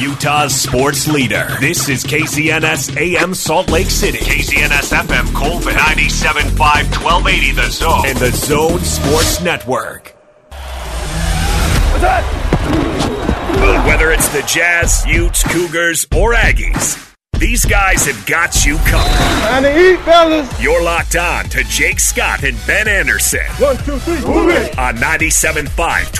Utah's 0.00 0.54
sports 0.54 1.06
leader. 1.06 1.48
This 1.60 1.88
is 1.88 2.04
KZNS 2.04 2.96
AM 2.96 3.34
Salt 3.34 3.70
Lake 3.70 3.90
City. 3.90 4.18
KZNS 4.18 4.92
FM 4.92 5.34
Colvin 5.34 5.74
97.5 5.74 6.58
1280 6.58 7.52
The 7.52 7.70
Zone. 7.70 8.06
And 8.06 8.18
the 8.18 8.30
Zone 8.30 8.80
Sports 8.80 9.40
Network. 9.42 10.14
What's 10.50 12.02
that? 12.02 13.84
Whether 13.86 14.10
it's 14.10 14.28
the 14.28 14.42
Jazz, 14.42 15.04
Utes, 15.06 15.42
Cougars, 15.44 16.06
or 16.14 16.34
Aggies. 16.34 17.11
These 17.42 17.64
guys 17.64 18.06
have 18.06 18.24
got 18.24 18.64
you 18.64 18.76
covered. 18.76 19.10
Time 19.10 19.64
to 19.64 19.76
eat, 19.76 19.98
fellas. 20.04 20.62
You're 20.62 20.80
locked 20.80 21.16
on 21.16 21.46
to 21.46 21.64
Jake 21.64 21.98
Scott 21.98 22.44
and 22.44 22.56
Ben 22.68 22.86
Anderson. 22.86 23.44
One, 23.58 23.76
two, 23.78 23.98
three, 23.98 24.20
move 24.20 24.50
it. 24.50 24.78
On 24.78 24.94
97.5, 24.94 25.66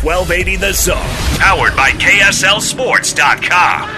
1280 0.03 0.57
The 0.57 0.73
Zone. 0.73 0.97
Powered 1.39 1.77
by 1.77 1.93
KSLSports.com. 1.93 3.89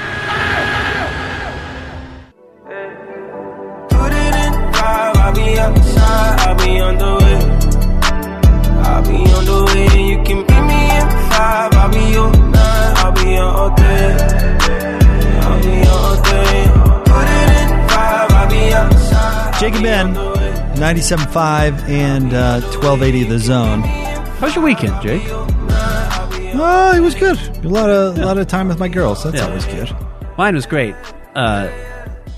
Put 3.89 4.13
it 4.13 4.35
in 4.35 4.53
five, 4.75 5.17
I'll 5.17 5.33
be 5.33 5.59
outside, 5.59 6.41
I'll 6.41 6.57
be 6.59 6.79
on 6.79 6.99
the 6.99 7.15
way. 7.25 7.41
I'll 8.85 9.03
be 9.03 9.33
on 9.33 9.45
the 9.47 9.65
way, 9.73 9.89
you 10.11 10.23
can 10.25 10.41
meet 10.41 10.65
me 10.69 10.91
in 11.01 11.09
five, 11.31 11.73
I'll 11.73 11.91
be 11.91 12.17
on 12.19 12.51
nine, 12.53 12.97
I'll 12.99 13.13
be 13.13 13.39
on 13.39 13.57
all 13.57 13.75
day. 13.75 14.34
And 19.73 19.83
Ben, 19.83 20.15
97.5 20.77 21.89
and 21.89 22.35
uh, 22.35 22.61
1280 22.61 23.25
The 23.25 23.39
Zone. 23.39 23.81
How's 23.81 24.55
your 24.55 24.65
weekend, 24.65 25.01
Jake? 25.03 25.23
Oh, 26.57 26.93
it 26.95 27.01
was 27.01 27.15
good. 27.15 27.39
A 27.65 27.69
lot 27.69 27.89
of 27.91 28.19
a 28.19 28.25
lot 28.25 28.39
of 28.39 28.47
time 28.47 28.69
with 28.69 28.79
my 28.79 28.89
girls. 28.89 29.25
That's 29.25 29.37
Yeah. 29.37 29.47
always 29.47 29.65
good. 29.67 29.91
Mine 30.37 30.55
was 30.55 30.67
great. 30.67 30.95
Uh, 31.35 31.69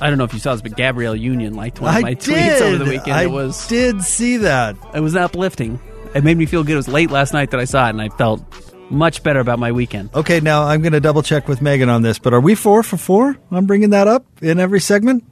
I 0.00 0.08
don't 0.08 0.18
know 0.18 0.24
if 0.24 0.32
you 0.32 0.38
saw 0.38 0.52
this, 0.54 0.62
but 0.62 0.76
Gabrielle 0.76 1.16
Union 1.16 1.54
liked 1.54 1.80
one 1.80 1.96
of 1.96 2.02
my 2.02 2.14
tweets 2.14 2.60
over 2.60 2.78
the 2.78 2.84
weekend. 2.90 3.12
I 3.12 3.24
it 3.24 3.30
was 3.30 3.66
did 3.66 4.02
see 4.02 4.38
that. 4.38 4.76
it 4.94 5.00
was 5.00 5.16
uplifting. 5.16 5.80
It 6.14 6.22
made 6.24 6.36
me 6.36 6.46
feel 6.46 6.62
good. 6.64 6.72
It 6.74 6.76
was 6.76 6.88
late 6.88 7.10
last 7.10 7.32
night 7.32 7.50
that 7.50 7.60
I 7.60 7.64
saw 7.64 7.86
it, 7.86 7.90
and 7.90 8.00
I 8.00 8.08
felt 8.10 8.42
much 8.90 9.22
better 9.22 9.40
about 9.40 9.58
my 9.58 9.72
weekend. 9.72 10.10
Okay, 10.14 10.40
now 10.40 10.64
I'm 10.64 10.80
going 10.80 10.92
to 10.92 11.00
double 11.00 11.22
check 11.22 11.48
with 11.48 11.60
Megan 11.60 11.88
on 11.88 12.02
this, 12.02 12.18
but 12.18 12.32
are 12.32 12.40
we 12.40 12.54
four 12.54 12.82
for 12.82 12.96
four? 12.96 13.36
I'm 13.50 13.66
bringing 13.66 13.90
that 13.90 14.06
up 14.06 14.24
in 14.42 14.60
every 14.60 14.80
segment, 14.80 15.24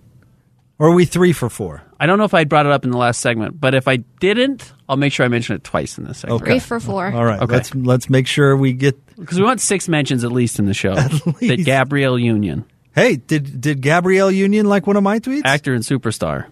or 0.78 0.88
are 0.88 0.94
we 0.94 1.04
three 1.04 1.32
for 1.32 1.48
four? 1.48 1.82
I 2.00 2.06
don't 2.06 2.18
know 2.18 2.24
if 2.24 2.34
I 2.34 2.44
brought 2.44 2.66
it 2.66 2.72
up 2.72 2.84
in 2.84 2.90
the 2.90 2.98
last 2.98 3.20
segment, 3.20 3.60
but 3.60 3.74
if 3.74 3.86
I 3.88 3.96
didn't, 3.96 4.72
I'll 4.88 4.96
make 4.96 5.12
sure 5.12 5.24
I 5.24 5.28
mention 5.28 5.56
it 5.56 5.64
twice 5.64 5.96
in 5.98 6.04
this 6.04 6.18
segment. 6.18 6.42
Okay. 6.42 6.50
Three 6.52 6.58
for 6.60 6.80
four. 6.80 7.06
All 7.12 7.24
right, 7.24 7.40
Okay. 7.40 7.52
let's 7.54 7.74
let's 7.74 8.10
make 8.10 8.26
sure 8.26 8.56
we 8.56 8.72
get. 8.72 8.98
Because 9.16 9.38
we 9.38 9.44
want 9.44 9.60
six 9.60 9.88
mentions 9.88 10.24
at 10.24 10.32
least 10.32 10.58
in 10.58 10.66
the 10.66 10.74
show. 10.74 10.94
That 10.96 11.40
least. 11.40 11.64
Gabrielle 11.64 12.18
Union, 12.18 12.64
Hey, 12.94 13.16
did 13.16 13.60
did 13.60 13.80
Gabrielle 13.80 14.30
Union 14.30 14.66
like 14.66 14.86
one 14.86 14.96
of 14.96 15.02
my 15.02 15.18
tweets? 15.20 15.42
actor 15.44 15.72
and 15.74 15.82
superstar, 15.84 16.46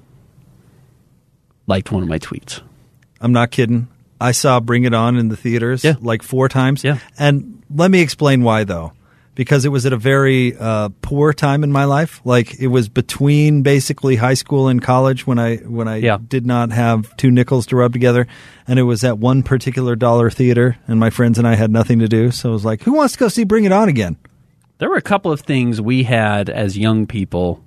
liked 1.66 1.90
one 1.92 2.02
of 2.02 2.08
my 2.08 2.18
tweets. 2.18 2.60
I'm 3.20 3.32
not 3.32 3.50
kidding. 3.50 3.88
I 4.20 4.32
saw 4.32 4.60
Bring 4.60 4.84
It 4.84 4.94
On 4.94 5.16
in 5.16 5.28
the 5.28 5.36
theaters 5.36 5.82
Yeah. 5.84 5.94
like 6.00 6.22
four 6.22 6.48
times. 6.48 6.84
Yeah. 6.84 6.98
And 7.18 7.62
let 7.74 7.90
me 7.90 8.00
explain 8.00 8.42
why, 8.42 8.64
though. 8.64 8.92
Because 9.34 9.64
it 9.64 9.70
was 9.70 9.86
at 9.86 9.94
a 9.94 9.96
very 9.96 10.54
uh, 10.58 10.90
poor 11.00 11.32
time 11.32 11.64
in 11.64 11.72
my 11.72 11.84
life. 11.86 12.20
Like 12.24 12.60
it 12.60 12.66
was 12.66 12.90
between 12.90 13.62
basically 13.62 14.16
high 14.16 14.34
school 14.34 14.68
and 14.68 14.82
college 14.82 15.26
when 15.26 15.38
I 15.38 15.56
when 15.56 15.88
I 15.88 15.96
Yeah. 15.96 16.18
did 16.28 16.44
not 16.44 16.70
have 16.72 17.16
two 17.16 17.30
nickels 17.30 17.64
to 17.68 17.76
rub 17.76 17.94
together, 17.94 18.26
and 18.68 18.78
it 18.78 18.82
was 18.82 19.02
at 19.04 19.18
one 19.18 19.42
particular 19.42 19.96
dollar 19.96 20.28
theater, 20.28 20.76
and 20.86 21.00
my 21.00 21.08
friends 21.08 21.38
and 21.38 21.48
I 21.48 21.54
had 21.54 21.70
nothing 21.70 21.98
to 22.00 22.08
do, 22.08 22.30
so 22.30 22.50
it 22.50 22.52
was 22.52 22.64
like, 22.66 22.82
who 22.82 22.92
wants 22.92 23.14
to 23.14 23.18
go 23.20 23.28
see 23.28 23.44
Bring 23.44 23.64
It 23.64 23.72
On 23.72 23.88
again? 23.88 24.18
There 24.78 24.90
were 24.90 24.96
a 24.96 25.02
couple 25.02 25.32
of 25.32 25.40
things 25.40 25.80
we 25.80 26.02
had 26.02 26.50
as 26.50 26.76
young 26.76 27.06
people. 27.06 27.64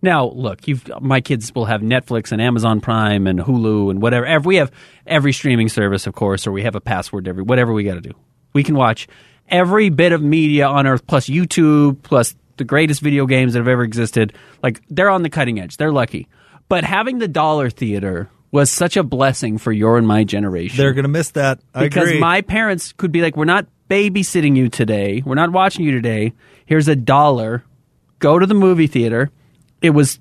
Now, 0.00 0.26
look, 0.28 0.68
you've, 0.68 0.88
my 1.00 1.20
kids 1.20 1.52
will 1.52 1.64
have 1.64 1.80
Netflix 1.80 2.30
and 2.30 2.40
Amazon 2.40 2.80
Prime 2.80 3.26
and 3.26 3.40
Hulu 3.40 3.90
and 3.90 4.00
whatever. 4.00 4.38
We 4.40 4.56
have 4.56 4.70
every 5.04 5.32
streaming 5.32 5.68
service, 5.68 6.06
of 6.06 6.14
course, 6.14 6.46
or 6.46 6.52
we 6.52 6.62
have 6.62 6.76
a 6.76 6.80
password 6.80 7.24
to 7.24 7.30
every 7.30 7.42
whatever 7.42 7.72
we 7.72 7.82
got 7.82 7.94
to 7.94 8.00
do. 8.00 8.12
We 8.52 8.62
can 8.62 8.76
watch 8.76 9.08
every 9.50 9.90
bit 9.90 10.12
of 10.12 10.22
media 10.22 10.66
on 10.66 10.86
earth, 10.86 11.06
plus 11.06 11.26
YouTube, 11.26 12.02
plus 12.02 12.34
the 12.56 12.64
greatest 12.64 13.00
video 13.00 13.26
games 13.26 13.52
that 13.52 13.60
have 13.60 13.68
ever 13.68 13.82
existed. 13.82 14.32
Like 14.62 14.82
they're 14.88 15.10
on 15.10 15.22
the 15.22 15.30
cutting 15.30 15.60
edge. 15.60 15.76
They're 15.76 15.92
lucky. 15.92 16.28
But 16.68 16.84
having 16.84 17.18
the 17.18 17.28
dollar 17.28 17.70
theater 17.70 18.28
was 18.50 18.70
such 18.70 18.96
a 18.96 19.02
blessing 19.02 19.58
for 19.58 19.72
your 19.72 19.98
and 19.98 20.06
my 20.06 20.24
generation 20.24 20.76
They're 20.76 20.92
going 20.92 21.04
to 21.04 21.08
miss 21.08 21.30
that. 21.32 21.60
I 21.74 21.84
because 21.84 22.08
agree. 22.08 22.20
my 22.20 22.40
parents 22.40 22.92
could 22.92 23.12
be 23.12 23.22
like, 23.22 23.36
"We're 23.36 23.44
not 23.44 23.66
babysitting 23.88 24.56
you 24.56 24.68
today. 24.68 25.22
We're 25.24 25.34
not 25.34 25.52
watching 25.52 25.84
you 25.84 25.92
today. 25.92 26.32
Here's 26.66 26.88
a 26.88 26.96
dollar. 26.96 27.64
Go 28.18 28.38
to 28.38 28.46
the 28.46 28.54
movie 28.54 28.86
theater. 28.86 29.30
It 29.80 29.90
was 29.90 30.18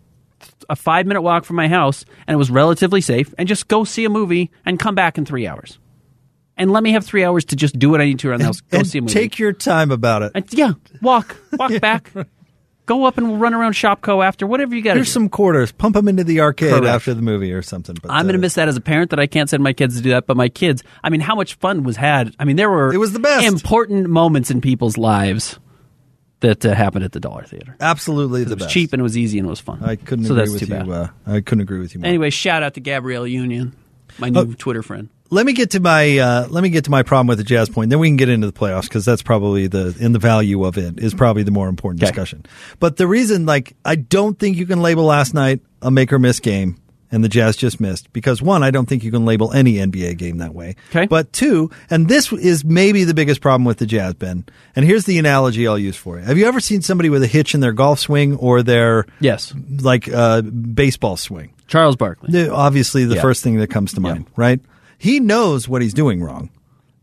a 0.70 0.76
five 0.76 1.06
minute 1.06 1.22
walk 1.22 1.46
from 1.46 1.56
my 1.56 1.68
house, 1.68 2.06
and 2.28 2.36
it 2.36 2.38
was 2.38 2.52
relatively 2.52 3.02
safe. 3.02 3.34
And 3.38 3.48
just 3.48 3.68
go 3.68 3.84
see 3.84 4.06
a 4.06 4.10
movie 4.10 4.52
and 4.66 4.80
come 4.80 4.96
back 4.96 5.18
in 5.18 5.26
three 5.26 5.48
hours. 5.48 5.80
And 6.58 6.72
let 6.72 6.82
me 6.84 6.92
have 6.94 7.06
three 7.06 7.24
hours 7.24 7.46
to 7.46 7.56
just 7.56 7.78
do 7.78 7.90
what 7.90 8.02
I 8.02 8.06
need 8.06 8.20
to 8.20 8.30
around 8.30 8.40
the 8.40 8.46
house. 8.46 8.62
Go 8.62 8.80
and 8.80 8.88
see 8.88 8.98
a 8.98 9.02
movie. 9.02 9.14
take 9.14 9.38
your 9.40 9.54
time 9.54 9.92
about 9.92 10.24
it. 10.24 10.32
and, 10.34 10.46
yeah, 10.54 10.74
walk, 11.02 11.38
walk 11.54 11.80
back. 11.82 12.12
Go 12.88 13.04
up 13.06 13.18
and 13.18 13.40
run 13.42 13.54
around 13.54 13.74
Shopko 13.74 14.26
after 14.26 14.48
whatever 14.48 14.74
you 14.74 14.82
got 14.82 14.96
Here's 14.96 15.08
do. 15.08 15.12
some 15.12 15.30
quarters. 15.30 15.72
Pump 15.74 15.94
them 15.96 16.08
into 16.08 16.24
the 16.24 16.40
arcade 16.40 16.70
Correct. 16.72 16.86
after 16.86 17.14
the 17.14 17.22
movie 17.22 17.52
or 17.52 17.62
something. 17.62 17.96
But 18.02 18.12
I'm 18.12 18.24
going 18.24 18.30
uh, 18.30 18.32
to 18.34 18.38
miss 18.40 18.54
that 18.56 18.70
as 18.70 18.78
a 18.78 18.82
parent 18.82 19.10
that 19.10 19.20
I 19.20 19.28
can't 19.28 19.50
send 19.50 19.62
my 19.62 19.74
kids 19.74 19.98
to 19.98 20.02
do 20.02 20.12
that. 20.12 20.26
But 20.26 20.38
my 20.38 20.48
kids, 20.48 20.84
I 21.04 21.10
mean, 21.10 21.20
how 21.20 21.36
much 21.36 21.56
fun 21.56 21.84
was 21.84 21.98
had? 21.98 22.34
I 22.40 22.46
mean, 22.46 22.56
there 22.56 22.70
were 22.70 22.94
It 22.94 22.98
was 22.98 23.12
the 23.12 23.20
best. 23.20 23.46
important 23.46 24.08
moments 24.10 24.50
in 24.52 24.62
people's 24.62 24.98
lives 24.98 25.60
that 26.40 26.66
uh, 26.66 26.74
happened 26.74 27.04
at 27.04 27.12
the 27.12 27.20
Dollar 27.20 27.44
Theater. 27.44 27.76
absolutely 27.82 28.46
the 28.46 28.52
It 28.52 28.56
was 28.56 28.64
best. 28.64 28.74
cheap 28.74 28.94
and 28.94 29.02
it 29.02 29.04
was 29.04 29.18
easy 29.18 29.38
and 29.38 29.48
it 29.48 29.50
was 29.50 29.60
fun. 29.60 29.84
I 29.84 29.96
couldn't 29.98 30.26
so 30.26 30.38
agree 30.38 30.54
with 30.54 30.70
you. 30.70 30.76
Uh, 30.76 31.10
I 31.26 31.42
couldn't 31.42 31.62
agree 31.64 31.80
with 31.80 31.94
you 31.94 32.00
more. 32.00 32.08
Anyway, 32.08 32.30
shout 32.30 32.64
out 32.64 32.76
to 32.76 32.80
Gabrielle 32.80 33.28
Union, 33.28 33.76
my 34.20 34.30
new 34.30 34.40
Oh. 34.40 34.54
Twitter 34.58 34.82
friend. 34.84 35.10
let 35.30 35.46
me 35.46 35.54
get 35.54 35.72
to 35.72 35.80
my 35.80 36.18
uh, 36.18 36.48
let 36.50 36.62
me 36.64 36.70
get 36.70 36.86
to 36.86 36.92
my 36.92 37.04
problem 37.04 37.28
with 37.28 37.38
the 37.38 37.44
Jazz 37.44 37.70
point. 37.70 37.90
Then 37.90 38.00
we 38.00 38.08
can 38.08 38.18
get 38.18 38.30
into 38.30 38.48
the 38.48 38.54
playoffs 38.54 38.84
because 38.84 39.04
that's 39.06 39.22
probably 39.22 39.68
the 39.68 39.96
in 40.00 40.12
the 40.14 40.20
value 40.20 40.64
of 40.66 40.78
it 40.78 41.00
is 41.00 41.14
probably 41.14 41.44
the 41.44 41.52
more 41.52 41.68
important 41.70 42.02
Okay. 42.02 42.12
discussion. 42.12 42.46
But 42.80 42.98
the 42.98 43.08
reason, 43.08 43.46
like, 43.46 43.76
I 43.84 43.96
don't 43.96 44.38
think 44.40 44.58
you 44.58 44.66
can 44.66 44.82
label 44.82 45.04
last 45.04 45.34
night 45.34 45.60
a 45.82 45.92
make 45.92 46.12
or 46.14 46.20
miss 46.20 46.40
game 46.40 46.78
and 47.12 47.24
the 47.24 47.30
Jazz 47.30 47.56
just 47.56 47.80
missed 47.80 48.12
because 48.14 48.42
one, 48.42 48.64
I 48.64 48.72
don't 48.72 48.86
think 48.88 49.04
you 49.04 49.12
can 49.12 49.26
label 49.26 49.52
any 49.54 49.76
NBA 49.76 50.18
game 50.18 50.38
that 50.40 50.54
way. 50.54 50.76
Okay. 50.90 51.06
But 51.06 51.32
two, 51.32 51.72
and 51.90 52.08
this 52.08 52.32
is 52.34 52.66
maybe 52.66 53.04
the 53.06 53.14
biggest 53.14 53.40
problem 53.42 53.64
with 53.66 53.78
the 53.78 53.86
Jazz, 53.86 54.14
Ben. 54.16 54.46
And 54.76 54.84
here's 54.86 55.06
the 55.06 55.18
analogy 55.18 55.68
I'll 55.68 55.80
use 55.80 55.96
for 55.96 56.20
it. 56.20 56.26
Have 56.26 56.38
you 56.38 56.46
ever 56.46 56.60
seen 56.60 56.82
somebody 56.82 57.10
with 57.10 57.24
a 57.24 57.28
hitch 57.28 57.54
in 57.54 57.60
their 57.62 57.72
golf 57.74 58.00
swing 58.00 58.36
or 58.38 58.62
their 58.64 59.06
yes, 59.20 59.54
like 59.80 60.10
uh, 60.12 60.42
baseball 60.42 61.18
swing? 61.18 61.54
Charles 61.68 61.96
Barkley. 61.96 62.32
The- 62.32 62.54
obviously, 62.54 63.06
the 63.06 63.16
Yeah. 63.16 63.22
first 63.22 63.44
thing 63.44 63.58
that 63.58 63.70
comes 63.70 63.94
to 63.94 64.00
mind, 64.02 64.26
right? 64.36 64.60
He 64.98 65.20
knows 65.20 65.68
what 65.70 65.82
he's 65.82 65.94
doing 65.94 66.22
wrong, 66.22 66.50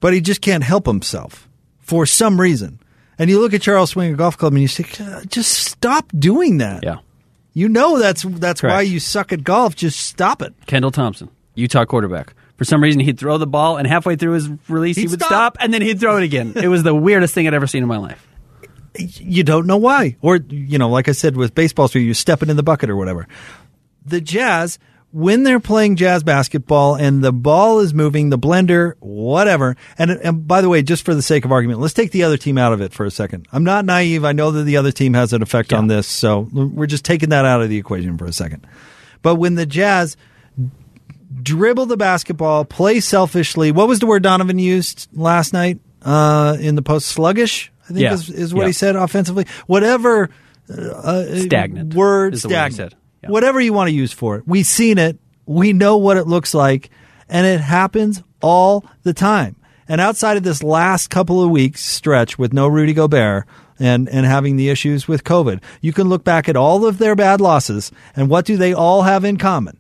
but 0.01 0.13
he 0.15 0.21
just 0.21 0.41
can't 0.41 0.65
help 0.65 0.87
himself 0.87 1.49
for 1.81 2.07
some 2.07 2.41
reason. 2.41 2.79
And 3.19 3.31
you 3.31 3.41
look 3.41 3.55
at 3.55 3.63
Charles 3.63 3.91
swing 3.91 4.13
a 4.13 4.17
golf 4.17 4.37
club 4.37 4.55
and 4.55 4.63
you 4.63 4.67
say, 4.69 4.85
just 5.29 5.53
stop 5.53 6.11
doing 6.19 6.59
that. 6.59 6.83
Yeah. 6.83 6.97
You 7.55 7.69
know 7.69 7.99
that's 7.99 8.23
that's 8.25 8.63
why 8.63 8.83
you 8.83 8.99
suck 9.01 9.33
at 9.33 9.45
golf. 9.45 9.77
Just 9.77 10.01
stop 10.01 10.43
it. 10.43 10.53
Kendall 10.67 10.91
Thompson, 10.91 11.31
Utah 11.55 11.85
quarterback. 11.85 12.35
For 12.57 12.65
some 12.65 12.83
reason, 12.83 13.01
he'd 13.01 13.19
throw 13.19 13.39
the 13.39 13.47
ball, 13.47 13.77
and 13.79 13.87
halfway 13.87 14.17
through 14.17 14.33
his 14.33 14.49
release, 14.69 14.97
he 14.97 15.03
He'd 15.03 15.11
stop. 15.13 15.27
stop. 15.29 15.57
and 15.61 15.73
then 15.75 15.83
he'd 15.83 15.99
throw 16.01 16.17
it 16.19 16.23
again. 16.25 16.53
it 16.57 16.69
was 16.69 16.83
the 16.83 16.95
weirdest 16.95 17.35
thing 17.35 17.47
I'd 17.49 17.55
ever 17.55 17.67
seen 17.67 17.83
in 17.83 17.89
my 17.89 17.97
life. 17.97 18.27
You 18.97 19.43
don't 19.43 19.67
know 19.67 19.77
why. 19.77 20.17
Or, 20.23 20.37
you 20.49 20.79
know, 20.79 20.89
like 20.89 21.09
I 21.09 21.13
said 21.13 21.37
with 21.37 21.53
baseball, 21.55 21.89
so 21.89 21.99
you 21.99 22.15
step 22.15 22.43
it 22.45 22.51
in 22.51 22.57
the 22.57 22.63
bucket 22.63 22.91
or 22.91 22.97
whatever. 22.97 23.27
The 24.07 24.21
Jazz, 24.21 24.79
when 25.15 25.45
they're 25.45 25.61
playing 25.61 25.95
jazz 25.95 26.25
basketball 26.25 26.97
and 26.97 27.23
the 27.23 27.33
ball 27.33 27.79
is 27.79 27.95
moving, 27.95 28.31
the 28.31 28.39
blender, 28.39 28.95
whatever. 28.99 29.77
And, 29.97 30.11
and 30.11 30.49
by 30.49 30.61
the 30.61 30.69
way, 30.69 30.83
just 30.83 31.05
for 31.05 31.15
the 31.15 31.23
sake 31.23 31.45
of 31.45 31.53
argument, 31.53 31.79
let's 31.79 31.95
take 31.95 32.11
the 32.11 32.25
other 32.25 32.37
team 32.37 32.59
out 32.59 32.73
of 32.73 32.81
it 32.81 32.93
for 32.93 33.07
a 33.07 33.13
second. 33.13 33.47
I'm 33.53 33.63
not 33.63 33.85
naive. 33.85 34.25
I 34.25 34.33
know 34.33 34.51
that 34.51 34.65
the 34.65 34.77
other 34.77 34.91
team 34.91 35.15
has 35.15 35.33
an 35.33 35.41
effect 35.41 35.73
on 35.73 35.87
this. 35.87 36.09
So 36.09 36.49
we're 36.53 36.89
just 36.89 37.05
taking 37.05 37.29
that 37.29 37.45
out 37.45 37.63
of 37.63 37.69
the 37.69 37.77
equation 37.79 38.19
for 38.19 38.25
a 38.25 38.33
second. 38.33 38.67
But 39.23 39.37
when 39.37 39.55
the 39.55 39.67
Jazz 39.67 40.17
dribble 41.43 41.87
the 41.87 41.97
basketball, 41.97 42.65
play 42.65 42.99
selfishly, 42.99 43.71
what 43.71 43.87
was 43.87 44.01
the 44.01 44.07
word 44.07 44.25
Donovan 44.25 44.59
used 44.59 45.07
last 45.13 45.53
night 45.53 45.79
uh, 46.03 46.57
in 46.59 46.75
the 46.75 46.83
post? 46.83 47.07
Sluggish, 47.07 47.71
I 47.85 47.87
think 47.89 48.01
Yeah. 48.01 48.15
is, 48.15 48.31
is 48.31 48.53
what 48.53 48.63
Yeah. 48.63 48.67
he 48.67 48.73
said 48.73 48.97
offensively. 48.97 49.47
Whatever 49.69 50.29
uh, 50.69 51.37
Stagnant 51.37 51.95
word 51.95 52.35
is 52.35 52.45
word 52.45 52.51
he 52.51 52.55
stagnant. 52.73 52.95
Said. 53.25 53.31
Whatever 53.31 53.61
you 53.61 53.73
want 53.73 53.89
to 53.89 53.95
use 53.95 54.13
for 54.13 54.37
it. 54.37 54.45
We've 54.47 54.67
seen 54.67 54.99
it. 54.99 55.19
We 55.47 55.73
know 55.73 55.97
what 55.97 56.17
it 56.17 56.27
looks 56.27 56.55
like, 56.55 56.91
and 57.29 57.47
it 57.47 57.61
happens 57.61 58.23
all 58.41 58.85
the 59.03 59.13
time. 59.13 59.57
And 59.89 60.01
outside 60.01 60.37
of 60.37 60.43
this 60.43 60.63
last 60.63 61.11
couple 61.11 61.43
of 61.43 61.51
weeks 61.51 61.85
stretch 61.85 62.39
with 62.39 62.53
no 62.53 62.67
Rudy 62.67 62.95
Gobert 62.95 63.45
and, 63.79 64.09
and 64.09 64.25
having 64.25 64.57
the 64.57 64.71
issues 64.71 65.07
with 65.07 65.25
COVID, 65.25 65.63
you 65.83 65.93
can 65.93 66.09
look 66.09 66.25
back 66.25 66.49
at 66.49 66.57
all 66.57 66.87
of 66.87 66.99
their 66.99 67.15
bad 67.15 67.41
losses 67.41 67.93
and 68.17 68.31
what 68.31 68.47
do 68.47 68.57
they 68.57 68.73
all 68.73 69.03
have 69.03 69.25
in 69.25 69.37
common? 69.37 69.77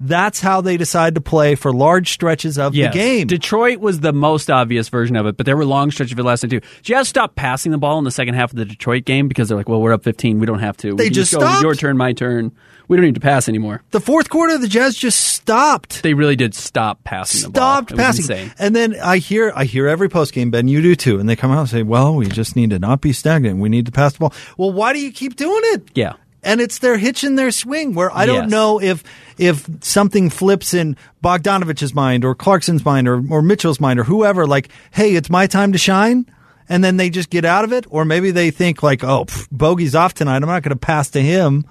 That's 0.00 0.40
how 0.40 0.60
they 0.60 0.76
decide 0.76 1.16
to 1.16 1.20
play 1.20 1.54
for 1.56 1.72
large 1.72 2.12
stretches 2.12 2.56
of 2.58 2.74
Yes. 2.74 2.92
the 2.92 2.98
game. 2.98 3.26
Detroit 3.26 3.80
was 3.80 4.00
the 4.00 4.12
most 4.12 4.48
obvious 4.50 4.88
version 4.88 5.16
of 5.16 5.26
it, 5.26 5.36
but 5.36 5.44
there 5.44 5.56
were 5.56 5.64
long 5.64 5.90
stretches 5.90 6.12
of 6.12 6.18
it 6.20 6.22
last 6.24 6.44
night 6.44 6.50
too. 6.50 6.60
Jazz 6.82 7.08
stopped 7.08 7.34
passing 7.34 7.72
the 7.72 7.78
ball 7.78 7.98
in 7.98 8.04
the 8.04 8.10
second 8.10 8.34
half 8.34 8.52
of 8.52 8.56
the 8.58 8.64
Detroit 8.64 9.04
game 9.04 9.26
because 9.26 9.48
they're 9.48 9.58
like, 9.58 9.68
"Well, 9.68 9.80
we're 9.80 9.92
up 9.92 10.04
15. 10.04 10.38
We 10.38 10.46
don't 10.46 10.60
have 10.60 10.76
to. 10.78 10.90
We 10.92 10.96
They 10.96 11.04
can 11.06 11.14
just 11.14 11.32
go 11.34 11.60
your 11.60 11.74
turn, 11.74 11.96
my 11.96 12.12
turn. 12.12 12.52
We 12.86 12.96
don't 12.96 13.04
need 13.06 13.16
to 13.16 13.20
pass 13.20 13.48
anymore." 13.48 13.82
the 13.90 14.00
fourth 14.00 14.28
quarter, 14.30 14.56
the 14.56 14.68
Jazz 14.68 14.94
just 14.94 15.18
stopped. 15.20 16.02
They 16.04 16.14
really 16.14 16.36
did 16.36 16.54
stop 16.54 17.02
passing 17.04 17.42
the 17.42 17.50
ball. 17.50 17.82
stopped 17.84 17.96
passing. 17.96 18.52
And 18.58 18.76
then 18.76 18.94
I 19.02 19.18
hear 19.18 19.52
I 19.56 19.64
hear 19.64 19.88
every 19.88 20.08
post 20.08 20.32
game, 20.32 20.50
Ben, 20.52 20.68
you 20.68 20.80
do 20.80 20.94
too, 20.94 21.18
and 21.18 21.28
they 21.28 21.34
come 21.36 21.50
out 21.50 21.60
and 21.60 21.68
say, 21.68 21.82
"Well, 21.82 22.14
we 22.14 22.26
just 22.28 22.54
need 22.54 22.70
to 22.70 22.78
not 22.78 23.00
be 23.00 23.12
stagnant. 23.12 23.58
We 23.58 23.68
need 23.68 23.86
to 23.86 23.92
pass 23.92 24.12
the 24.12 24.20
ball." 24.20 24.32
Well, 24.56 24.70
why 24.72 24.92
do 24.92 25.00
you 25.00 25.10
keep 25.10 25.34
doing 25.36 25.60
it? 25.74 25.88
Yeah. 25.94 26.12
And 26.48 26.60
it's 26.60 26.78
their 26.78 26.96
hitch 26.96 27.22
in 27.24 27.36
their 27.36 27.50
swing 27.50 27.94
where 27.94 28.10
I 28.16 28.24
don't 28.26 28.44
Yes. 28.44 28.50
know 28.50 28.80
if 28.80 29.04
if 29.36 29.68
something 29.82 30.30
flips 30.30 30.72
in 30.74 30.96
Bogdanovich's 31.22 31.94
mind 31.94 32.24
or 32.24 32.34
Clarkson's 32.34 32.84
mind 32.84 33.06
or, 33.06 33.22
or 33.30 33.42
Mitchell's 33.42 33.80
mind 33.80 34.00
or 34.00 34.04
whoever, 34.04 34.46
like, 34.46 34.68
hey, 34.90 35.14
it's 35.14 35.30
my 35.30 35.46
time 35.46 35.72
to 35.72 35.78
shine. 35.78 36.26
And 36.68 36.82
then 36.82 36.96
they 36.96 37.10
just 37.10 37.30
get 37.30 37.44
out 37.44 37.64
of 37.64 37.72
it. 37.72 37.86
Or 37.90 38.04
maybe 38.04 38.30
they 38.30 38.50
think 38.50 38.82
like, 38.82 39.04
oh, 39.04 39.26
pff, 39.26 39.46
Bogey's 39.52 39.94
off 39.94 40.14
tonight. 40.14 40.36
I'm 40.36 40.48
not 40.48 40.62
going 40.62 40.70
to 40.70 40.76
pass 40.76 41.10
to 41.10 41.20
him. 41.20 41.64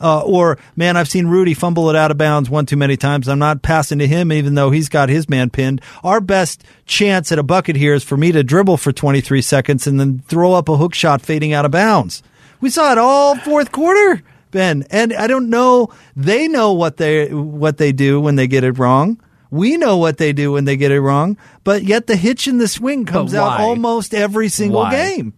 Uh, 0.00 0.22
or 0.22 0.58
man, 0.76 0.96
I've 0.96 1.08
seen 1.10 1.26
Rudy 1.26 1.52
fumble 1.52 1.90
it 1.90 1.96
out 1.96 2.10
of 2.10 2.16
bounds 2.16 2.48
one 2.48 2.64
too 2.66 2.76
many 2.78 2.96
times. 2.96 3.28
I'm 3.28 3.38
not 3.38 3.60
passing 3.62 3.98
to 3.98 4.06
him, 4.06 4.32
even 4.32 4.54
though 4.54 4.70
he's 4.70 4.88
got 4.88 5.08
his 5.10 5.28
man 5.28 5.50
pinned. 5.50 5.82
Our 6.02 6.20
best 6.22 6.64
chance 6.86 7.30
at 7.32 7.38
a 7.38 7.42
bucket 7.42 7.76
here 7.76 7.92
is 7.94 8.02
for 8.02 8.16
me 8.16 8.32
to 8.32 8.42
dribble 8.42 8.78
for 8.78 8.92
23 8.92 9.42
seconds 9.42 9.86
and 9.86 10.00
then 10.00 10.20
throw 10.26 10.54
up 10.54 10.68
a 10.70 10.76
hook 10.78 10.94
shot 10.94 11.20
fading 11.20 11.52
out 11.52 11.64
of 11.66 11.70
bounds. 11.72 12.22
We 12.60 12.70
saw 12.70 12.92
it 12.92 12.98
all 12.98 13.36
fourth 13.36 13.72
quarter, 13.72 14.22
Ben, 14.50 14.84
and 14.90 15.12
I 15.12 15.26
don't 15.26 15.48
know. 15.48 15.88
They 16.16 16.48
know 16.48 16.72
what 16.72 16.96
they 16.98 17.32
what 17.32 17.78
they 17.78 17.92
do 17.92 18.20
when 18.20 18.36
they 18.36 18.46
get 18.46 18.64
it 18.64 18.78
wrong. 18.78 19.20
We 19.50 19.76
know 19.76 19.96
what 19.96 20.18
they 20.18 20.32
do 20.32 20.52
when 20.52 20.64
they 20.64 20.76
get 20.76 20.92
it 20.92 21.00
wrong, 21.00 21.36
but 21.64 21.82
yet 21.82 22.06
the 22.06 22.16
hitch 22.16 22.46
in 22.46 22.58
the 22.58 22.68
swing 22.68 23.04
comes 23.04 23.34
out 23.34 23.58
almost 23.60 24.14
every 24.14 24.48
single 24.48 24.82
Why? 24.82 24.90
game. 24.92 25.34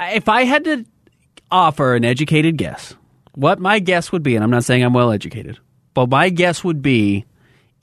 if 0.00 0.28
I 0.28 0.44
had 0.44 0.64
to 0.64 0.84
offer 1.50 1.94
an 1.94 2.04
educated 2.04 2.56
guess, 2.56 2.94
what 3.34 3.60
my 3.60 3.78
guess 3.78 4.10
would 4.10 4.22
be, 4.24 4.34
and 4.34 4.42
I'm 4.42 4.50
not 4.50 4.64
saying 4.64 4.82
I'm 4.82 4.92
well 4.92 5.12
educated, 5.12 5.58
but 5.94 6.08
my 6.08 6.30
guess 6.30 6.64
would 6.64 6.82
be 6.82 7.26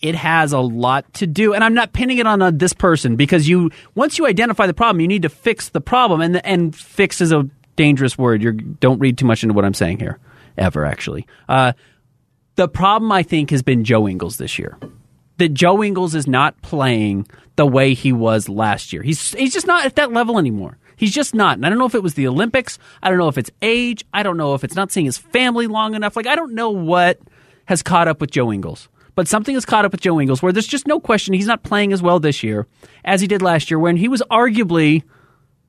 it 0.02 0.16
has 0.16 0.54
a 0.54 0.60
lot 0.60 1.12
to 1.16 1.28
do, 1.28 1.54
and 1.54 1.64
I'm 1.64 1.74
not 1.74 1.94
pinning 1.94 2.20
it 2.20 2.28
on 2.28 2.58
this 2.58 2.74
person 2.74 3.16
because 3.16 3.48
you 3.48 3.72
once 3.96 4.18
you 4.18 4.28
identify 4.28 4.68
the 4.68 4.74
problem, 4.74 5.02
you 5.02 5.08
need 5.08 5.24
to 5.24 5.30
fix 5.30 5.70
the 5.70 5.82
problem, 5.82 6.22
and 6.22 6.46
and 6.46 6.76
fix 6.76 7.22
is 7.22 7.32
a 7.32 7.50
dangerous 7.76 8.18
word. 8.18 8.44
You 8.44 8.52
don't 8.54 9.00
read 9.00 9.18
too 9.18 9.26
much 9.26 9.44
into 9.44 9.54
what 9.54 9.66
I'm 9.66 9.74
saying 9.74 10.00
here, 10.00 10.20
ever 10.58 10.86
actually. 10.86 11.26
Uh, 11.50 11.74
the 12.56 12.68
problem 12.68 13.12
I 13.12 13.24
think 13.24 13.52
has 13.52 13.64
been 13.64 13.84
Joe 13.84 14.08
Ingles 14.08 14.38
this 14.38 14.60
year. 14.60 14.78
That 15.38 15.54
Joe 15.54 15.84
Ingles 15.84 16.16
is 16.16 16.28
not 16.28 16.60
playing 16.64 17.28
the 17.56 17.66
way 17.66 17.94
he 17.94 18.12
was 18.12 18.50
last 18.50 18.92
year. 18.92 19.04
He's 19.04 19.34
he's 19.34 19.54
just 19.54 19.68
not 19.68 19.86
at 19.86 19.96
that 19.96 20.12
level 20.12 20.40
anymore. 20.40 20.78
He's 20.96 21.14
just 21.14 21.36
not. 21.36 21.58
And 21.58 21.66
I 21.66 21.70
don't 21.70 21.78
know 21.78 21.86
if 21.86 21.94
it 21.94 22.02
was 22.02 22.16
the 22.16 22.28
Olympics. 22.28 22.80
I 23.04 23.10
don't 23.10 23.20
know 23.20 23.28
if 23.28 23.38
it's 23.38 23.52
age. 23.62 24.04
I 24.14 24.24
don't 24.24 24.38
know 24.38 24.56
if 24.56 24.64
it's 24.64 24.76
not 24.76 24.92
seeing 24.92 25.06
his 25.06 25.18
family 25.18 25.68
long 25.68 25.94
enough. 25.94 26.16
Like 26.16 26.28
I 26.28 26.36
don't 26.36 26.54
know 26.54 26.72
what 26.72 27.20
has 27.66 27.84
caught 27.84 28.08
up 28.08 28.20
with 28.20 28.32
Joe 28.32 28.52
Ingles. 28.52 28.90
But 29.18 29.28
something 29.28 29.56
has 29.56 29.66
caught 29.66 29.84
up 29.84 29.92
with 29.92 30.02
Joe 30.02 30.22
Ingles 30.22 30.44
where 30.44 30.54
there's 30.54 30.68
just 30.68 30.86
no 30.86 31.00
question 31.00 31.34
he's 31.34 31.48
not 31.48 31.64
playing 31.64 31.92
as 31.92 32.04
well 32.04 32.19
this 32.19 32.44
year 32.44 32.68
as 33.04 33.19
he 33.19 33.25
did 33.25 33.42
last 33.42 33.72
year 33.72 33.80
when 33.80 33.98
he 33.98 34.08
was 34.08 34.22
arguably 34.30 35.02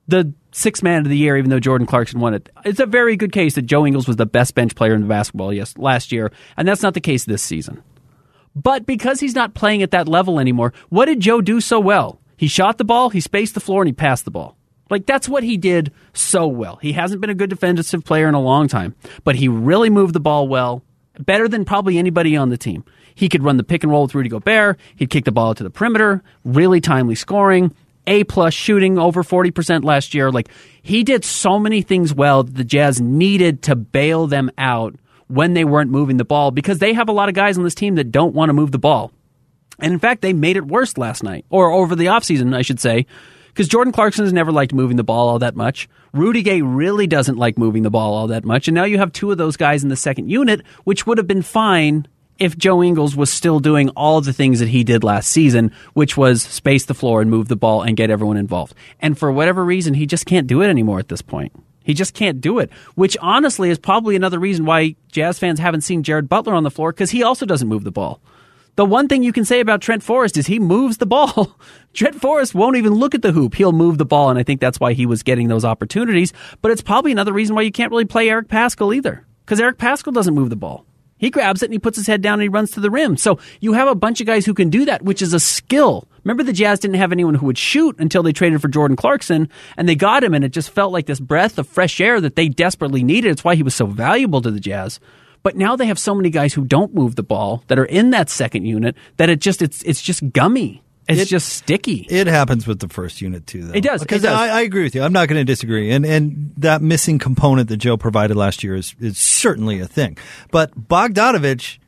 the 0.07 0.31
sixth 0.51 0.83
man 0.83 1.01
of 1.01 1.09
the 1.09 1.17
year, 1.17 1.35
even 1.35 1.49
though 1.49 1.59
Jordan 1.59 1.87
Clarkson 1.87 2.19
won 2.19 2.35
it. 2.35 2.47
It's 2.63 2.79
a 2.79 2.85
very 2.85 3.15
good 3.15 3.31
case 3.31 3.55
that 3.55 3.63
Joe 3.63 3.87
Ingles 3.87 4.07
was 4.07 4.17
the 4.17 4.27
best 4.27 4.53
bench 4.53 4.75
player 4.75 4.93
in 4.93 5.07
basketball 5.07 5.51
yes 5.51 5.75
last 5.79 6.11
year, 6.11 6.31
and 6.57 6.67
that's 6.67 6.83
not 6.83 6.93
the 6.93 7.01
case 7.01 7.25
this 7.25 7.41
season. 7.41 7.81
But 8.55 8.85
because 8.85 9.19
he's 9.19 9.33
not 9.33 9.55
playing 9.55 9.81
at 9.81 9.89
that 9.91 10.07
level 10.07 10.39
anymore, 10.39 10.71
what 10.89 11.05
did 11.05 11.19
Joe 11.19 11.41
do 11.41 11.59
so 11.59 11.79
well? 11.79 12.21
He 12.37 12.47
shot 12.47 12.77
the 12.77 12.85
ball, 12.85 13.09
he 13.09 13.19
spaced 13.19 13.55
the 13.55 13.59
floor, 13.59 13.81
and 13.81 13.87
he 13.87 13.93
passed 13.93 14.25
the 14.25 14.31
ball. 14.31 14.57
Like 14.91 15.07
that's 15.07 15.27
what 15.27 15.41
he 15.41 15.57
did 15.57 15.91
so 16.13 16.45
well. 16.45 16.75
He 16.75 16.93
hasn't 16.93 17.19
been 17.19 17.31
a 17.31 17.35
good 17.35 17.49
defensive 17.49 18.05
player 18.05 18.27
in 18.27 18.35
a 18.35 18.39
long 18.39 18.67
time, 18.67 18.93
but 19.23 19.37
he 19.37 19.47
really 19.47 19.89
moved 19.89 20.13
the 20.13 20.19
ball 20.19 20.47
well, 20.47 20.83
better 21.17 21.47
than 21.47 21.65
probably 21.65 21.97
anybody 21.97 22.37
on 22.37 22.49
the 22.49 22.57
team. 22.57 22.83
He 23.19 23.27
could 23.27 23.43
run 23.43 23.57
the 23.57 23.65
pick 23.65 23.83
and 23.83 23.91
roll 23.91 24.03
with 24.03 24.15
Rudy 24.15 24.29
Gobert. 24.29 24.79
He'd 24.95 25.09
kick 25.09 25.25
the 25.25 25.33
ball 25.33 25.53
to 25.53 25.61
the 25.61 25.69
perimeter, 25.69 26.23
really 26.45 26.79
timely 26.79 27.15
scoring, 27.15 27.75
A 28.07 28.23
plus 28.23 28.53
shooting 28.53 28.97
over 28.97 29.23
40% 29.23 29.83
last 29.83 30.13
year. 30.13 30.31
Like 30.31 30.47
he 30.81 31.03
did 31.03 31.25
so 31.25 31.59
many 31.59 31.81
things 31.81 32.13
well 32.13 32.43
that 32.43 32.55
the 32.55 32.63
Jazz 32.63 33.01
needed 33.01 33.63
to 33.63 33.75
bail 33.75 34.27
them 34.27 34.49
out 34.57 34.95
when 35.27 35.53
they 35.53 35.65
weren't 35.65 35.91
moving 35.91 36.15
the 36.15 36.23
ball 36.23 36.51
because 36.51 36.79
they 36.79 36.93
have 36.93 37.09
a 37.09 37.11
lot 37.11 37.27
of 37.27 37.35
guys 37.35 37.57
on 37.57 37.65
this 37.65 37.75
team 37.75 37.95
that 37.95 38.09
don't 38.09 38.33
want 38.33 38.47
to 38.47 38.53
move 38.53 38.71
the 38.71 38.79
ball. 38.79 39.11
And 39.79 39.91
in 39.91 39.99
fact, 39.99 40.21
they 40.21 40.31
made 40.31 40.55
it 40.55 40.65
worse 40.65 40.97
last 40.97 41.21
night, 41.21 41.43
or 41.49 41.71
over 41.71 41.97
the 41.97 42.05
offseason, 42.05 42.55
I 42.55 42.61
should 42.61 42.79
say, 42.79 43.05
because 43.49 43.67
Jordan 43.67 43.91
Clarkson 43.91 44.23
has 44.23 44.31
never 44.31 44.53
liked 44.53 44.71
moving 44.71 44.95
the 44.95 45.03
ball 45.03 45.27
all 45.27 45.39
that 45.39 45.57
much. 45.57 45.89
Rudy 46.13 46.41
Gay 46.41 46.61
really 46.61 47.05
doesn't 47.05 47.37
like 47.37 47.57
moving 47.57 47.83
the 47.83 47.89
ball 47.89 48.13
all 48.13 48.27
that 48.27 48.45
much. 48.45 48.69
And 48.69 48.75
now 48.75 48.85
you 48.85 48.97
have 48.97 49.11
two 49.11 49.29
of 49.29 49.37
those 49.37 49.57
guys 49.57 49.83
in 49.83 49.89
the 49.89 49.97
second 49.97 50.29
unit, 50.29 50.61
which 50.85 51.05
would 51.05 51.17
have 51.17 51.27
been 51.27 51.41
fine 51.41 52.07
if 52.39 52.57
Joe 52.57 52.81
Ingles 52.81 53.15
was 53.15 53.31
still 53.31 53.59
doing 53.59 53.89
all 53.89 54.21
the 54.21 54.33
things 54.33 54.59
that 54.59 54.69
he 54.69 54.83
did 54.83 55.03
last 55.03 55.29
season, 55.29 55.71
which 55.93 56.17
was 56.17 56.41
space 56.41 56.85
the 56.85 56.93
floor 56.93 57.21
and 57.21 57.29
move 57.29 57.47
the 57.47 57.55
ball 57.55 57.81
and 57.81 57.97
get 57.97 58.09
everyone 58.09 58.37
involved. 58.37 58.73
And 58.99 59.17
for 59.17 59.31
whatever 59.31 59.63
reason, 59.63 59.93
he 59.93 60.05
just 60.05 60.25
can't 60.25 60.47
do 60.47 60.61
it 60.61 60.69
anymore 60.69 60.99
at 60.99 61.09
this 61.09 61.21
point. 61.21 61.53
He 61.83 61.93
just 61.93 62.13
can't 62.13 62.39
do 62.39 62.59
it, 62.59 62.71
which 62.95 63.17
honestly 63.21 63.69
is 63.69 63.79
probably 63.79 64.15
another 64.15 64.39
reason 64.39 64.65
why 64.65 64.95
Jazz 65.11 65.39
fans 65.39 65.59
haven't 65.59 65.81
seen 65.81 66.03
Jared 66.03 66.29
Butler 66.29 66.53
on 66.53 66.63
the 66.63 66.71
floor 66.71 66.91
because 66.91 67.11
he 67.11 67.23
also 67.23 67.45
doesn't 67.45 67.67
move 67.67 67.83
the 67.83 67.91
ball. 67.91 68.21
The 68.75 68.85
one 68.85 69.07
thing 69.07 69.23
you 69.23 69.33
can 69.33 69.43
say 69.43 69.59
about 69.59 69.81
Trent 69.81 70.03
Forrest 70.03 70.37
is 70.37 70.47
he 70.47 70.59
moves 70.59 70.97
the 70.97 71.05
ball. 71.05 71.59
Trent 71.93 72.15
Forrest 72.15 72.55
won't 72.55 72.77
even 72.77 72.93
look 72.93 73.13
at 73.13 73.21
the 73.21 73.31
hoop. 73.31 73.55
He'll 73.55 73.73
move 73.73 73.97
the 73.97 74.05
ball, 74.05 74.29
and 74.29 74.39
I 74.39 74.43
think 74.43 74.61
that's 74.61 74.79
why 74.79 74.93
he 74.93 75.05
was 75.05 75.23
getting 75.23 75.47
those 75.47 75.65
opportunities. 75.65 76.31
But 76.61 76.71
it's 76.71 76.81
probably 76.81 77.11
another 77.11 77.33
reason 77.33 77.55
why 77.55 77.63
you 77.63 77.71
can't 77.71 77.91
really 77.91 78.05
play 78.05 78.29
Eric 78.29 78.47
Paschall 78.47 78.95
either, 78.95 79.25
because 79.43 79.59
Eric 79.59 79.79
Paschall 79.79 80.13
doesn't 80.13 80.33
move 80.33 80.49
the 80.49 80.55
ball. 80.55 80.85
He 81.19 81.29
grabs 81.29 81.61
it 81.61 81.65
and 81.65 81.73
he 81.73 81.79
puts 81.79 81.97
his 81.97 82.07
head 82.07 82.21
down 82.21 82.35
and 82.35 82.41
he 82.41 82.49
runs 82.49 82.71
to 82.71 82.79
the 82.79 82.89
rim. 82.89 83.17
So 83.17 83.37
you 83.59 83.73
have 83.73 83.87
a 83.87 83.93
bunch 83.93 84.21
of 84.21 84.27
guys 84.27 84.45
who 84.45 84.55
can 84.55 84.69
do 84.69 84.85
that, 84.85 85.03
which 85.03 85.21
is 85.21 85.33
a 85.33 85.39
skill. 85.39 86.07
Remember, 86.23 86.43
the 86.43 86.53
Jazz 86.53 86.79
didn't 86.79 86.95
have 86.95 87.11
anyone 87.11 87.35
who 87.35 87.45
would 87.45 87.57
shoot 87.57 87.95
until 87.99 88.23
they 88.23 88.33
traded 88.33 88.61
for 88.61 88.67
Jordan 88.67 88.97
Clarkson, 88.97 89.49
and 89.77 89.87
they 89.87 89.95
got 89.95 90.23
him, 90.23 90.33
and 90.33 90.43
it 90.43 90.49
just 90.49 90.69
felt 90.69 90.91
like 90.91 91.05
this 91.05 91.19
breath 91.19 91.57
of 91.57 91.67
fresh 91.67 92.01
air 92.01 92.19
that 92.19 92.35
they 92.35 92.49
desperately 92.49 93.03
needed. 93.03 93.31
It's 93.31 93.43
why 93.43 93.55
he 93.55 93.63
was 93.63 93.75
so 93.75 93.85
valuable 93.85 94.41
to 94.41 94.51
the 94.51 94.59
Jazz. 94.59 94.99
But 95.43 95.55
now 95.55 95.75
they 95.75 95.85
have 95.87 95.99
so 95.99 96.13
many 96.13 96.29
guys 96.29 96.53
who 96.53 96.65
don't 96.65 96.93
move 96.93 97.15
the 97.15 97.23
ball 97.23 97.63
that 97.67 97.79
are 97.79 97.85
in 97.85 98.09
that 98.09 98.29
second 98.29 98.65
unit 98.65 98.95
that 99.17 99.29
it 99.29 99.39
just 99.39 99.61
it's 99.61 99.81
it's 99.83 100.01
just 100.01 100.31
gummy. 100.33 100.83
It's 101.09 101.21
It- 101.21 101.27
just 101.27 101.49
sticky. 101.49 102.05
It 102.09 102.27
happens 102.27 102.65
with 102.67 102.79
the 102.79 102.87
first 102.87 103.19
unit 103.21 103.47
too, 103.47 103.63
though. 103.65 103.73
It 103.73 103.81
does, 103.81 104.01
it 104.01 104.05
Because 104.07 104.21
does. 104.21 104.33
I, 104.37 104.59
I 104.59 104.61
agree 104.61 104.83
with 104.83 104.93
you. 104.95 105.01
I'm 105.01 105.11
not 105.11 105.27
going 105.27 105.39
to 105.39 105.45
disagree. 105.45 105.89
And 105.91 106.05
and 106.05 106.51
that 106.57 106.81
missing 106.81 107.17
component 107.19 107.67
that 107.69 107.77
Joe 107.77 107.97
provided 107.97 108.37
last 108.37 108.63
year 108.63 108.75
is 108.75 108.95
is 108.99 109.17
certainly 109.17 109.79
a 109.79 109.87
thing. 109.87 110.17
But 110.51 110.87
Bogdanovich 110.87 111.79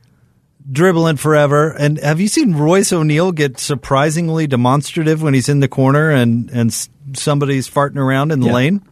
dribbling 0.70 1.16
forever. 1.16 1.70
And 1.70 1.98
have 1.98 2.20
you 2.20 2.28
seen 2.28 2.54
Royce 2.54 2.92
O'Neale 2.92 3.32
get 3.32 3.58
surprisingly 3.58 4.46
demonstrative 4.46 5.22
when 5.22 5.34
he's 5.34 5.48
in 5.48 5.60
the 5.60 5.68
corner 5.68 6.10
and 6.10 6.50
and 6.50 6.72
somebody's 7.14 7.68
farting 7.68 7.96
around 7.96 8.30
in 8.32 8.40
the 8.40 8.46
Yeah. 8.46 8.52
lane? 8.54 8.82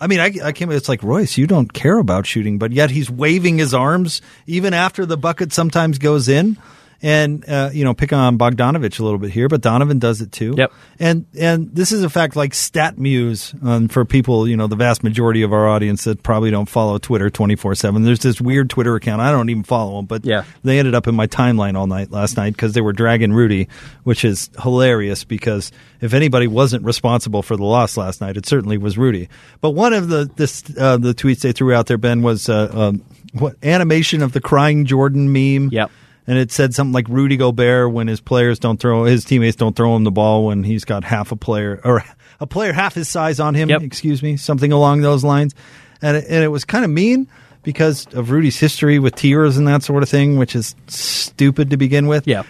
I 0.00 0.06
mean, 0.06 0.20
I, 0.20 0.32
I 0.44 0.52
can't. 0.52 0.72
It's 0.72 0.88
like 0.88 1.02
Royce, 1.02 1.36
you 1.36 1.46
don't 1.48 1.72
care 1.72 1.98
about 1.98 2.24
shooting, 2.24 2.56
but 2.58 2.72
yet 2.72 2.90
he's 2.92 3.10
waving 3.10 3.58
his 3.58 3.74
arms 3.74 4.22
even 4.46 4.72
after 4.72 5.04
the 5.04 5.16
bucket 5.16 5.52
sometimes 5.52 5.98
goes 5.98 6.28
in. 6.28 6.56
And 7.00 7.48
uh, 7.48 7.70
you 7.72 7.84
know, 7.84 7.94
pick 7.94 8.12
on 8.12 8.38
Bogdanovich 8.38 8.98
a 8.98 9.04
little 9.04 9.20
bit 9.20 9.30
here, 9.30 9.46
but 9.48 9.60
Donovan 9.60 10.00
does 10.00 10.20
it 10.20 10.32
too. 10.32 10.54
Yep. 10.58 10.72
And 10.98 11.26
and 11.38 11.72
this 11.72 11.92
is 11.92 12.02
a 12.02 12.10
fact 12.10 12.34
like 12.34 12.52
StatMuse 12.52 13.64
um, 13.64 13.86
for 13.86 14.04
people, 14.04 14.48
you 14.48 14.56
know, 14.56 14.66
the 14.66 14.74
vast 14.74 15.04
majority 15.04 15.42
of 15.42 15.52
our 15.52 15.68
audience 15.68 16.02
that 16.04 16.24
probably 16.24 16.50
don't 16.50 16.68
follow 16.68 16.98
Twitter 16.98 17.30
twenty 17.30 17.54
four 17.54 17.76
seven. 17.76 18.02
There's 18.02 18.18
this 18.18 18.40
weird 18.40 18.68
Twitter 18.68 18.96
account. 18.96 19.20
I 19.20 19.30
don't 19.30 19.48
even 19.48 19.62
follow 19.62 19.96
them, 19.96 20.06
but 20.06 20.24
Yeah. 20.24 20.42
they 20.64 20.80
ended 20.80 20.96
up 20.96 21.06
in 21.06 21.14
my 21.14 21.28
timeline 21.28 21.76
all 21.76 21.86
night 21.86 22.10
last 22.10 22.36
night 22.36 22.54
because 22.54 22.72
they 22.72 22.80
were 22.80 22.92
dragging 22.92 23.32
Rudy, 23.32 23.68
which 24.02 24.24
is 24.24 24.50
hilarious 24.60 25.22
because 25.22 25.70
if 26.00 26.14
anybody 26.14 26.48
wasn't 26.48 26.84
responsible 26.84 27.42
for 27.42 27.56
the 27.56 27.64
loss 27.64 27.96
last 27.96 28.20
night, 28.20 28.36
it 28.36 28.44
certainly 28.44 28.76
was 28.76 28.98
Rudy. 28.98 29.28
But 29.60 29.70
one 29.70 29.92
of 29.92 30.08
the 30.08 30.28
this 30.34 30.64
uh, 30.76 30.96
the 30.96 31.14
tweets 31.14 31.42
they 31.42 31.52
threw 31.52 31.72
out 31.74 31.86
there, 31.86 31.98
Ben, 31.98 32.22
was 32.22 32.48
uh, 32.48 32.70
um, 32.74 33.04
what 33.34 33.54
animation 33.62 34.20
of 34.22 34.32
the 34.32 34.40
crying 34.40 34.84
Jordan 34.84 35.32
meme. 35.32 35.68
Yep. 35.70 35.92
And 36.28 36.36
it 36.36 36.52
said 36.52 36.74
something 36.74 36.92
like 36.92 37.08
Rudy 37.08 37.38
Gobert 37.38 37.90
when 37.90 38.06
his 38.06 38.20
players 38.20 38.58
don't 38.58 38.78
throw 38.78 39.04
his 39.04 39.24
teammates 39.24 39.56
don't 39.56 39.74
throw 39.74 39.96
him 39.96 40.04
the 40.04 40.10
ball 40.10 40.44
when 40.44 40.62
he's 40.62 40.84
got 40.84 41.02
half 41.02 41.32
a 41.32 41.36
player 41.36 41.80
or 41.82 42.04
a 42.38 42.46
player 42.46 42.72
half 42.74 42.94
his 42.94 43.08
size 43.08 43.40
on 43.40 43.54
him. 43.54 43.70
Yep. 43.70 43.82
Excuse 43.82 44.22
me, 44.22 44.36
something 44.36 44.70
along 44.70 45.00
those 45.00 45.24
lines. 45.24 45.54
And 46.02 46.18
it, 46.18 46.26
and 46.28 46.44
it 46.44 46.48
was 46.48 46.66
kind 46.66 46.84
of 46.84 46.90
mean 46.90 47.28
because 47.62 48.06
of 48.12 48.30
Rudy's 48.30 48.60
history 48.60 48.98
with 48.98 49.14
tears 49.14 49.56
and 49.56 49.66
that 49.68 49.82
sort 49.82 50.02
of 50.02 50.08
thing, 50.10 50.36
which 50.36 50.54
is 50.54 50.76
stupid 50.86 51.70
to 51.70 51.78
begin 51.78 52.06
with. 52.08 52.26
Yeah. 52.28 52.42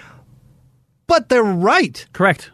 But 1.06 1.28
they're 1.28 1.42
right 1.42 2.04
Correct. 2.12 2.50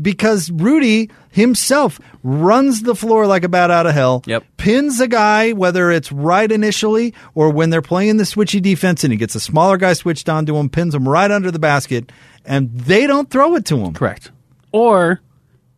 Because 0.00 0.50
Rudy 0.50 1.10
himself 1.30 2.00
runs 2.22 2.82
the 2.82 2.94
floor 2.94 3.26
like 3.26 3.44
a 3.44 3.48
bat 3.48 3.70
out 3.70 3.86
of 3.86 3.94
hell. 3.94 4.22
Yep. 4.26 4.44
Pins 4.56 5.00
a 5.00 5.08
guy, 5.08 5.52
whether 5.52 5.90
it's 5.90 6.10
right 6.12 6.50
initially 6.50 7.14
or 7.34 7.50
when 7.50 7.70
they're 7.70 7.82
playing 7.82 8.16
the 8.16 8.24
switchy 8.24 8.60
defense 8.60 9.04
and 9.04 9.12
he 9.12 9.16
gets 9.16 9.34
a 9.34 9.40
smaller 9.40 9.76
guy 9.76 9.92
switched 9.92 10.28
onto 10.28 10.56
him, 10.56 10.68
pins 10.68 10.94
him 10.94 11.08
right 11.08 11.30
under 11.30 11.50
the 11.50 11.58
basket, 11.58 12.10
and 12.44 12.72
they 12.72 13.06
don't 13.06 13.30
throw 13.30 13.54
it 13.56 13.64
to 13.66 13.78
him. 13.78 13.94
Correct. 13.94 14.30
Or 14.72 15.20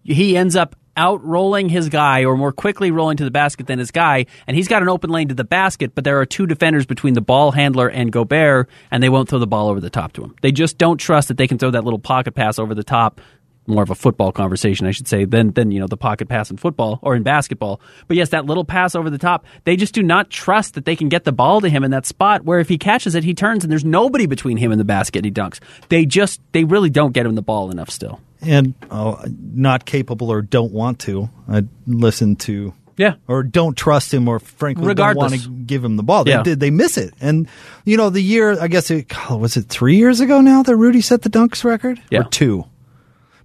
he 0.02 0.36
ends 0.36 0.56
up 0.56 0.76
out 0.96 1.24
rolling 1.24 1.68
his 1.68 1.88
guy 1.88 2.24
or 2.24 2.36
more 2.36 2.52
quickly 2.52 2.90
rolling 2.90 3.16
to 3.16 3.24
the 3.24 3.30
basket 3.30 3.66
than 3.66 3.78
his 3.78 3.90
guy, 3.90 4.26
and 4.46 4.56
he's 4.56 4.68
got 4.68 4.82
an 4.82 4.88
open 4.88 5.10
lane 5.10 5.28
to 5.28 5.34
the 5.34 5.44
basket, 5.44 5.94
but 5.94 6.04
there 6.04 6.20
are 6.20 6.26
two 6.26 6.46
defenders 6.46 6.84
between 6.84 7.14
the 7.14 7.20
ball 7.20 7.52
handler 7.52 7.88
and 7.88 8.12
Gobert, 8.12 8.68
and 8.90 9.02
they 9.02 9.08
won't 9.08 9.28
throw 9.28 9.38
the 9.38 9.46
ball 9.46 9.68
over 9.68 9.80
the 9.80 9.90
top 9.90 10.12
to 10.14 10.22
him. 10.22 10.34
They 10.42 10.52
just 10.52 10.78
don't 10.78 10.98
trust 10.98 11.28
that 11.28 11.36
they 11.36 11.46
can 11.46 11.58
throw 11.58 11.70
that 11.70 11.84
little 11.84 11.98
pocket 11.98 12.34
pass 12.34 12.58
over 12.58 12.74
the 12.74 12.84
top. 12.84 13.20
More 13.66 13.82
of 13.84 13.90
a 13.90 13.94
football 13.94 14.32
conversation, 14.32 14.86
I 14.86 14.90
should 14.90 15.06
say, 15.06 15.24
than 15.26 15.52
than 15.52 15.70
you 15.70 15.78
know 15.80 15.86
the 15.86 15.96
pocket 15.96 16.28
pass 16.28 16.50
in 16.50 16.56
football 16.56 16.98
or 17.02 17.14
in 17.14 17.22
basketball. 17.22 17.80
But 18.08 18.16
yes, 18.16 18.30
that 18.30 18.46
little 18.46 18.64
pass 18.64 18.94
over 18.96 19.10
the 19.10 19.18
top, 19.18 19.44
they 19.64 19.76
just 19.76 19.94
do 19.94 20.02
not 20.02 20.28
trust 20.30 20.74
that 20.74 20.86
they 20.86 20.96
can 20.96 21.08
get 21.08 21.24
the 21.24 21.30
ball 21.32 21.60
to 21.60 21.68
him 21.68 21.84
in 21.84 21.90
that 21.92 22.04
spot. 22.06 22.44
Where 22.44 22.58
if 22.58 22.68
he 22.68 22.78
catches 22.78 23.14
it, 23.14 23.22
he 23.22 23.32
turns 23.34 23.62
and 23.62 23.70
there's 23.70 23.84
nobody 23.84 24.26
between 24.26 24.56
him 24.56 24.72
and 24.72 24.80
the 24.80 24.84
basket, 24.84 25.18
and 25.20 25.24
he 25.26 25.30
dunks. 25.30 25.60
They 25.88 26.04
just 26.06 26.40
they 26.52 26.64
really 26.64 26.90
don't 26.90 27.12
get 27.12 27.26
him 27.26 27.34
the 27.36 27.42
ball 27.42 27.70
enough 27.70 27.90
still. 27.90 28.20
And 28.42 28.74
oh, 28.90 29.22
not 29.28 29.84
capable 29.84 30.30
or 30.32 30.40
don't 30.42 30.72
want 30.72 30.98
to. 31.00 31.28
I 31.48 31.64
listen 31.86 32.36
to 32.36 32.72
Yeah. 32.96 33.16
or 33.28 33.42
don't 33.44 33.76
trust 33.76 34.12
him, 34.12 34.26
or 34.26 34.40
frankly 34.40 34.86
Regardless. 34.86 35.30
don't 35.32 35.50
want 35.52 35.58
to 35.60 35.64
give 35.66 35.84
him 35.84 35.96
the 35.96 36.02
ball. 36.02 36.24
They 36.24 36.30
Yeah. 36.32 36.42
did. 36.42 36.58
They 36.60 36.70
miss 36.70 36.96
it, 36.96 37.12
and 37.20 37.46
you 37.84 37.98
know 37.98 38.08
the 38.10 38.22
year. 38.22 38.58
I 38.60 38.66
guess 38.68 38.90
it 38.90 39.12
was 39.30 39.56
it 39.58 39.66
three 39.68 39.96
years 39.96 40.20
ago 40.20 40.40
now 40.40 40.62
that 40.64 40.74
Rudy 40.74 41.02
set 41.02 41.22
the 41.22 41.30
dunks 41.30 41.62
record, 41.62 42.00
Yeah. 42.10 42.20
or 42.20 42.24
two. 42.24 42.64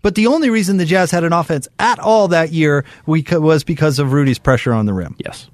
But 0.06 0.14
the 0.14 0.28
only 0.28 0.52
reason 0.52 0.78
the 0.78 0.86
Jazz 0.86 1.10
had 1.10 1.24
an 1.24 1.34
offense 1.34 1.68
at 1.80 1.98
all 1.98 2.28
that 2.28 2.52
year 2.52 2.86
was 3.08 3.64
because 3.64 3.98
of 3.98 4.14
Rudy's 4.14 4.38
pressure 4.38 4.72
on 4.72 4.86
the 4.86 4.94
rim. 4.94 5.16
Yes. 5.18 5.50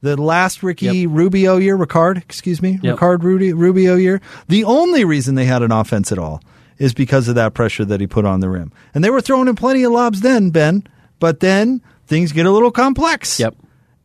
The 0.00 0.16
last 0.16 0.62
Ricky 0.62 0.98
Yep. 0.98 1.08
Rubio 1.10 1.56
year, 1.56 1.76
Ricard, 1.76 2.16
excuse 2.16 2.62
me, 2.62 2.78
Yep. 2.84 2.98
Ricard 2.98 3.24
Rudy, 3.24 3.52
Rubio 3.52 3.96
year, 3.96 4.20
the 4.46 4.62
only 4.62 5.04
reason 5.04 5.34
they 5.34 5.44
had 5.44 5.60
an 5.62 5.72
offense 5.72 6.12
at 6.12 6.20
all 6.20 6.40
is 6.78 6.94
because 6.94 7.26
of 7.26 7.34
that 7.34 7.52
pressure 7.52 7.84
that 7.84 8.00
he 8.00 8.06
put 8.06 8.24
on 8.24 8.38
the 8.38 8.48
rim. 8.48 8.70
And 8.94 9.02
they 9.02 9.10
were 9.10 9.20
throwing 9.20 9.48
in 9.48 9.56
plenty 9.56 9.82
of 9.82 9.90
lobs 9.90 10.20
then, 10.20 10.50
Ben, 10.50 10.86
but 11.18 11.40
then 11.40 11.82
things 12.06 12.30
get 12.30 12.46
a 12.46 12.52
little 12.52 12.70
complex. 12.70 13.40
Yep. 13.40 13.56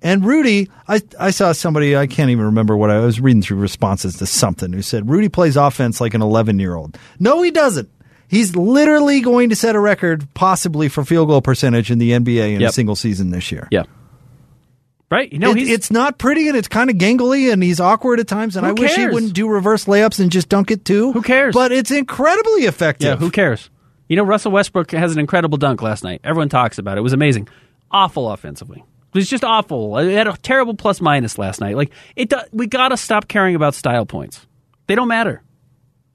And 0.01 0.25
Rudy, 0.25 0.67
I, 0.87 1.03
I 1.19 1.29
saw 1.29 1.51
somebody, 1.51 1.95
I 1.95 2.07
can't 2.07 2.31
even 2.31 2.45
remember 2.45 2.75
what 2.75 2.89
I 2.89 3.01
was 3.01 3.21
reading 3.21 3.43
through 3.43 3.59
responses 3.59 4.17
to 4.17 4.25
something 4.25 4.73
who 4.73 4.81
said, 4.81 5.11
Rudy 5.11 5.29
plays 5.29 5.57
offense 5.57 6.01
like 6.01 6.15
an 6.15 6.23
11 6.23 6.57
year 6.57 6.73
old. 6.73 6.97
No, 7.19 7.43
he 7.43 7.51
doesn't. 7.51 7.87
He's 8.31 8.55
literally 8.55 9.19
going 9.19 9.49
to 9.49 9.57
set 9.57 9.75
a 9.75 9.79
record, 9.79 10.25
possibly 10.33 10.87
for 10.87 11.03
field 11.03 11.27
goal 11.27 11.41
percentage 11.41 11.91
in 11.91 11.97
the 11.99 12.11
NBA 12.11 12.55
in 12.55 12.61
a 12.63 12.71
single 12.71 12.95
season 12.95 13.29
this 13.29 13.51
year. 13.51 13.67
Yeah. 13.71 13.83
Right? 15.09 15.31
You 15.33 15.39
know, 15.39 15.51
It- 15.51 15.57
he's 15.57 15.69
it's 15.69 15.91
not 15.91 16.17
pretty 16.17 16.47
and 16.47 16.55
it's 16.55 16.69
kind 16.69 16.89
of 16.89 16.95
gangly 16.95 17.51
and 17.51 17.61
he's 17.61 17.81
awkward 17.81 18.21
at 18.21 18.27
times. 18.29 18.55
And 18.55 18.65
I 18.65 18.71
wish 18.71 18.95
he 18.95 19.05
wouldn't 19.07 19.33
do 19.33 19.49
reverse 19.49 19.83
layups 19.83 20.21
and 20.21 20.31
just 20.31 20.47
dunk 20.47 20.71
it 20.71 20.85
too. 20.85 21.11
Who 21.11 21.21
cares? 21.21 21.53
But 21.53 21.73
it's 21.73 21.91
incredibly 21.91 22.61
effective. 22.63 23.05
Yeah, 23.07 23.15
who 23.17 23.29
cares? 23.29 23.69
You 24.07 24.15
know, 24.15 24.23
Russell 24.23 24.53
Westbrook 24.53 24.91
has 24.91 25.11
an 25.11 25.19
incredible 25.19 25.57
dunk 25.57 25.81
last 25.81 26.03
night. 26.05 26.21
Everyone 26.23 26.47
talks 26.47 26.77
about 26.77 26.97
it. 26.97 26.99
It 26.99 27.03
was 27.03 27.11
amazing. 27.13 27.49
Awful 27.91 28.31
offensively. 28.31 28.79
It 28.79 29.17
was 29.17 29.29
just 29.29 29.43
awful. 29.43 29.97
It 29.97 30.13
had 30.13 30.27
a 30.27 30.37
terrible 30.37 30.73
plus 30.75 31.01
minus 31.01 31.37
last 31.37 31.59
night. 31.59 31.75
Like 31.75 31.91
it, 32.15 32.29
do, 32.29 32.37
we 32.53 32.67
got 32.67 32.89
to 32.89 32.97
stop 32.97 33.27
caring 33.27 33.55
about 33.55 33.73
style 33.75 34.05
points. 34.05 34.45
They 34.87 34.95
don't 34.95 35.09
matter. 35.09 35.43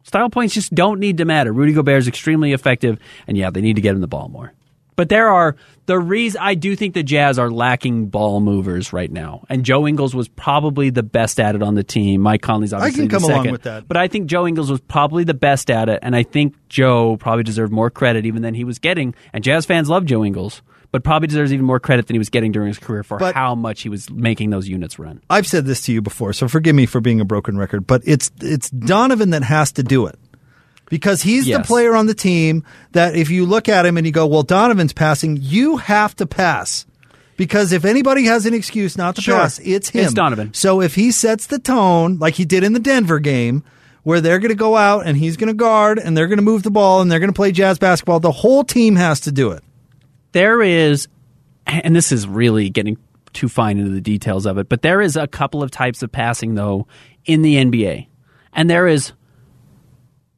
Style 0.07 0.31
points 0.31 0.55
just 0.55 0.73
don't 0.73 1.01
need 1.01 1.19
to 1.19 1.25
matter. 1.25 1.53
Rudy 1.53 1.73
Gobert 1.73 1.99
is 1.99 2.07
extremely 2.07 2.53
effective, 2.53 3.01
and 3.27 3.37
yeah, 3.37 3.51
they 3.51 3.61
need 3.61 3.75
to 3.75 3.83
get 3.83 3.93
him 3.93 4.01
the 4.01 4.07
ball 4.07 4.29
more. 4.29 4.53
But 4.95 5.09
there 5.09 5.29
are 5.29 5.57
the 5.87 5.99
reason 5.99 6.41
I 6.41 6.55
do 6.55 6.77
think 6.77 6.95
the 6.95 7.03
Jazz 7.03 7.41
are 7.41 7.51
lacking 7.51 8.07
ball 8.07 8.39
movers 8.39 8.93
right 8.93 9.11
now, 9.11 9.45
and 9.49 9.65
Joe 9.65 9.85
Ingles 9.85 10.15
was 10.15 10.29
probably 10.29 10.91
the 10.91 11.03
best 11.03 11.41
at 11.41 11.57
it 11.57 11.63
on 11.63 11.75
the 11.75 11.83
team. 11.83 12.21
Mike 12.21 12.41
Conley's 12.41 12.73
obviously 12.73 13.09
can 13.09 13.09
the 13.09 13.15
come 13.17 13.25
along 13.25 13.39
second. 13.41 13.53
with 13.53 13.63
that. 13.65 13.89
But 13.89 13.97
I 13.97 14.07
think 14.07 14.29
Joe 14.29 14.47
Ingles 14.47 14.71
was 14.71 14.81
probably 14.81 15.25
the 15.25 15.35
best 15.35 15.73
at 15.73 15.89
it, 15.89 15.99
and 16.03 16.15
I 16.15 16.23
think 16.23 16.55
Joe 16.69 17.17
probably 17.17 17.43
deserved 17.43 17.73
more 17.73 17.91
credit 17.91 18.27
even 18.27 18.43
than 18.43 18.55
he 18.55 18.63
was 18.63 18.79
getting. 18.79 19.13
And 19.33 19.43
Jazz 19.43 19.67
fans 19.67 19.89
love 19.89 20.05
Joe 20.05 20.25
Ingles, 20.25 20.63
but 20.97 21.05
probably 21.05 21.29
deserves 21.29 21.53
even 21.53 21.67
more 21.67 21.79
credit 21.79 22.07
than 22.07 22.15
he 22.15 22.19
was 22.19 22.31
getting 22.31 22.53
during 22.53 22.69
his 22.69 22.79
career 22.79 23.03
for 23.03 23.19
But- 23.19 23.35
how 23.35 23.55
much 23.55 23.83
he 23.83 23.91
was 23.91 24.09
making 24.09 24.49
those 24.49 24.67
units 24.67 24.99
run. 24.99 25.21
I've 25.29 25.47
said 25.47 25.67
this 25.67 25.83
to 25.83 25.93
you 25.93 26.01
before, 26.01 26.33
so 26.33 26.49
forgive 26.49 26.75
me 26.75 26.87
for 26.87 27.03
being 27.03 27.21
a 27.21 27.25
broken 27.27 27.59
record, 27.59 27.87
but 27.87 28.01
it's 28.07 28.31
it's 28.41 28.71
Donovan 28.71 29.29
that 29.31 29.43
has 29.43 29.73
to 29.73 29.83
do 29.83 30.07
it. 30.07 30.19
Because 30.89 31.21
he's 31.21 31.45
the 31.45 31.61
player 31.65 31.95
on 31.95 32.07
the 32.07 32.15
team 32.15 32.65
that 32.93 33.15
if 33.15 33.29
you 33.29 33.45
look 33.45 33.69
at 33.69 33.85
him 33.85 33.99
and 33.99 34.07
you 34.07 34.13
go, 34.13 34.27
well, 34.27 34.43
Donovan's 34.43 34.95
passing, 34.95 35.37
you 35.39 35.77
have 35.77 36.17
to 36.17 36.25
pass. 36.27 36.87
Because 37.37 37.73
if 37.73 37.85
anybody 37.85 38.25
has 38.25 38.47
an 38.47 38.55
excuse 38.55 38.97
not 38.97 39.17
to 39.17 39.21
Sure. 39.21 39.37
pass, 39.37 39.59
it's 39.63 39.91
him. 39.91 40.05
It's 40.05 40.15
Donovan. 40.15 40.55
So 40.55 40.81
if 40.81 40.95
he 40.95 41.11
sets 41.11 41.47
the 41.49 41.59
tone, 41.59 42.17
like 42.19 42.37
he 42.37 42.47
did 42.47 42.65
in 42.65 42.73
the 42.73 42.81
Denver 42.81 43.19
game, 43.19 43.63
where 44.05 44.23
they're 44.23 44.39
going 44.39 44.49
to 44.51 44.55
go 44.55 44.77
out 44.77 45.05
and 45.07 45.19
he's 45.19 45.37
going 45.37 45.49
to 45.49 45.55
guard 45.55 45.99
and 45.99 46.17
they're 46.17 46.29
going 46.29 46.39
to 46.39 46.43
move 46.43 46.63
the 46.63 46.71
ball 46.71 47.03
and 47.03 47.11
they're 47.13 47.19
going 47.19 47.29
to 47.33 47.37
play 47.37 47.53
jazz 47.53 47.79
basketball, 47.79 48.21
the 48.21 48.31
whole 48.31 48.65
team 48.65 48.97
has 48.97 49.21
to 49.21 49.33
do 49.33 49.51
it. 49.51 49.63
There 50.37 50.61
is, 50.61 51.09
and 51.67 51.97
this 51.97 52.13
is 52.13 52.29
really 52.29 52.69
getting 52.69 52.99
too 53.33 53.49
fine 53.49 53.79
into 53.79 53.91
the 53.91 54.03
details 54.03 54.45
of 54.45 54.59
it, 54.59 54.69
but 54.69 54.83
there 54.83 55.01
is 55.01 55.17
a 55.17 55.27
couple 55.27 55.63
of 55.63 55.71
types 55.71 56.03
of 56.03 56.13
passing 56.13 56.55
though 56.55 56.87
in 57.25 57.41
the 57.41 57.55
NBA, 57.57 58.07
and 58.53 58.69
there 58.69 58.87
is 58.87 59.15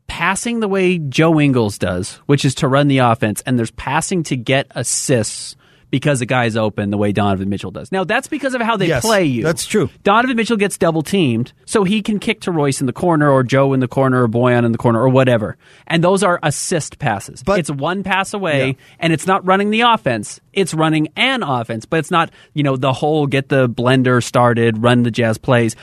passing 0.06 0.60
the 0.60 0.68
way 0.68 0.98
Joe 0.98 1.40
Ingles 1.40 1.78
does, 1.78 2.14
which 2.26 2.44
is 2.44 2.54
to 2.56 2.68
run 2.68 2.86
the 2.86 2.98
offense, 2.98 3.42
and 3.44 3.58
there's 3.58 3.72
passing 3.72 4.22
to 4.24 4.36
get 4.36 4.68
assists 4.70 5.56
because 5.90 6.18
the 6.18 6.26
guy's 6.26 6.56
open 6.56 6.90
the 6.90 6.98
way 6.98 7.12
Donovan 7.12 7.48
Mitchell 7.48 7.70
does. 7.70 7.90
Now 7.90 8.04
that's 8.04 8.28
because 8.28 8.54
of 8.54 8.60
how 8.60 8.76
they 8.76 8.88
Yes, 8.88 9.04
play 9.04 9.24
you. 9.24 9.42
that's 9.42 9.66
true. 9.66 9.88
Donovan 10.04 10.36
Mitchell 10.36 10.56
gets 10.56 10.76
double 10.78 11.02
teamed, 11.02 11.52
so 11.64 11.84
he 11.84 12.02
can 12.02 12.18
kick 12.18 12.40
to 12.42 12.52
Royce 12.52 12.80
in 12.80 12.86
the 12.86 12.92
corner 12.92 13.30
or 13.30 13.42
Joe 13.42 13.72
in 13.72 13.80
the 13.80 13.88
corner 13.88 14.22
or 14.22 14.28
Boyan 14.28 14.64
in 14.64 14.72
the 14.72 14.78
corner 14.78 15.00
or 15.02 15.08
whatever. 15.08 15.56
And 15.86 16.04
those 16.04 16.22
are 16.22 16.38
assist 16.42 16.98
passes. 16.98 17.42
But- 17.42 17.58
it's 17.60 17.70
one 17.70 18.02
pass 18.02 18.34
away 18.34 18.66
Yeah. 18.68 18.72
and 19.00 19.12
it's 19.12 19.26
not 19.26 19.46
running 19.46 19.70
the 19.70 19.80
offense. 19.82 20.40
It's 20.52 20.74
running 20.74 21.08
an 21.16 21.42
offense, 21.42 21.84
but 21.86 21.98
it's 22.00 22.10
not, 22.10 22.30
you 22.54 22.62
know, 22.62 22.76
the 22.76 22.92
whole 22.92 23.26
get 23.26 23.48
the 23.48 23.68
blender 23.68 24.22
started, 24.22 24.82
run 24.82 25.02
the 25.04 25.10
jazz 25.10 25.38
plays. 25.38 25.76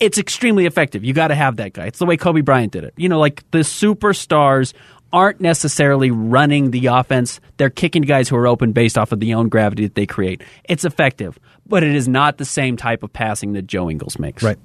It's 0.00 0.16
extremely 0.16 0.64
effective. 0.66 1.02
You 1.04 1.12
got 1.12 1.28
to 1.28 1.34
have 1.34 1.56
that 1.56 1.72
guy. 1.72 1.86
It's 1.86 1.98
the 1.98 2.06
way 2.06 2.16
Kobe 2.16 2.40
Bryant 2.40 2.72
did 2.72 2.84
it. 2.84 2.94
You 2.96 3.08
know, 3.08 3.18
like 3.18 3.42
the 3.50 3.64
superstars 3.64 4.72
aren't 5.12 5.40
necessarily 5.40 6.10
running 6.10 6.70
the 6.70 6.86
offense. 6.86 7.40
They're 7.56 7.70
kicking 7.70 8.02
guys 8.02 8.28
who 8.28 8.36
are 8.36 8.46
open 8.46 8.72
based 8.72 8.98
off 8.98 9.12
of 9.12 9.20
the 9.20 9.34
own 9.34 9.48
gravity 9.48 9.84
that 9.84 9.94
they 9.94 10.06
create. 10.06 10.42
It's 10.68 10.84
effective, 10.84 11.38
but 11.66 11.82
it 11.82 11.94
is 11.94 12.08
not 12.08 12.38
the 12.38 12.44
same 12.44 12.76
type 12.76 13.02
of 13.02 13.12
passing 13.12 13.52
that 13.54 13.66
Joe 13.66 13.90
Ingles 13.90 14.18
makes. 14.18 14.42
Right. 14.42 14.58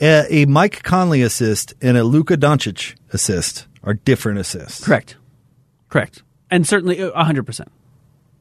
A, 0.00 0.42
a 0.42 0.44
Mike 0.46 0.82
Conley 0.82 1.22
assist 1.22 1.74
and 1.82 1.96
a 1.96 2.04
Luka 2.04 2.36
Doncic 2.36 2.94
assist 3.12 3.66
are 3.82 3.94
different 3.94 4.38
assists. 4.38 4.84
Correct. 4.84 5.16
Correct. 5.88 6.22
And 6.50 6.66
certainly 6.66 7.02
uh, 7.02 7.10
100%. 7.12 7.66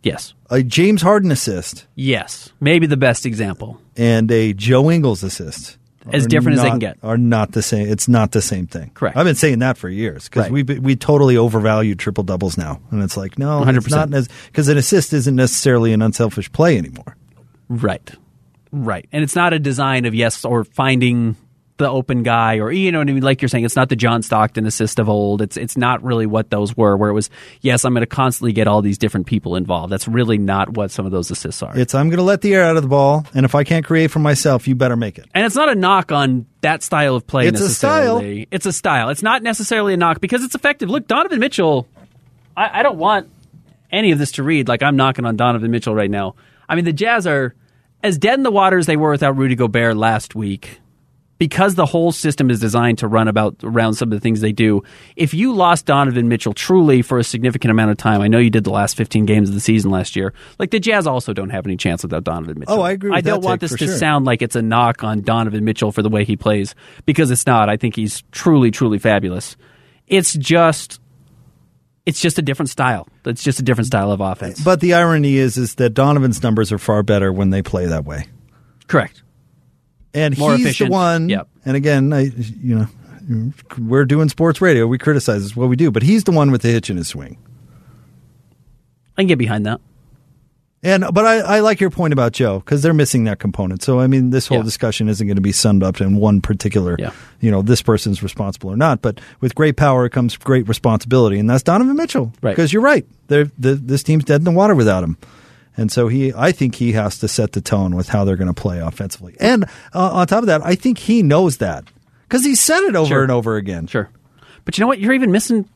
Yes. 0.04 0.34
A 0.50 0.64
James 0.64 1.02
Harden 1.02 1.30
assist 1.32 1.86
Yes. 1.96 2.54
Maybe 2.62 2.88
the 2.88 2.96
best 2.98 3.26
example. 3.26 3.82
and 3.98 4.32
a 4.32 4.54
Joe 4.54 4.90
Ingles 4.90 5.24
assist. 5.24 5.78
As 6.12 6.26
different 6.28 6.58
as 6.58 6.64
they 6.64 6.70
can 6.70 6.80
get. 6.80 6.98
Are 7.04 7.18
not 7.18 7.52
the 7.52 7.62
same. 7.62 7.88
It's 7.88 8.08
not 8.08 8.32
the 8.32 8.42
same 8.42 8.68
thing. 8.68 8.92
Correct. 8.94 9.18
I've 9.18 9.26
been 9.26 9.36
saying 9.36 9.60
that 9.60 9.78
for 9.78 9.90
years 9.90 10.26
because 10.30 10.50
Right. 10.50 10.52
we 10.52 10.80
we 10.80 10.96
totally 10.96 11.36
overvalue 11.38 11.96
triple 11.96 12.24
doubles 12.24 12.58
now, 12.58 12.80
and 12.92 13.04
it's 13.04 13.18
like 13.18 13.38
no, 13.38 13.60
100%. 13.62 13.78
it's 13.78 13.90
not 13.92 14.28
because 14.48 14.68
an 14.70 14.78
assist 14.78 15.12
isn't 15.14 15.36
necessarily 15.36 15.92
an 15.94 16.02
unselfish 16.02 16.52
play 16.52 16.78
anymore. 16.78 17.16
Right. 17.68 18.10
Right. 18.72 19.08
And 19.12 19.24
it's 19.24 19.36
not 19.36 19.52
a 19.54 19.60
design 19.60 20.06
of 20.06 20.16
yes 20.16 20.46
or 20.46 20.64
finding 20.64 21.36
the 21.80 21.90
open 21.90 22.22
guy 22.24 22.60
or 22.60 22.72
you 22.72 22.92
know 22.92 23.00
what 23.00 23.10
I 23.10 23.14
mean 23.14 23.24
like 23.24 23.42
you're 23.42 23.50
saying 23.50 23.66
it's 23.66 23.76
not 23.76 23.90
the 23.90 23.96
John 23.96 24.22
Stockton 24.22 24.68
assist 24.68 25.00
of 25.00 25.10
old. 25.10 25.42
It's 25.42 25.58
it's 25.58 25.76
not 25.76 26.04
really 26.04 26.28
what 26.28 26.52
those 26.52 26.78
were 26.78 26.96
where 26.96 27.10
it 27.10 27.14
was 27.14 27.30
yes 27.62 27.84
I'm 27.84 27.94
going 27.94 28.02
to 28.02 28.06
constantly 28.06 28.54
get 28.54 28.68
all 28.68 28.82
these 28.84 28.98
different 29.00 29.26
people 29.26 29.56
involved. 29.56 29.92
That's 29.92 30.08
really 30.08 30.38
not 30.38 30.78
what 30.78 30.92
some 30.92 31.06
of 31.08 31.12
those 31.12 31.32
assists 31.32 31.64
are. 31.64 31.76
It's 31.78 31.96
I'm 31.96 32.10
going 32.10 32.18
to 32.18 32.24
let 32.24 32.42
the 32.42 32.54
air 32.54 32.64
out 32.64 32.78
of 32.78 32.84
the 32.84 32.90
ball, 32.90 33.26
and 33.34 33.46
if 33.46 33.56
I 33.56 33.64
can't 33.64 33.86
create 33.86 34.12
for 34.12 34.20
myself, 34.20 34.68
you 34.68 34.76
better 34.76 34.96
make 34.96 35.18
it. 35.18 35.26
And 35.34 35.46
it's 35.46 35.56
not 35.56 35.70
a 35.70 35.76
knock 35.76 36.12
on 36.12 36.46
that 36.62 36.84
style 36.84 37.16
of 37.16 37.26
play 37.26 37.48
It's 37.48 37.60
a 37.62 37.70
style. 37.70 38.16
necessarily. 38.16 38.48
It's 38.52 38.66
a 38.66 38.74
style. 38.74 39.10
It's 39.10 39.24
not 39.24 39.42
necessarily 39.42 39.94
a 39.96 39.98
knock 39.98 40.22
because 40.22 40.44
it's 40.44 40.54
effective. 40.56 40.90
Look, 40.90 41.08
Donovan 41.08 41.40
Mitchell, 41.40 41.88
I, 42.56 42.80
I 42.80 42.84
don't 42.84 42.98
want 42.98 43.30
any 43.92 44.12
of 44.12 44.20
this 44.20 44.34
to 44.34 44.44
read 44.44 44.68
like 44.68 44.84
I'm 44.84 44.96
knocking 44.98 45.26
on 45.26 45.36
Donovan 45.38 45.72
Mitchell 45.72 45.96
right 45.96 46.12
now. 46.12 46.36
I 46.68 46.76
mean, 46.76 46.86
the 46.86 46.94
Jazz 46.94 47.26
are 47.26 47.56
as 48.04 48.18
dead 48.18 48.36
in 48.36 48.44
the 48.44 48.52
water 48.52 48.78
as 48.78 48.86
they 48.86 48.98
were 48.98 49.12
without 49.12 49.38
Rudy 49.38 49.56
Gobert 49.56 49.98
last 49.98 50.36
week. 50.36 50.80
Because 51.40 51.76
the 51.76 51.86
whole 51.86 52.12
system 52.12 52.52
is 52.52 52.60
designed 52.60 53.00
to 53.00 53.08
run 53.08 53.28
about 53.28 53.56
around 53.64 53.96
some 53.96 54.12
of 54.12 54.16
the 54.16 54.20
things 54.20 54.42
they 54.42 54.52
do. 54.52 54.84
If 55.16 55.34
you 55.34 55.54
lost 55.54 55.86
Donovan 55.86 56.28
Mitchell 56.28 56.54
truly 56.54 57.02
for 57.02 57.18
a 57.18 57.24
significant 57.24 57.72
amount 57.72 57.92
of 57.92 57.98
time, 57.98 58.22
I 58.22 58.28
know 58.28 58.38
you 58.38 58.50
did 58.50 58.66
the 58.66 58.72
last 58.72 58.98
15 58.98 59.26
games 59.26 59.50
of 59.50 59.56
the 59.56 59.62
season 59.62 59.90
last 59.90 60.16
year. 60.16 60.34
Like 60.60 60.70
the 60.72 60.80
Jazz 60.80 61.08
also 61.08 61.34
don't 61.34 61.50
have 61.50 61.66
any 61.66 61.78
chance 61.78 62.04
without 62.04 62.26
Donovan 62.26 62.60
Mitchell. 62.60 62.76
Oh, 62.76 62.82
I 62.82 62.92
agree 62.92 63.10
with 63.10 63.18
I 63.18 63.22
don't 63.22 63.44
want 63.44 63.62
this 63.62 63.72
to 63.72 63.78
sure. 63.78 63.98
sound 63.98 64.26
like 64.26 64.42
it's 64.42 64.56
a 64.56 64.62
knock 64.62 65.04
on 65.04 65.22
Donovan 65.22 65.64
Mitchell 65.64 65.92
for 65.92 66.02
the 66.02 66.10
way 66.10 66.26
he 66.26 66.36
plays 66.36 66.76
because 67.06 67.32
it's 67.32 67.48
not. 67.48 67.70
I 67.70 67.78
think 67.78 67.96
he's 67.96 68.22
truly, 68.32 68.70
truly 68.70 69.00
fabulous. 69.00 69.56
It's 70.08 70.34
just, 70.34 71.00
it's 72.06 72.20
just 72.20 72.38
a 72.38 72.42
different 72.42 72.70
style. 72.70 73.08
It's 73.24 73.44
just 73.44 73.60
a 73.60 73.64
different 73.64 73.88
style 73.88 74.12
of 74.12 74.20
offense. 74.20 74.62
But 74.62 74.82
the 74.82 74.94
irony 74.94 75.38
is, 75.38 75.58
is 75.58 75.76
that 75.76 75.92
Donovan's 75.92 76.44
numbers 76.44 76.74
are 76.74 76.80
far 76.80 77.02
better 77.02 77.32
when 77.32 77.50
they 77.50 77.62
play 77.62 77.86
that 77.86 78.04
way. 78.04 78.26
Correct. 78.88 79.24
And 80.14 80.38
More 80.38 80.56
he's 80.56 80.66
efficient. 80.66 80.90
the 80.90 80.94
one. 80.94 81.30
Yep. 81.30 81.48
And 81.66 81.78
again, 81.78 82.14
I, 82.14 82.22
you 82.62 82.88
know, 83.30 83.54
we're 83.78 84.06
doing 84.06 84.30
sports 84.30 84.60
radio. 84.62 84.88
We 84.88 84.98
criticize 84.98 85.44
this, 85.44 85.56
what 85.56 85.70
we 85.70 85.76
do, 85.76 85.92
but 85.92 86.04
he's 86.04 86.24
the 86.24 86.32
one 86.32 86.52
with 86.52 86.62
the 86.64 86.70
hitch 86.70 86.90
in 86.90 86.98
his 86.98 87.08
swing. 87.08 87.38
I 89.18 89.22
can 89.22 89.28
get 89.28 89.38
behind 89.38 89.66
that. 89.66 89.82
And 90.82 91.04
but 91.14 91.26
I, 91.26 91.40
I 91.40 91.60
like 91.60 91.82
your 91.82 91.90
point 91.90 92.14
about 92.14 92.32
Joe 92.32 92.60
because 92.60 92.82
they're 92.82 92.94
missing 92.94 93.26
that 93.26 93.38
component. 93.38 93.84
So 93.84 94.00
I 94.00 94.08
mean, 94.08 94.30
this 94.30 94.48
whole 94.48 94.60
Yeah. 94.60 94.64
discussion 94.64 95.10
isn't 95.10 95.28
going 95.28 95.36
to 95.36 95.42
be 95.42 95.52
summed 95.52 95.84
up 95.84 96.00
in 96.00 96.16
one 96.16 96.40
particular. 96.40 96.96
Yeah. 96.98 97.12
You 97.42 97.52
know, 97.52 97.62
this 97.62 97.82
person's 97.82 98.24
responsible 98.24 98.70
or 98.72 98.78
not. 98.78 99.02
But 99.02 99.20
with 99.42 99.56
great 99.56 99.76
power 99.76 100.08
comes 100.08 100.38
great 100.38 100.70
responsibility, 100.70 101.38
and 101.38 101.50
that's 101.50 101.64
Donovan 101.64 101.98
Mitchell. 101.98 102.32
Right. 102.42 102.56
Because 102.56 102.72
you're 102.72 102.82
right. 102.82 103.06
They're, 103.28 103.52
the, 103.60 103.76
this 103.76 104.04
team's 104.04 104.24
dead 104.24 104.40
in 104.40 104.46
the 104.46 104.52
water 104.52 104.74
without 104.74 105.04
him. 105.04 105.18
And 105.80 105.92
so 105.92 106.08
he, 106.08 106.34
I 106.36 106.52
think 106.52 106.76
he 106.76 106.92
has 106.94 107.20
to 107.20 107.28
set 107.28 107.54
the 107.54 107.62
tone 107.62 107.96
with 107.96 108.10
how 108.10 108.26
they're 108.26 108.36
going 108.36 108.54
to 108.54 108.60
play 108.62 108.80
offensively. 108.80 109.36
And 109.40 109.64
uh, 109.94 110.12
on 110.14 110.28
top 110.28 110.40
of 110.42 110.48
that, 110.48 110.66
I 110.66 110.76
think 110.76 110.98
he 110.98 111.24
knows 111.24 111.58
that 111.58 111.86
because 112.28 112.44
he 112.44 112.56
said 112.56 112.82
it 112.84 112.96
over 112.96 113.08
Sure. 113.08 113.24
and 113.24 113.32
over 113.32 113.56
again. 113.56 113.88
Sure. 113.88 114.10
But 114.66 114.78
you 114.78 114.82
know 114.84 114.88
what? 114.88 115.00
You're 115.00 115.14
even 115.14 115.32
missing 115.32 115.68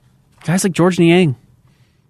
guys 0.43 0.63
like 0.63 0.73
Georges 0.73 0.99
Niang. 0.99 1.35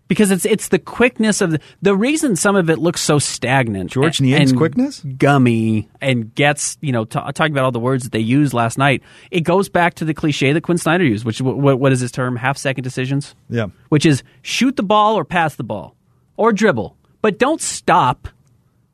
Because 0.10 0.32
it's 0.32 0.46
it's 0.46 0.68
the 0.68 0.80
quickness 0.80 1.40
of 1.40 1.52
the, 1.52 1.60
the 1.82 1.96
reason 1.96 2.36
some 2.36 2.58
of 2.58 2.70
it 2.70 2.78
looks 2.78 3.00
so 3.02 3.20
stagnant. 3.20 3.90
George 3.90 4.20
and- 4.20 4.28
Niang's 4.30 4.52
and 4.52 4.58
quickness? 4.60 5.00
gummy, 5.18 5.88
and 6.02 6.36
gets 6.36 6.78
you 6.82 6.92
know 6.92 7.06
t- 7.06 7.18
talking 7.34 7.52
about 7.54 7.64
all 7.64 7.72
the 7.72 7.80
words 7.80 8.04
that 8.04 8.12
they 8.12 8.20
used 8.20 8.54
last 8.54 8.78
night. 8.78 9.02
It 9.32 9.42
goes 9.42 9.70
back 9.70 9.94
to 9.96 10.06
the 10.06 10.14
cliche 10.14 10.52
that 10.52 10.62
Quin 10.62 10.78
Snyder 10.78 11.06
used, 11.06 11.24
which 11.26 11.42
what, 11.42 11.80
what 11.80 11.92
is 11.94 12.02
his 12.02 12.12
term? 12.12 12.36
Half 12.36 12.58
second 12.58 12.84
decisions. 12.84 13.34
Yeah. 13.50 13.68
Which 13.90 14.06
is 14.06 14.24
shoot 14.42 14.76
the 14.76 14.84
ball 14.84 15.16
or 15.16 15.24
pass 15.24 15.56
the 15.56 15.64
ball 15.64 15.96
or 16.36 16.52
dribble, 16.52 16.96
but 17.24 17.40
don't 17.40 17.62
stop. 17.62 18.28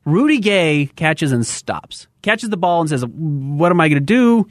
Rudy 0.06 0.38
Gay 0.38 0.88
catches 0.96 1.32
and 1.32 1.46
stops. 1.46 2.06
Catches 2.22 2.48
the 2.48 2.56
ball 2.56 2.80
and 2.80 2.88
says, 2.88 3.04
"What 3.04 3.70
am 3.70 3.80
I 3.80 3.88
going 3.88 4.00
to 4.00 4.00
do? 4.00 4.48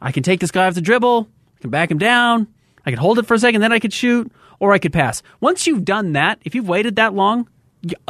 I 0.00 0.10
can 0.10 0.24
take 0.24 0.40
this 0.40 0.50
guy 0.50 0.66
off 0.66 0.74
the 0.74 0.80
dribble. 0.80 1.28
I 1.56 1.60
can 1.60 1.70
back 1.70 1.90
him 1.90 1.98
down. 1.98 2.48
I 2.84 2.90
can 2.90 2.98
hold 2.98 3.18
it 3.18 3.26
for 3.26 3.34
a 3.34 3.38
second, 3.38 3.60
then 3.60 3.72
I 3.72 3.80
could 3.80 3.92
shoot, 3.92 4.32
or 4.58 4.72
I 4.72 4.78
could 4.78 4.92
pass. 4.92 5.22
Once 5.40 5.66
you've 5.66 5.84
done 5.84 6.14
that, 6.14 6.40
if 6.44 6.54
you've 6.54 6.68
waited 6.68 6.96
that 6.96 7.14
long, 7.14 7.48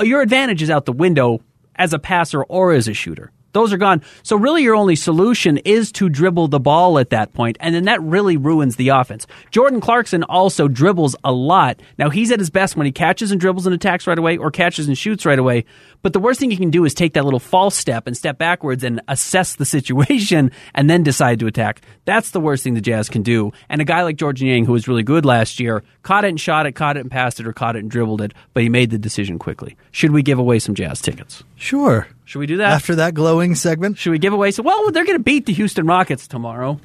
your 0.02 0.22
advantage 0.22 0.62
is 0.62 0.70
out 0.70 0.85
the 0.85 0.92
window 0.92 1.40
as 1.74 1.92
a 1.92 1.98
passer 1.98 2.44
or 2.44 2.72
as 2.72 2.87
a 2.87 2.94
shooter. 2.94 3.33
Those 3.52 3.72
are 3.72 3.78
gone. 3.78 4.02
So 4.22 4.37
really 4.37 4.62
your 4.62 4.74
only 4.74 4.96
solution 4.96 5.58
is 5.58 5.90
to 5.92 6.08
dribble 6.08 6.48
the 6.48 6.61
ball 6.61 6.98
at 6.98 7.11
that 7.11 7.32
point, 7.32 7.56
and 7.61 7.74
then 7.74 7.84
that 7.84 8.02
really 8.02 8.37
ruins 8.37 8.76
the 8.76 8.88
offense. 8.88 9.26
Jordan 9.50 9.80
Clarkson 9.80 10.22
also 10.24 10.68
dribbles 10.68 11.16
a 11.24 11.32
lot. 11.32 11.80
Now 11.98 12.11
he's 12.11 12.30
at 12.30 12.38
his 12.38 12.50
best 12.50 12.76
when 12.76 12.87
he 12.87 12.92
catches 12.92 13.32
and 13.32 13.40
dribbles 13.40 13.66
and 13.66 13.74
attacks 13.74 14.06
right 14.06 14.18
away 14.18 14.37
or 14.37 14.50
catches 14.50 14.87
and 14.87 14.96
shoots 14.96 15.24
right 15.24 15.38
away. 15.38 15.64
But 16.02 16.12
the 16.12 16.20
worst 16.20 16.38
thing 16.38 16.50
you 16.50 16.56
can 16.56 16.70
do 16.70 16.84
is 16.84 16.94
take 16.94 17.14
that 17.14 17.24
little 17.24 17.40
false 17.40 17.74
step 17.74 18.06
and 18.06 18.16
step 18.16 18.38
backwards 18.38 18.84
and 18.84 19.00
assess 19.08 19.56
the 19.56 19.64
situation 19.78 20.52
and 20.74 20.88
then 20.88 21.02
decide 21.02 21.40
to 21.40 21.46
attack. 21.46 21.82
That's 22.04 22.30
the 22.30 22.40
worst 22.40 22.64
thing 22.64 22.74
the 22.74 22.80
Jazz 22.80 23.08
can 23.08 23.22
do. 23.22 23.52
And 23.68 23.80
a 23.80 23.84
guy 23.84 24.02
like 24.02 24.16
Georges 24.16 24.42
Niang, 24.42 24.64
who 24.64 24.72
was 24.72 24.88
really 24.88 25.02
good 25.02 25.24
last 25.24 25.58
year, 25.58 25.82
caught 26.02 26.24
it 26.24 26.28
and 26.28 26.40
shot 26.40 26.66
it, 26.66 26.72
caught 26.72 26.96
it 26.96 27.00
and 27.00 27.11
passed 27.11 27.40
it, 27.40 27.46
or 27.46 27.52
caught 27.52 27.76
it 27.76 27.80
and 27.80 27.90
dribbled 27.90 28.20
it, 28.20 28.32
but 28.54 28.62
he 28.62 28.68
made 28.68 28.90
the 28.90 28.98
decision 28.98 29.38
quickly. 29.38 29.76
Should 29.90 30.12
we 30.12 30.22
give 30.22 30.38
away 30.38 30.58
some 30.58 30.74
Jazz 30.74 31.00
tickets? 31.00 31.42
Sure. 31.56 32.06
Should 32.28 32.40
we 32.40 32.46
do 32.46 32.58
that? 32.58 32.72
After 32.72 32.96
that 32.96 33.14
glowing 33.14 33.54
segment? 33.54 33.96
Should 33.96 34.10
we 34.10 34.18
give 34.18 34.34
away? 34.34 34.50
So, 34.50 34.62
well, 34.62 34.90
they're 34.90 35.06
going 35.06 35.16
to 35.16 35.24
beat 35.24 35.46
the 35.46 35.54
Houston 35.54 35.86
Rockets 35.86 36.28
tomorrow. 36.28 36.78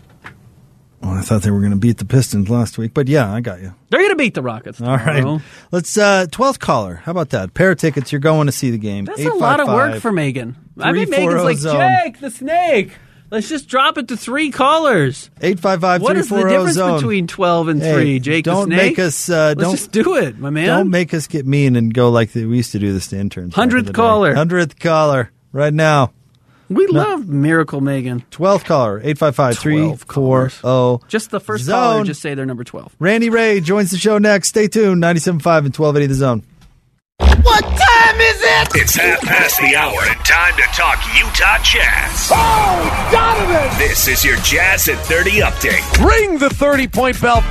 Well, 1.01 1.11
I 1.11 1.19
thought 1.19 1.41
they 1.41 1.51
were 1.51 1.59
going 1.59 1.73
to 1.73 1.77
beat 1.77 1.97
the 1.97 2.05
Pistons 2.05 2.49
last 2.49 2.77
week, 2.77 2.93
but 2.93 3.09
yeah, 3.09 3.29
I 3.29 3.41
got 3.41 3.61
you. 3.61 3.75
They're 3.89 3.99
going 3.99 4.11
to 4.11 4.15
beat 4.15 4.35
the 4.35 4.41
Rockets 4.41 4.79
All 4.79 4.97
tomorrow. 4.97 5.33
right. 5.33 5.41
Let's 5.69 5.97
uh 5.97 6.27
12th 6.29 6.59
caller. 6.59 6.95
How 6.95 7.11
about 7.11 7.31
that? 7.31 7.53
Pair 7.53 7.71
of 7.71 7.77
tickets, 7.77 8.13
you're 8.13 8.21
going 8.21 8.45
to 8.45 8.53
see 8.53 8.71
the 8.71 8.77
game. 8.77 9.03
That's 9.03 9.25
a 9.25 9.33
lot 9.33 9.59
of 9.59 9.67
work 9.67 9.99
for 9.99 10.13
Megan. 10.13 10.55
I 10.79 10.93
mean, 10.93 11.09
Megan's 11.09 11.43
like, 11.43 11.59
Jake, 11.59 12.21
the 12.21 12.31
snake. 12.31 12.93
Let's 13.33 13.49
just 13.49 13.67
drop 13.67 13.97
it 13.97 14.09
to 14.09 14.15
three 14.15 14.51
callers. 14.51 15.31
855 15.41 16.03
What 16.03 16.17
is 16.17 16.29
the 16.29 16.43
difference 16.43 16.77
between 16.77 17.25
12 17.25 17.67
and 17.67 17.81
Hey, 17.81 17.93
3, 17.93 18.19
Jake 18.19 18.45
don't 18.45 18.69
make 18.69 18.99
us 18.99 19.27
uh, 19.27 19.55
Let's 19.57 19.59
don't 19.59 19.71
just 19.71 19.91
do 19.91 20.17
it, 20.17 20.37
my 20.37 20.51
man. 20.51 20.67
Don't 20.67 20.91
make 20.91 21.15
us 21.15 21.25
get 21.25 21.47
mean 21.47 21.75
and 21.75 21.91
go 21.91 22.11
like 22.11 22.31
the, 22.33 22.45
we 22.45 22.57
used 22.57 22.73
to 22.73 22.79
do 22.79 22.93
this 22.93 23.07
to 23.07 23.17
interns. 23.17 23.55
back 23.55 23.63
in 23.63 23.71
100th 23.71 23.93
caller. 23.95 24.35
100th 24.35 24.79
caller 24.79 25.31
right 25.51 25.73
now. 25.73 26.13
We 26.69 26.85
love 26.85 27.27
Miracle 27.27 27.81
Megan. 27.81 28.23
12th 28.29 28.65
caller 28.65 28.99
855 28.99 29.57
340 29.57 31.07
Just 31.07 31.31
the 31.31 31.39
first 31.39 31.65
Zone. 31.65 31.73
caller, 31.73 32.03
just 32.03 32.21
say 32.21 32.35
they're 32.35 32.45
number 32.45 32.63
12. 32.63 32.95
Randy 32.99 33.31
Rahe 33.31 33.63
joins 33.63 33.89
the 33.89 33.97
show 33.97 34.19
next. 34.19 34.49
Stay 34.49 34.67
tuned. 34.67 35.01
97.5 35.01 35.25
and 35.25 35.75
1280 35.75 36.05
The 36.05 36.13
Zone. 36.13 36.43
What 37.41 37.63
time 37.63 38.21
is 38.21 38.41
it? 38.41 38.75
It's 38.75 38.95
half 38.95 39.21
past 39.21 39.57
the 39.57 39.75
hour 39.75 39.97
and 40.07 40.19
time 40.23 40.55
to 40.55 40.63
talk 40.77 40.99
Utah 41.17 41.57
Jazz. 41.63 42.29
Oh, 42.31 43.09
Donovan! 43.11 43.77
This 43.79 44.07
is 44.07 44.23
your 44.23 44.37
Jazz 44.37 44.87
at 44.87 44.99
30 45.05 45.41
update. 45.41 46.05
Ring 46.05 46.37
the 46.37 46.49
30 46.49 46.87
point 46.87 47.19
bell. 47.19 47.41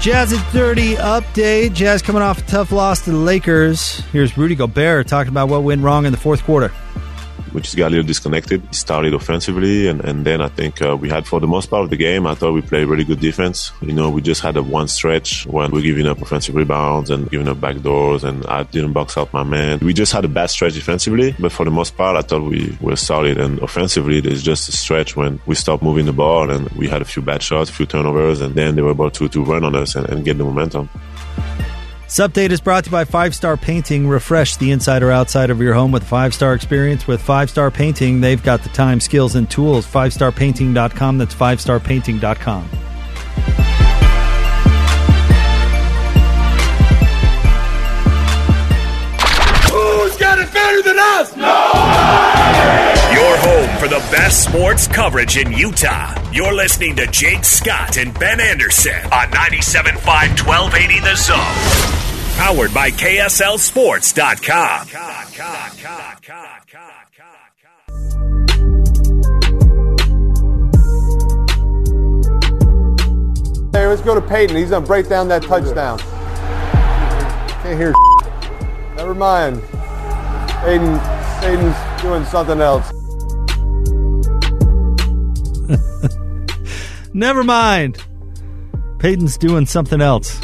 Jazz 0.00 0.34
at 0.34 0.52
30 0.52 0.96
update. 0.96 1.72
Jazz 1.72 2.02
coming 2.02 2.20
off 2.20 2.38
a 2.38 2.42
tough 2.42 2.70
loss 2.72 3.04
to 3.06 3.10
the 3.10 3.16
Lakers. 3.16 4.00
Here's 4.12 4.36
Rudy 4.36 4.54
Gobert 4.54 5.06
talking 5.06 5.30
about 5.30 5.48
what 5.48 5.62
went 5.62 5.80
wrong 5.80 6.04
in 6.04 6.12
the 6.12 6.18
fourth 6.18 6.44
quarter. 6.44 6.70
Just 7.60 7.76
got 7.76 7.88
a 7.88 7.90
little 7.90 8.06
disconnected. 8.06 8.74
Started 8.74 9.14
offensively, 9.14 9.86
and, 9.88 10.04
and 10.04 10.24
then 10.24 10.40
I 10.40 10.48
think 10.48 10.82
uh, 10.82 10.96
we 10.96 11.08
had, 11.08 11.26
for 11.26 11.40
the 11.40 11.46
most 11.46 11.70
part 11.70 11.84
of 11.84 11.90
the 11.90 11.96
game, 11.96 12.26
I 12.26 12.34
thought 12.34 12.52
we 12.52 12.62
played 12.62 12.86
really 12.86 13.04
good 13.04 13.20
defense. 13.20 13.72
You 13.80 13.92
know, 13.92 14.10
we 14.10 14.22
just 14.22 14.40
had 14.40 14.56
a 14.56 14.62
one 14.62 14.88
stretch 14.88 15.46
when 15.46 15.70
we 15.70 15.78
were 15.78 15.82
giving 15.82 16.06
up 16.06 16.20
offensive 16.20 16.54
rebounds 16.54 17.10
and 17.10 17.30
giving 17.30 17.48
up 17.48 17.60
back 17.60 17.80
doors, 17.82 18.24
and 18.24 18.44
I 18.46 18.64
didn't 18.64 18.92
box 18.92 19.16
out 19.16 19.32
my 19.32 19.42
man. 19.42 19.78
We 19.80 19.92
just 19.92 20.12
had 20.12 20.24
a 20.24 20.28
bad 20.28 20.50
stretch 20.50 20.74
defensively, 20.74 21.34
but 21.38 21.52
for 21.52 21.64
the 21.64 21.70
most 21.70 21.96
part, 21.96 22.16
I 22.16 22.22
thought 22.22 22.42
we 22.42 22.76
were 22.80 22.96
solid. 22.96 23.38
And 23.38 23.58
offensively, 23.60 24.20
there's 24.20 24.42
just 24.42 24.68
a 24.68 24.72
stretch 24.72 25.16
when 25.16 25.40
we 25.46 25.54
stopped 25.54 25.82
moving 25.82 26.06
the 26.06 26.12
ball, 26.12 26.50
and 26.50 26.68
we 26.70 26.88
had 26.88 27.02
a 27.02 27.04
few 27.04 27.22
bad 27.22 27.42
shots, 27.42 27.70
a 27.70 27.72
few 27.72 27.86
turnovers, 27.86 28.40
and 28.40 28.54
then 28.54 28.74
they 28.74 28.82
were 28.82 28.90
able 28.90 29.10
to, 29.10 29.28
to 29.28 29.44
run 29.44 29.64
on 29.64 29.74
us 29.74 29.94
and, 29.94 30.08
and 30.08 30.24
get 30.24 30.38
the 30.38 30.44
momentum. 30.44 30.88
This 32.04 32.18
update 32.18 32.50
is 32.50 32.60
brought 32.60 32.84
to 32.84 32.90
you 32.90 32.92
by 32.92 33.04
Five 33.04 33.34
Star 33.34 33.56
Painting. 33.56 34.06
Refresh 34.06 34.56
the 34.56 34.70
inside 34.70 35.02
or 35.02 35.10
outside 35.10 35.50
of 35.50 35.60
your 35.60 35.74
home 35.74 35.90
with 35.90 36.04
five 36.04 36.34
star 36.34 36.54
experience. 36.54 37.06
With 37.06 37.20
Five 37.20 37.50
Star 37.50 37.70
Painting, 37.70 38.20
they've 38.20 38.42
got 38.42 38.62
the 38.62 38.68
time, 38.68 39.00
skills, 39.00 39.34
and 39.34 39.50
tools. 39.50 39.86
FiveStarPainting.com. 39.86 41.18
That's 41.18 41.34
FiveStarPainting.com. 41.34 42.68
Who's 49.72 50.16
got 50.18 50.38
it 50.38 50.52
better 50.52 50.82
than 50.82 50.98
us? 50.98 51.36
No! 51.36 51.44
Your 53.12 53.36
home 53.38 53.78
for 53.78 53.88
the 53.88 54.02
best 54.12 54.44
sports 54.44 54.86
coverage 54.86 55.36
in 55.36 55.52
Utah. 55.52 56.23
You're 56.34 56.52
listening 56.52 56.96
to 56.96 57.06
Jake 57.06 57.44
Scott 57.44 57.96
and 57.96 58.12
Ben 58.18 58.40
Anderson 58.40 58.96
on 59.12 59.28
97.5 59.30 60.02
1280 60.44 60.98
The 60.98 61.14
Zone. 61.14 61.38
Powered 62.36 62.74
by 62.74 62.90
KSLSports.com. 62.90 64.88
Hey, 73.72 73.86
let's 73.86 74.02
go 74.02 74.16
to 74.16 74.20
Peyton. 74.20 74.56
He's 74.56 74.70
going 74.70 74.82
to 74.82 74.88
break 74.88 75.08
down 75.08 75.28
that 75.28 75.44
touchdown. 75.44 76.00
Can't 77.62 77.78
hear. 77.78 77.94
Never 78.96 79.14
mind. 79.14 79.62
Peyton, 80.64 80.98
Peyton's 81.40 82.02
doing 82.02 82.24
something 82.24 82.60
else. 82.60 82.90
Never 87.14 87.42
mind. 87.44 88.04
Peyton's 88.98 89.38
doing 89.38 89.66
something 89.66 90.00
else. 90.00 90.40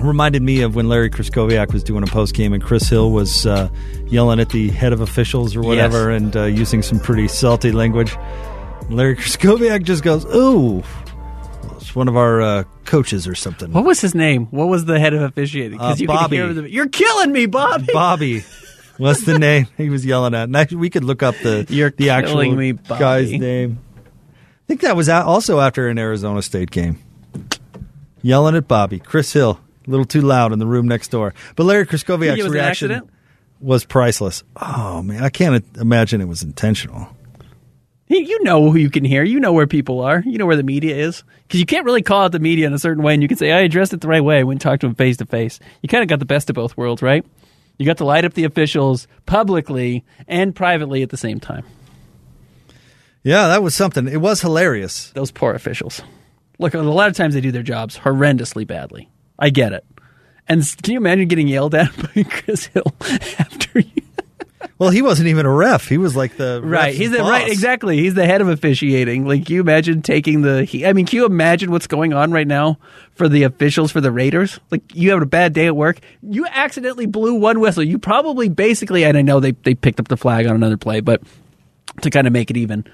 Reminded 0.00 0.42
me 0.42 0.62
of 0.62 0.74
when 0.74 0.88
Larry 0.88 1.10
Krystkowiak 1.10 1.72
was 1.72 1.84
doing 1.84 2.02
a 2.02 2.06
post 2.08 2.34
game 2.34 2.52
and 2.52 2.60
Chris 2.62 2.88
Hill 2.88 3.12
was 3.12 3.46
uh, 3.46 3.68
yelling 4.08 4.40
at 4.40 4.48
the 4.48 4.68
head 4.70 4.92
of 4.92 5.00
officials 5.00 5.54
or 5.54 5.60
whatever 5.62 6.10
Yes. 6.10 6.20
and 6.22 6.36
uh, 6.36 6.44
using 6.44 6.82
some 6.82 6.98
pretty 6.98 7.28
salty 7.28 7.70
language. 7.70 8.16
Larry 8.90 9.14
Krystkowiak 9.14 9.84
just 9.84 10.02
goes, 10.02 10.24
"Ooh, 10.34 10.82
it's 11.76 11.94
one 11.94 12.08
of 12.08 12.16
our 12.16 12.42
uh, 12.42 12.64
coaches 12.84 13.28
or 13.28 13.36
something." 13.36 13.70
What 13.72 13.84
was 13.84 14.00
his 14.00 14.12
name? 14.12 14.46
What 14.46 14.66
was 14.66 14.86
the 14.86 14.98
head 14.98 15.14
of 15.14 15.22
officiating? 15.22 15.80
Uh, 15.80 15.94
you 15.96 16.08
Bobby, 16.08 16.36
hear 16.36 16.52
the, 16.52 16.68
you're 16.68 16.88
killing 16.88 17.30
me, 17.30 17.46
Bobby. 17.46 17.86
Bobby. 17.92 18.44
What's 18.98 19.24
the 19.24 19.38
name 19.38 19.68
he 19.76 19.88
was 19.88 20.04
yelling 20.04 20.34
at? 20.34 20.44
And 20.44 20.56
actually, 20.56 20.78
we 20.78 20.90
could 20.90 21.04
look 21.04 21.22
up 21.22 21.36
the 21.44 21.64
You're 21.68 21.90
the 21.90 22.10
actual 22.10 22.42
me, 22.56 22.72
guy's 22.72 23.30
name. 23.30 23.78
I 24.72 24.74
think 24.74 24.80
that 24.88 24.96
was 24.96 25.10
also 25.10 25.60
after 25.60 25.88
an 25.88 25.98
Arizona 25.98 26.40
State 26.40 26.70
game. 26.70 26.98
Yelling 28.22 28.56
at 28.56 28.66
Bobby, 28.66 29.00
Chris 29.00 29.30
Hill, 29.30 29.60
a 29.86 29.90
little 29.90 30.06
too 30.06 30.22
loud 30.22 30.50
in 30.50 30.58
the 30.60 30.66
room 30.66 30.88
next 30.88 31.08
door. 31.08 31.34
But 31.56 31.64
Larry 31.64 31.84
Krystkowiak's 31.84 32.42
was 32.42 32.50
reaction 32.50 33.10
was 33.60 33.84
priceless. 33.84 34.42
Oh 34.56 35.02
man, 35.02 35.22
I 35.22 35.28
can't 35.28 35.62
imagine 35.76 36.22
it 36.22 36.26
was 36.26 36.42
intentional. 36.42 37.06
You- 38.08 38.42
know 38.44 38.70
who 38.70 38.78
you 38.78 38.88
can 38.88 39.04
hear. 39.04 39.22
You 39.22 39.40
know 39.40 39.52
where 39.52 39.66
people 39.66 40.00
are. 40.00 40.22
You 40.24 40.38
know 40.38 40.46
where 40.46 40.56
the 40.56 40.62
media 40.62 40.96
is. 40.96 41.22
Because 41.46 41.60
you 41.60 41.66
can't 41.66 41.84
really 41.84 42.02
call 42.02 42.22
out 42.22 42.32
the 42.32 42.40
media 42.40 42.66
in 42.66 42.72
a 42.72 42.78
certain 42.78 43.02
way, 43.02 43.12
and 43.12 43.22
you 43.22 43.28
can 43.28 43.36
say, 43.36 43.52
I 43.52 43.60
addressed 43.60 43.92
it 43.92 44.00
the 44.00 44.08
right 44.08 44.24
way. 44.24 44.38
I 44.38 44.42
went 44.42 44.56
and 44.56 44.60
talked 44.62 44.80
to 44.80 44.86
them 44.88 44.96
face 44.96 45.18
to 45.18 45.26
face. 45.26 45.60
You 45.82 45.88
kind 45.88 46.02
of 46.02 46.08
got 46.08 46.18
the 46.18 46.24
best 46.24 46.48
of 46.50 46.54
both 46.54 46.76
worlds, 46.78 47.02
right? 47.02 47.24
You 47.78 47.84
got 47.84 47.98
to 47.98 48.04
light 48.04 48.24
up 48.24 48.32
the 48.32 48.44
officials 48.44 49.06
publicly 49.26 50.02
and 50.26 50.56
privately 50.56 51.02
at 51.02 51.10
the 51.10 51.16
same 51.18 51.40
time. 51.40 51.64
Yeah, 53.24 53.48
that 53.48 53.62
was 53.62 53.74
something. 53.74 54.08
It 54.08 54.20
was 54.20 54.40
hilarious. 54.40 55.10
Those 55.10 55.30
poor 55.30 55.54
officials. 55.54 56.02
Look, 56.58 56.74
a 56.74 56.78
lot 56.80 57.08
of 57.08 57.16
times 57.16 57.34
they 57.34 57.40
do 57.40 57.52
their 57.52 57.62
jobs 57.62 57.98
horrendously 57.98 58.66
badly. 58.66 59.08
I 59.38 59.50
get 59.50 59.72
it. 59.72 59.84
And 60.48 60.62
can 60.82 60.92
you 60.94 60.98
imagine 60.98 61.28
getting 61.28 61.48
yelled 61.48 61.74
at 61.74 61.90
by 62.14 62.22
Chris 62.24 62.66
Hill 62.66 62.84
after 63.38 63.80
you? 63.80 64.02
Well, 64.78 64.90
he 64.90 65.02
wasn't 65.02 65.28
even 65.28 65.46
a 65.46 65.50
ref. 65.52 65.86
He 65.88 65.96
was 65.98 66.16
like 66.16 66.36
the 66.36 66.60
Right, 66.62 66.92
he's 66.92 67.12
the 67.12 67.18
boss. 67.18 67.30
right 67.30 67.48
exactly. 67.50 67.98
He's 67.98 68.14
the 68.14 68.26
head 68.26 68.40
of 68.40 68.48
officiating. 68.48 69.26
Like, 69.26 69.46
can 69.46 69.54
you 69.54 69.60
imagine 69.60 70.02
taking 70.02 70.42
the? 70.42 70.64
He, 70.64 70.84
I 70.84 70.92
mean, 70.92 71.06
can 71.06 71.18
you 71.18 71.24
imagine 71.26 71.70
what's 71.70 71.86
going 71.86 72.12
on 72.12 72.32
right 72.32 72.46
now 72.46 72.78
for 73.14 73.28
the 73.28 73.44
officials 73.44 73.92
for 73.92 74.00
the 74.00 74.10
Raiders? 74.10 74.58
Like, 74.72 74.82
you 74.92 75.10
have 75.10 75.22
a 75.22 75.26
bad 75.26 75.52
day 75.52 75.66
at 75.66 75.76
work. 75.76 76.00
You 76.22 76.46
accidentally 76.46 77.06
blew 77.06 77.34
one 77.34 77.60
whistle. 77.60 77.84
You 77.84 77.98
probably 77.98 78.48
basically, 78.48 79.04
and 79.04 79.16
I 79.16 79.22
know 79.22 79.38
they 79.38 79.52
they 79.52 79.74
picked 79.76 80.00
up 80.00 80.08
the 80.08 80.16
flag 80.16 80.46
on 80.46 80.56
another 80.56 80.76
play, 80.76 80.98
but 81.00 81.22
to 82.00 82.10
kind 82.10 82.26
of 82.26 82.32
make 82.32 82.50
it 82.50 82.56
even, 82.56 82.84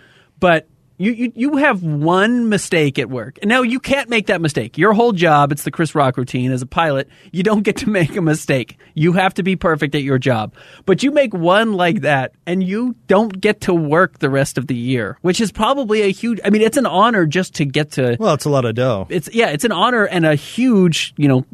but. 0.41 0.69
You, 1.01 1.13
you, 1.13 1.33
you 1.37 1.57
have 1.59 1.85
one 1.85 2.49
mistake 2.49 2.99
at 2.99 3.09
work. 3.09 3.39
And 3.41 3.49
now 3.49 3.63
you 3.63 3.79
can't 3.79 4.09
make 4.09 4.27
that 4.27 4.41
mistake. 4.41 4.77
Your 4.77 4.95
whole 4.95 5.13
job, 5.13 5.53
it's 5.53 5.63
the 5.63 5.71
Chris 5.71 5.95
Rock 5.95 6.17
routine 6.17 6.51
as 6.51 6.61
a 6.61 6.67
pilot, 6.67 7.09
you 7.31 7.45
don't 7.45 7.63
get 7.63 7.77
to 7.77 7.89
make 7.99 8.17
a 8.17 8.21
mistake. 8.21 8.77
You 8.95 9.13
have 9.13 9.33
to 9.35 9.45
be 9.45 9.55
perfect 9.55 9.95
at 9.95 10.03
your 10.03 10.19
job. 10.19 10.55
But 10.87 11.05
you 11.05 11.13
make 11.13 11.33
one 11.33 11.75
like 11.75 12.01
that 12.01 12.33
and 12.47 12.65
you 12.65 12.97
don't 13.07 13.41
get 13.41 13.61
to 13.61 13.75
work 13.75 14.19
the 14.19 14.29
rest 14.29 14.59
of 14.59 14.67
the 14.67 14.75
year, 14.75 15.19
which 15.23 15.41
is 15.41 15.53
probably 15.53 16.03
a 16.03 16.11
huge 16.11 16.41
I 16.45 16.51
mean, 16.51 16.63
it's 16.63 16.77
an 16.77 16.87
honor 16.87 17.27
just 17.27 17.55
to 17.55 17.65
get 17.65 17.93
to 17.93 18.17
Well, 18.19 18.35
it's 18.35 18.45
a 18.45 18.51
lot 18.51 18.65
of 18.65 18.75
dough. 18.75 19.07
it's 19.09 19.33
yeah, 19.33 19.51
it's 19.51 19.63
an 19.63 19.71
honor 19.71 20.05
and 20.05 20.27
a 20.27 20.35
huge, 20.35 21.15
you 21.17 21.29
know, 21.29 21.47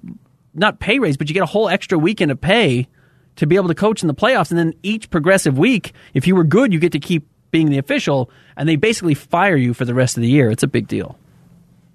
not 0.54 0.80
pay 0.80 0.98
raise, 0.98 1.18
but 1.18 1.28
you 1.28 1.34
get 1.34 1.42
a 1.42 1.46
whole 1.46 1.68
extra 1.68 1.98
weekend 1.98 2.30
of 2.30 2.40
pay 2.40 2.88
to 3.36 3.46
be 3.46 3.56
able 3.56 3.68
to 3.68 3.74
coach 3.74 4.00
in 4.02 4.06
the 4.08 4.14
playoffs. 4.14 4.48
And 4.48 4.58
then 4.58 4.72
each 4.82 5.10
progressive 5.10 5.58
week, 5.58 5.92
if 6.14 6.26
you 6.26 6.34
were 6.34 6.44
good, 6.44 6.72
you 6.72 6.78
get 6.78 6.92
to 6.92 6.98
keep 6.98 7.28
being 7.54 7.70
the 7.70 7.78
official, 7.78 8.28
and 8.56 8.68
they 8.68 8.74
basically 8.76 9.14
fire 9.14 9.56
you 9.56 9.72
for 9.74 9.84
the 9.84 9.94
rest 9.94 10.16
of 10.16 10.22
the 10.22 10.28
year. 10.28 10.50
It's 10.50 10.62
a 10.64 10.66
big 10.66 10.88
deal. 10.88 11.16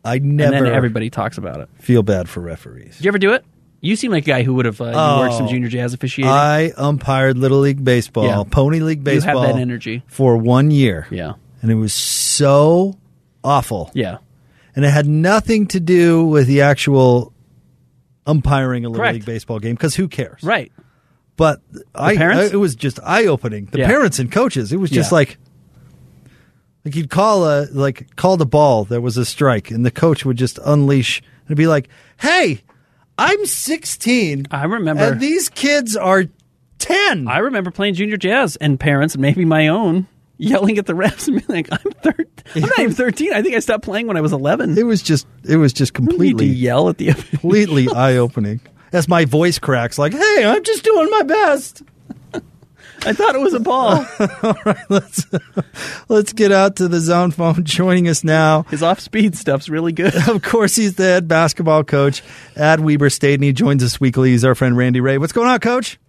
I 0.05 0.17
never. 0.19 0.55
And 0.55 0.65
then 0.65 0.73
everybody 0.73 1.09
talks 1.09 1.37
about 1.37 1.59
it. 1.59 1.67
feel 1.79 2.01
bad 2.01 2.29
for 2.29 2.39
referees. 2.39 2.95
Did 2.97 3.03
you 3.05 3.09
ever 3.09 3.17
do 3.19 3.33
it? 3.33 3.43
You 3.81 3.95
seem 3.97 4.11
like 4.11 4.23
a 4.23 4.27
guy 4.31 4.43
who 4.43 4.53
would 4.55 4.65
have 4.65 4.79
uh, 4.81 4.85
you 4.85 5.19
worked 5.21 5.35
some 5.35 5.45
Oh. 5.45 5.49
junior 5.49 5.67
jazz 5.67 5.93
officiating. 5.93 6.31
I 6.31 6.71
umpired 6.77 7.37
Little 7.37 7.59
League 7.59 7.83
Baseball, 7.83 8.25
Yeah. 8.25 8.43
Pony 8.49 8.79
League 8.79 9.03
baseball. 9.03 9.35
You 9.41 9.47
have 9.47 9.55
that 9.55 9.61
energy. 9.61 10.03
For 10.07 10.35
one 10.37 10.71
year. 10.71 11.07
Yeah. 11.11 11.33
And 11.61 11.69
it 11.71 11.75
was 11.75 11.93
so 11.93 12.97
awful. 13.43 13.91
yeah. 13.93 14.17
And 14.75 14.85
it 14.85 14.89
had 14.91 15.07
nothing 15.07 15.67
to 15.67 15.79
do 15.81 16.23
with 16.25 16.47
the 16.47 16.61
actual 16.61 17.33
umpiring 18.25 18.85
a 18.85 18.89
Little 18.89 19.01
Correct. 19.03 19.13
League 19.15 19.25
Baseball 19.25 19.59
game 19.59 19.75
because 19.75 19.95
who 19.95 20.07
cares? 20.07 20.41
Right. 20.43 20.71
But 21.35 21.61
I, 21.95 22.15
parents? 22.17 22.51
I- 22.51 22.53
it 22.55 22.59
was 22.59 22.75
just 22.75 22.99
eye 23.03 23.25
opening. 23.25 23.65
The 23.71 23.79
Yeah. 23.79 23.87
parents 23.87 24.19
and 24.19 24.31
coaches, 24.31 24.71
it 24.73 24.77
was 24.77 24.89
just 24.89 25.11
Yeah. 25.11 25.15
like, 25.15 25.37
like 26.85 26.95
you'd 26.95 27.09
call 27.09 27.45
a 27.45 27.67
like 27.71 28.15
call 28.15 28.37
the 28.37 28.45
ball. 28.45 28.85
There 28.85 29.01
was 29.01 29.17
a 29.17 29.25
strike, 29.25 29.71
and 29.71 29.85
the 29.85 29.91
coach 29.91 30.25
would 30.25 30.37
just 30.37 30.59
unleash 30.65 31.21
and 31.47 31.55
be 31.57 31.67
like, 31.67 31.89
"Hey, 32.17 32.61
I'm 33.17 33.45
16. 33.45 34.47
I 34.51 34.63
remember. 34.65 35.03
and 35.03 35.19
these 35.21 35.49
kids 35.49 35.95
are 35.95 36.25
10." 36.79 37.27
I 37.27 37.39
remember 37.39 37.71
playing 37.71 37.95
junior 37.95 38.17
jazz 38.17 38.55
and 38.57 38.79
parents, 38.79 39.15
and 39.15 39.21
maybe 39.21 39.43
my 39.45 39.67
own, 39.67 40.07
yelling 40.37 40.77
at 40.77 40.85
the 40.85 40.93
refs 40.93 41.27
and 41.27 41.37
being 41.37 41.45
like, 41.49 41.67
"I'm 41.71 41.91
thir- 42.01 42.25
I'm 42.55 42.61
not 42.61 42.79
even 42.79 42.93
13. 42.93 43.33
I 43.33 43.41
think 43.41 43.55
I 43.55 43.59
stopped 43.59 43.83
playing 43.83 44.07
when 44.07 44.17
I 44.17 44.21
was 44.21 44.31
11." 44.33 44.77
It 44.77 44.83
was 44.85 45.01
just 45.01 45.27
it 45.43 45.57
was 45.57 45.73
just 45.73 45.97
You 45.97 46.01
need 46.05 46.07
to 46.07 46.11
completely 46.11 46.47
yell 46.47 46.89
at 46.89 46.97
the 46.97 47.13
completely 47.13 47.89
eye 47.95 48.15
opening. 48.17 48.61
As 48.91 49.07
my 49.07 49.25
voice 49.25 49.59
cracks, 49.59 49.99
like, 49.99 50.13
"Hey, 50.13 50.45
I'm 50.45 50.63
just 50.63 50.83
doing 50.83 51.09
my 51.11 51.23
best." 51.23 51.83
I 53.05 53.13
thought 53.13 53.35
it 53.35 53.41
was 53.41 53.53
a 53.53 53.59
ball. 53.59 54.05
All 54.43 54.57
right, 54.65 54.85
let's 54.89 55.25
let's 56.09 56.33
get 56.33 56.51
out 56.51 56.75
to 56.77 56.88
the 56.88 56.99
zone 56.99 57.31
phone. 57.31 57.63
Joining 57.63 58.07
us 58.07 58.23
now, 58.23 58.63
His 58.63 58.83
off-speed 58.83 59.35
stuff's 59.35 59.69
really 59.69 59.91
good. 59.91 60.15
of 60.27 60.41
course, 60.41 60.75
he's 60.75 60.95
the 60.95 61.03
head 61.03 61.27
basketball 61.27 61.83
coach 61.83 62.21
at 62.55 62.79
Weber 62.79 63.09
State, 63.09 63.35
and 63.35 63.43
he 63.43 63.53
joins 63.53 63.83
us 63.83 63.99
weekly. 63.99 64.31
He's 64.31 64.43
our 64.43 64.55
friend 64.55 64.75
Randy 64.75 64.99
Rahe. 64.99 65.19
What's 65.19 65.33
going 65.33 65.47
on, 65.47 65.59
Coach? 65.59 65.99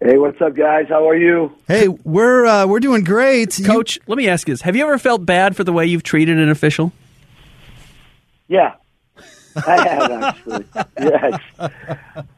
Hey, 0.00 0.16
what's 0.16 0.40
up, 0.40 0.54
guys? 0.54 0.86
How 0.88 1.08
are 1.08 1.16
you? 1.16 1.52
Hey, 1.66 1.88
we're 1.88 2.46
uh, 2.46 2.66
we're 2.66 2.80
doing 2.80 3.02
great, 3.04 3.58
Coach, 3.64 3.98
let 4.06 4.16
me 4.16 4.28
ask 4.28 4.46
you 4.46 4.54
this: 4.54 4.62
Have 4.62 4.76
you 4.76 4.82
ever 4.84 4.98
felt 4.98 5.26
bad 5.26 5.56
for 5.56 5.64
the 5.64 5.72
way 5.72 5.86
you've 5.86 6.04
treated 6.04 6.38
an 6.38 6.50
official? 6.50 6.92
Yeah, 8.46 8.74
I 9.66 9.88
have 9.88 10.10
actually. 10.10 10.64
yes, 11.00 11.40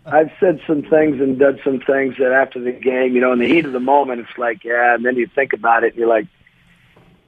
I've 0.07 0.33
said 0.41 0.61
some 0.67 0.83
things 0.83 1.21
and 1.21 1.39
done 1.39 1.61
some 1.65 1.81
things 1.81 2.17
that 2.19 2.33
after 2.33 2.61
the 2.61 2.73
game, 2.73 3.15
you 3.15 3.21
know, 3.21 3.33
in 3.33 3.39
the 3.39 3.49
heat 3.49 3.65
of 3.65 3.73
the 3.73 3.81
moment, 3.81 4.21
it's 4.21 4.39
like, 4.39 4.65
yeah, 4.65 4.95
and 4.95 5.05
then 5.05 5.17
you 5.17 5.27
think 5.27 5.53
about 5.53 5.85
it, 5.85 5.93
and 5.93 5.97
you're 5.97 6.09
like, 6.09 6.27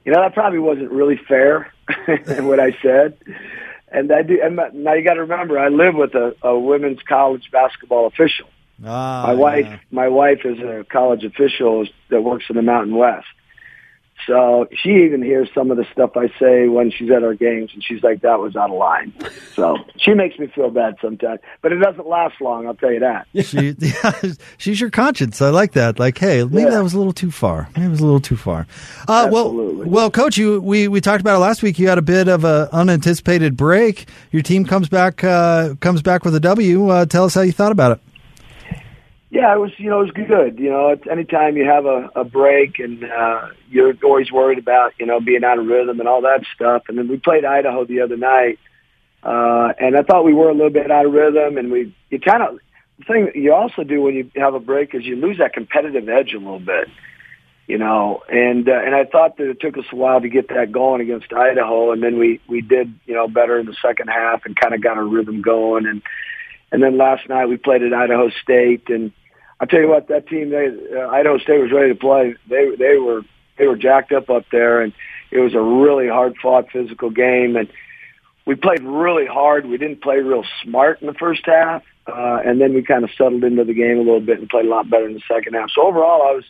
you 0.05 0.11
know, 0.11 0.21
that 0.21 0.33
probably 0.33 0.59
wasn't 0.59 0.91
really 0.91 1.17
fair 1.17 1.71
in 2.07 2.47
what 2.47 2.59
I 2.59 2.77
said. 2.81 3.17
And 3.91 4.11
I 4.11 4.23
do. 4.23 4.41
And 4.41 4.55
now 4.83 4.93
you 4.93 5.03
got 5.03 5.13
to 5.13 5.21
remember, 5.21 5.59
I 5.59 5.69
live 5.69 5.95
with 5.95 6.15
a, 6.15 6.35
a 6.41 6.57
women's 6.57 7.01
college 7.03 7.49
basketball 7.51 8.07
official. 8.07 8.47
Ah, 8.85 9.25
my 9.27 9.33
wife, 9.33 9.79
my 9.91 10.07
wife 10.07 10.39
is 10.45 10.59
a 10.59 10.85
college 10.89 11.23
official 11.23 11.85
that 12.09 12.21
works 12.21 12.45
in 12.49 12.55
the 12.55 12.61
Mountain 12.61 12.95
West. 12.95 13.27
So 14.27 14.67
she 14.81 15.03
even 15.03 15.21
hears 15.21 15.49
some 15.53 15.69
of 15.69 15.75
the 15.75 15.85
stuff 15.91 16.11
I 16.15 16.29
say 16.39 16.67
when 16.69 16.91
she's 16.91 17.11
at 17.11 17.23
our 17.23 17.33
games, 17.33 17.71
and 17.73 17.83
she's 17.83 18.01
like, 18.03 18.21
"That 18.21 18.39
was 18.39 18.55
out 18.55 18.69
of 18.69 18.77
line." 18.77 19.13
So 19.55 19.77
she 19.97 20.15
makes 20.15 20.39
me 20.39 20.47
feel 20.47 20.71
bad 20.71 20.95
sometimes, 20.99 21.39
but 21.61 21.71
it 21.71 21.75
doesn't 21.77 22.07
last 22.07 22.41
long. 22.41 22.65
I'll 22.65 22.73
tell 22.73 22.91
you 22.91 23.01
that. 23.01 23.27
she, 23.45 23.75
she's 24.57 24.81
your 24.81 24.89
conscience. 24.89 25.43
I 25.43 25.49
like 25.49 25.73
that. 25.73 25.99
Like, 25.99 26.17
hey, 26.17 26.43
maybe 26.43 26.63
Yeah. 26.63 26.69
that 26.71 26.83
was 26.83 26.95
a 26.95 26.97
little 26.97 27.13
too 27.13 27.29
far. 27.29 27.69
Maybe 27.75 27.85
it 27.85 27.89
was 27.89 27.99
a 27.99 28.03
little 28.05 28.19
too 28.19 28.35
far. 28.35 28.65
Uh, 29.07 29.29
well, 29.31 29.53
well, 29.53 30.09
coach, 30.09 30.37
you 30.37 30.59
we, 30.59 30.87
we 30.87 31.01
talked 31.01 31.21
about 31.21 31.35
it 31.35 31.39
last 31.39 31.61
week. 31.61 31.77
You 31.77 31.87
had 31.87 31.99
a 31.99 32.01
bit 32.01 32.27
of 32.27 32.43
a 32.45 32.67
unanticipated 32.73 33.55
break. 33.55 34.07
Your 34.31 34.41
team 34.41 34.65
comes 34.65 34.89
back 34.89 35.23
uh, 35.23 35.75
comes 35.79 36.01
back 36.01 36.25
with 36.25 36.33
a 36.33 36.39
W. 36.39 36.89
Uh, 36.89 37.05
tell 37.05 37.25
us 37.25 37.35
how 37.35 37.41
you 37.41 37.51
thought 37.51 37.71
about 37.71 37.91
it. 37.91 37.99
Yeah, 39.33 39.51
it 39.55 39.59
was 39.59 39.71
you 39.79 39.89
know 39.89 40.01
it 40.01 40.13
was 40.13 40.27
good. 40.27 40.59
You 40.59 40.69
know, 40.69 40.95
anytime 41.09 41.57
you 41.57 41.65
have 41.65 41.87
a, 41.87 42.11
a 42.15 42.23
break 42.23 42.77
and 42.77 43.03
uh, 43.03 43.47
you're 43.67 43.95
always 44.03 44.31
worried 44.31 44.59
about 44.59 44.93
you 44.99 45.07
know 45.07 45.19
being 45.19 45.43
out 45.43 45.57
of 45.57 45.65
rhythm 45.65 45.99
and 45.99 46.07
all 46.07 46.21
that 46.21 46.43
stuff. 46.53 46.83
And 46.87 46.99
then 46.99 47.07
we 47.07 47.17
played 47.17 47.43
Idaho 47.43 47.83
the 47.83 48.01
other 48.01 48.15
night, 48.15 48.59
uh, 49.23 49.73
and 49.79 49.97
I 49.97 50.03
thought 50.03 50.23
we 50.23 50.35
were 50.35 50.49
a 50.49 50.53
little 50.53 50.69
bit 50.69 50.91
out 50.91 51.07
of 51.07 51.13
rhythm. 51.13 51.57
And 51.57 51.71
we 51.71 51.95
you 52.11 52.19
kind 52.19 52.43
of 52.43 52.59
the 52.99 53.05
thing 53.05 53.25
that 53.25 53.35
you 53.35 53.55
also 53.55 53.83
do 53.83 54.03
when 54.03 54.13
you 54.13 54.29
have 54.35 54.53
a 54.53 54.59
break 54.59 54.93
is 54.93 55.03
you 55.03 55.15
lose 55.15 55.39
that 55.39 55.53
competitive 55.53 56.07
edge 56.07 56.33
a 56.33 56.37
little 56.37 56.59
bit. 56.59 56.87
you 57.67 57.77
know, 57.77 58.21
and 58.29 58.67
uh, 58.67 58.73
and 58.85 58.93
I 58.93 59.05
thought 59.05 59.37
that 59.37 59.49
it 59.49 59.59
took 59.59 59.77
us 59.77 59.85
a 59.91 59.95
while 59.95 60.21
to 60.21 60.29
get 60.29 60.49
that 60.49 60.71
going 60.71 61.01
against 61.01 61.31
Idaho, 61.33 61.91
and 61.91 62.03
then 62.03 62.19
we 62.19 62.39
we 62.47 62.61
did 62.61 62.93
you 63.05 63.15
know 63.15 63.27
better 63.27 63.57
in 63.57 63.65
the 63.65 63.75
second 63.81 64.09
half 64.09 64.45
and 64.45 64.55
kind 64.55 64.73
of 64.75 64.81
got 64.83 64.97
a 64.97 65.03
rhythm 65.03 65.41
going, 65.41 65.87
and 65.87 66.01
and 66.71 66.83
then 66.83 66.97
last 66.97 67.27
night 67.29 67.47
we 67.47 67.57
played 67.57 67.81
at 67.81 67.93
Idaho 67.93 68.29
State, 68.29 68.89
and 68.89 69.11
I 69.63 69.65
tell 69.65 69.79
you 69.79 69.87
what, 69.87 70.09
that 70.09 70.27
team, 70.27 70.49
they 70.49 70.67
uh, 70.93 71.07
Idaho 71.07 71.37
State 71.37 71.61
was 71.61 71.71
ready 71.71 71.93
to 71.93 71.97
play. 71.97 72.35
They 72.49 72.75
they 72.75 72.97
were 72.97 73.21
they 73.57 73.65
were 73.65 73.77
jacked 73.77 74.11
up 74.11 74.29
up 74.29 74.43
there, 74.51 74.81
and 74.81 74.91
it 75.31 75.39
was 75.39 75.53
a 75.53 75.61
really 75.61 76.09
hard 76.09 76.35
fought 76.35 76.69
physical 76.69 77.09
game, 77.09 77.55
and 77.55 77.69
we 78.45 78.55
played 78.55 78.83
really 78.83 79.25
hard. 79.25 79.65
We 79.65 79.77
didn't 79.77 80.01
play 80.01 80.17
real 80.17 80.43
smart 80.61 80.99
in 80.99 81.07
the 81.07 81.13
first 81.13 81.45
half, 81.45 81.81
uh, 82.07 82.39
and 82.45 82.59
then 82.59 82.73
we 82.73 82.83
kind 82.83 83.05
of 83.05 83.11
settled 83.17 83.45
into 83.45 83.63
the 83.63 83.73
game 83.73 83.99
a 83.99 84.01
little 84.01 84.19
bit 84.19 84.39
and 84.39 84.49
played 84.49 84.65
a 84.65 84.69
lot 84.69 84.89
better 84.89 85.07
in 85.07 85.13
the 85.13 85.23
second 85.33 85.53
half. 85.53 85.69
So 85.73 85.87
overall, 85.87 86.23
I 86.23 86.35
was 86.35 86.43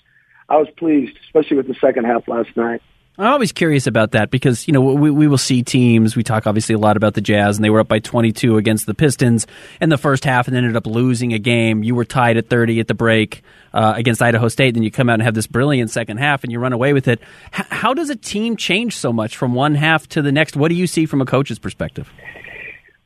I 0.49 0.58
was 0.58 0.69
pleased, 0.76 1.15
especially 1.26 1.58
with 1.58 1.67
the 1.67 1.76
second 1.76 2.06
half 2.06 2.28
last 2.28 2.58
night. 2.58 2.82
I'm 3.15 3.28
always 3.28 3.52
curious 3.52 3.86
about 3.86 4.12
that 4.12 4.32
because 4.32 4.67
you 4.67 4.73
know 4.73 4.82
we 4.82 5.12
we 5.12 5.28
will 5.28 5.38
see 5.38 5.62
teams. 5.62 6.15
We 6.15 6.23
talk 6.23 6.47
obviously 6.47 6.73
a 6.73 6.80
lot 6.80 6.97
about 6.97 7.13
the 7.13 7.21
Jazz, 7.21 7.58
and 7.58 7.63
they 7.63 7.69
were 7.69 7.80
up 7.80 7.88
by 7.88 7.99
22 7.99 8.58
against 8.58 8.88
the 8.88 8.95
Pistons 8.95 9.45
in 9.80 9.89
the 9.89 9.99
first 9.99 10.26
half, 10.26 10.47
and 10.47 10.58
ended 10.58 10.76
up 10.76 10.88
losing 10.88 11.32
a 11.32 11.38
game. 11.38 11.84
You 11.84 11.93
were 11.93 12.06
tied 12.06 12.38
at 12.38 12.49
30 12.49 12.80
at 12.80 12.88
the 12.88 12.95
break 12.95 13.43
uh, 13.71 13.93
against 13.95 14.19
Idaho 14.23 14.47
State, 14.47 14.73
then 14.73 14.82
you 14.82 14.89
come 14.89 15.10
out 15.10 15.13
and 15.13 15.21
have 15.21 15.36
this 15.36 15.45
brilliant 15.45 15.91
second 15.91 16.17
half, 16.17 16.43
and 16.43 16.52
you 16.52 16.58
run 16.58 16.73
away 16.73 16.93
with 16.93 17.08
it. 17.08 17.21
H- 17.56 17.67
how 17.69 17.93
does 17.93 18.10
a 18.10 18.15
team 18.15 18.58
change 18.58 18.97
so 18.97 19.13
much 19.13 19.38
from 19.38 19.54
one 19.54 19.76
half 19.76 20.08
to 20.10 20.23
the 20.23 20.32
next? 20.32 20.56
What 20.56 20.69
do 20.69 20.76
you 20.76 20.88
see 20.88 21.06
from 21.06 21.21
a 21.21 21.26
coach's 21.26 21.60
perspective? 21.60 22.12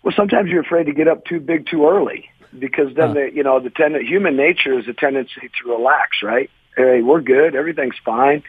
Well, 0.04 0.14
sometimes 0.16 0.50
you're 0.50 0.62
afraid 0.62 0.86
to 0.86 0.94
get 0.94 1.10
up 1.10 1.26
too 1.26 1.42
big 1.42 1.68
too 1.68 1.86
early 1.86 2.30
because 2.58 2.96
then 2.96 3.10
uh. 3.10 3.14
the 3.14 3.30
you 3.34 3.44
know 3.44 3.60
the 3.60 3.72
ten- 3.72 4.06
human 4.06 4.38
nature 4.38 4.80
is 4.80 4.88
a 4.88 4.94
tendency 4.94 5.52
to 5.62 5.70
relax, 5.70 6.24
right? 6.24 6.50
Hey, 6.78 7.02
we're 7.02 7.20
good, 7.20 7.56
everything's 7.56 7.98
fine, 8.06 8.44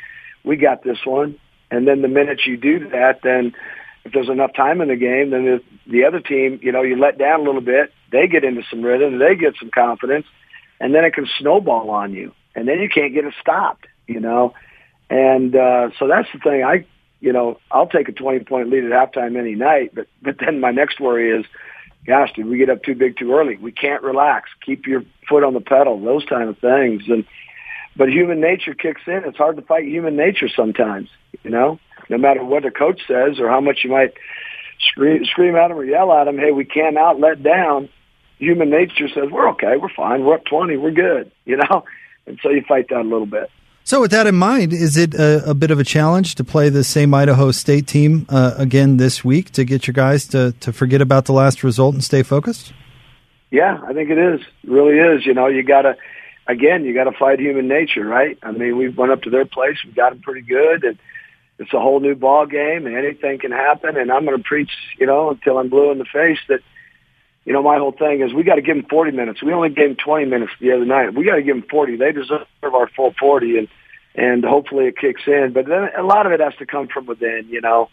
we 0.45 0.57
got 0.57 0.85
this 0.85 0.99
one 1.05 1.37
and 1.71 1.87
then 1.87 2.03
the 2.03 2.09
minute 2.09 2.41
you 2.47 2.57
do 2.57 2.89
that, 2.91 3.21
then 3.23 3.55
if 4.05 4.13
there's 4.13 4.29
enough 4.29 4.55
time 4.55 4.81
in 4.81 4.89
the 4.89 4.97
game, 4.97 5.31
then 5.31 5.45
the, 5.45 5.63
the 5.91 6.05
other 6.05 6.21
team, 6.21 6.59
you 6.63 6.73
know, 6.73 6.83
you 6.83 6.97
let 6.97 7.19
down 7.19 7.41
a 7.41 7.43
little 7.43 7.61
bit, 7.61 7.93
they 8.11 8.27
get 8.27 8.45
into 8.45 8.63
some 8.71 8.83
rhythm, 8.83 9.19
they 9.19 9.35
get 9.35 9.55
some 9.59 9.71
confidence, 9.71 10.27
and 10.81 10.95
then 10.95 11.05
it 11.05 11.13
can 11.13 11.29
snowball 11.39 11.91
on 11.91 12.15
you, 12.15 12.33
and 12.55 12.67
then 12.67 12.81
you 12.81 12.89
can't 12.89 13.15
get 13.15 13.25
it 13.25 13.35
stopped, 13.41 13.87
you 14.07 14.21
know. 14.21 14.55
And 15.11 15.55
uh, 15.55 15.91
so 15.99 16.07
that's 16.07 16.29
the 16.33 16.39
thing. 16.39 16.63
I, 16.65 16.87
you 17.21 17.33
know, 17.33 17.59
I'll 17.71 17.89
take 17.89 18.09
a 18.09 18.13
20 18.13 18.45
point 18.45 18.71
lead 18.71 18.85
at 18.85 18.93
halftime 18.93 19.39
any 19.39 19.55
night, 19.55 19.95
but 19.95 20.07
but 20.23 20.37
then 20.39 20.61
my 20.61 20.71
next 20.71 21.01
worry 21.01 21.31
is, 21.31 21.45
gosh, 22.07 22.33
did 22.35 22.47
we 22.47 22.59
get 22.59 22.71
up 22.71 22.83
too 22.83 22.95
big 22.95 23.17
too 23.17 23.33
early? 23.33 23.57
We 23.57 23.73
can't 23.73 24.03
relax. 24.03 24.51
Keep 24.65 24.87
your 24.87 25.03
foot 25.29 25.45
on 25.45 25.55
the 25.55 25.61
pedal. 25.61 26.01
Those 26.01 26.25
kind 26.25 26.49
of 26.49 26.59
things, 26.59 27.03
and 27.09 27.25
but 27.99 28.09
human 28.09 28.41
nature 28.41 28.75
kicks 28.75 29.03
in. 29.07 29.23
It's 29.27 29.37
hard 29.37 29.57
to 29.57 29.63
fight 29.63 29.85
human 29.85 30.17
nature 30.17 30.49
sometimes, 30.49 31.09
you 31.43 31.51
know, 31.51 31.81
no 32.09 32.17
matter 32.17 32.43
what 32.45 32.63
the 32.63 32.71
coach 32.71 33.01
says 33.07 33.41
or 33.41 33.49
how 33.49 33.61
much 33.61 33.81
you 33.83 33.91
might 33.91 34.15
scream, 34.89 35.25
scream 35.25 35.57
at 35.57 35.73
him 35.73 35.77
or 35.77 35.85
yell 35.85 36.13
at 36.13 36.29
him. 36.29 36.39
Hey, 36.39 36.53
we 36.53 36.65
can't 36.65 36.97
let 37.19 37.43
down. 37.43 37.89
Human 38.39 38.71
nature 38.71 39.09
says, 39.09 39.31
we're 39.31 39.51
okay. 39.51 39.77
We're 39.77 39.93
fine. 39.95 40.25
We're 40.25 40.37
up 40.37 40.45
20. 40.45 40.77
We're 40.77 40.93
good, 40.93 41.33
you 41.45 41.57
know? 41.57 41.85
And 42.27 42.39
so 42.43 42.51
you 42.51 42.63
fight 42.67 42.89
that 42.91 43.01
a 43.01 43.03
little 43.03 43.27
bit. 43.27 43.51
So, 43.83 44.03
with 44.03 44.11
that 44.11 44.27
in 44.27 44.35
mind, 44.35 44.75
is 44.75 44.99
it 44.99 45.15
a, 45.15 45.49
a, 45.49 45.55
bit 45.55 45.71
of 45.71 45.79
a 45.79 45.85
challenge 45.85 46.35
to 46.35 46.45
play 46.45 46.69
the 46.69 46.85
same 46.85 47.15
Idaho 47.15 47.51
State 47.53 47.87
team 47.87 48.27
uh, 48.29 48.53
again 48.59 48.99
this 48.99 49.25
week 49.25 49.51
to 49.53 49.65
get 49.65 49.87
your 49.87 49.95
guys 49.95 50.27
to, 50.29 50.53
to 50.61 50.75
forget 50.75 51.01
about 51.01 51.25
the 51.25 51.33
last 51.33 51.65
result 51.65 51.95
and 51.95 52.05
stay 52.05 52.23
focused? 52.23 52.75
Yeah, 53.51 53.81
I 53.83 53.95
think 53.95 54.11
it 54.11 54.19
is. 54.19 54.43
It 54.63 54.71
really 54.71 54.99
is. 54.99 55.25
You 55.25 55.33
know, 55.33 55.47
you 55.47 55.63
got 55.63 55.83
to 55.83 55.97
again, 56.49 56.85
you 56.85 56.95
got 56.95 57.05
to 57.05 57.17
fight 57.17 57.39
human 57.39 57.69
nature, 57.69 58.05
right? 58.05 58.39
I 58.43 58.51
mean, 58.51 58.77
we 58.77 58.89
went 58.89 59.13
up 59.13 59.23
to 59.23 59.31
their 59.31 59.45
place, 59.45 59.77
we 59.85 59.93
got 59.93 60.11
them 60.11 60.23
pretty 60.23 60.41
good, 60.41 60.83
and 60.83 60.99
it's 61.59 61.73
a 61.73 61.79
whole 61.79 62.01
new 62.01 62.15
ball 62.15 62.47
game, 62.47 62.87
and 62.87 62.97
anything 62.97 63.39
can 63.39 63.53
happen. 63.53 63.97
And 63.97 64.11
I'm 64.11 64.25
going 64.25 64.37
to 64.37 64.43
preach, 64.43 64.71
you 64.99 65.07
know, 65.07 65.31
until 65.31 65.59
I'm 65.59 65.69
blue 65.69 65.93
in 65.93 65.99
the 65.99 66.05
face 66.05 66.39
that, 66.49 66.61
you 67.45 67.53
know, 67.53 67.63
my 67.63 67.79
whole 67.79 67.93
thing 67.93 68.23
is 68.23 68.33
we 68.33 68.43
got 68.43 68.57
to 68.57 68.63
give 68.63 68.77
them 68.77 68.87
40 68.89 69.13
minutes. 69.13 69.43
We 69.43 69.53
only 69.53 69.69
gave 69.69 69.89
them 69.89 69.97
20 70.03 70.25
minutes 70.27 70.53
the 70.61 70.73
other 70.73 70.85
night. 70.85 71.15
We 71.15 71.25
got 71.25 71.37
to 71.37 71.43
give 71.43 71.57
them 71.57 71.67
40. 71.71 71.97
They 71.97 72.13
deserve 72.13 72.47
our 72.63 72.89
full 72.89 73.15
40, 73.19 73.59
and 73.59 73.69
and 74.15 74.45
hopefully 74.45 74.87
it 74.87 74.99
kicks 74.99 75.23
in. 75.27 75.53
But 75.53 75.67
then 75.67 75.91
a 75.97 76.03
lot 76.03 76.27
of 76.27 76.33
it 76.33 76.41
has 76.41 76.55
to 76.57 76.67
come 76.67 76.89
from 76.89 77.07
within, 77.07 77.47
you 77.49 77.61
know. 77.61 77.89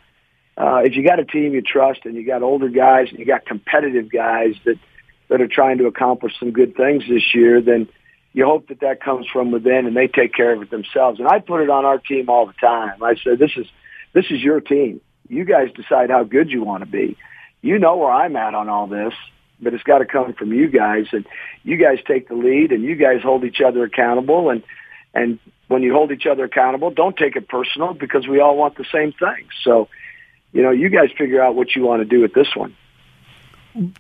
Uh, 0.58 0.82
if 0.84 0.96
you 0.96 1.04
got 1.04 1.20
a 1.20 1.26
team 1.26 1.54
you 1.54 1.62
trust 1.62 2.00
and 2.06 2.16
you 2.16 2.26
got 2.26 2.42
older 2.42 2.70
guys 2.70 3.10
and 3.10 3.20
you 3.20 3.26
got 3.26 3.46
competitive 3.46 4.10
guys 4.10 4.56
that 4.66 4.80
that 5.28 5.42
are 5.42 5.48
trying 5.48 5.78
to 5.80 5.86
accomplish 5.86 6.34
some 6.40 6.52
good 6.52 6.76
things 6.76 7.04
this 7.10 7.34
year, 7.34 7.62
then 7.62 7.88
you 8.36 8.44
hope 8.44 8.68
that 8.68 8.82
that 8.82 9.02
comes 9.02 9.26
from 9.32 9.52
within 9.52 9.86
and 9.88 9.96
they 9.96 10.08
take 10.08 10.34
care 10.34 10.54
of 10.54 10.62
it 10.62 10.70
themselves. 10.70 11.20
And 11.20 11.28
I 11.28 11.40
put 11.40 11.62
it 11.62 11.70
on 11.70 11.86
our 11.86 11.98
team 11.98 12.30
all 12.30 12.46
the 12.46 12.54
time. 12.60 13.02
I 13.02 13.16
said, 13.24 13.40
this 13.40 13.52
is, 13.56 13.66
this 14.12 14.26
is 14.30 14.42
your 14.42 14.60
team. 14.60 15.00
You 15.30 15.46
guys 15.46 15.70
decide 15.74 16.10
how 16.10 16.26
good 16.26 16.52
you 16.52 16.62
want 16.62 16.84
to 16.84 16.90
be. 16.90 17.18
You 17.62 17.80
know 17.80 17.96
where 17.96 18.12
I'm 18.12 18.36
at 18.36 18.54
on 18.54 18.68
all 18.68 18.88
this, 18.88 19.14
but 19.62 19.74
it's 19.74 19.84
got 19.84 20.00
to 20.00 20.06
come 20.06 20.34
from 20.34 20.52
you 20.52 20.68
guys 20.68 21.06
and 21.14 21.26
you 21.64 21.78
guys 21.78 22.00
take 22.06 22.28
the 22.28 22.36
lead 22.36 22.74
and 22.74 22.84
you 22.84 22.98
guys 22.98 23.22
hold 23.24 23.46
each 23.46 23.62
other 23.66 23.86
accountable. 23.86 24.50
And, 24.50 24.64
and 25.14 25.40
when 25.70 25.82
you 25.82 25.94
hold 25.94 26.12
each 26.12 26.26
other 26.26 26.44
accountable, 26.44 26.92
don't 26.92 27.16
take 27.16 27.38
it 27.38 27.48
personal 27.48 27.94
because 27.94 28.28
we 28.28 28.42
all 28.42 28.58
want 28.58 28.76
the 28.76 28.86
same 28.92 29.14
thing. 29.14 29.48
So, 29.64 29.88
you 30.52 30.62
know, 30.62 30.72
you 30.72 30.90
guys 30.90 31.08
figure 31.18 31.42
out 31.42 31.56
what 31.56 31.74
you 31.74 31.84
want 31.84 32.02
to 32.02 32.06
do 32.06 32.22
with 32.22 32.34
this 32.34 32.54
one 32.54 32.76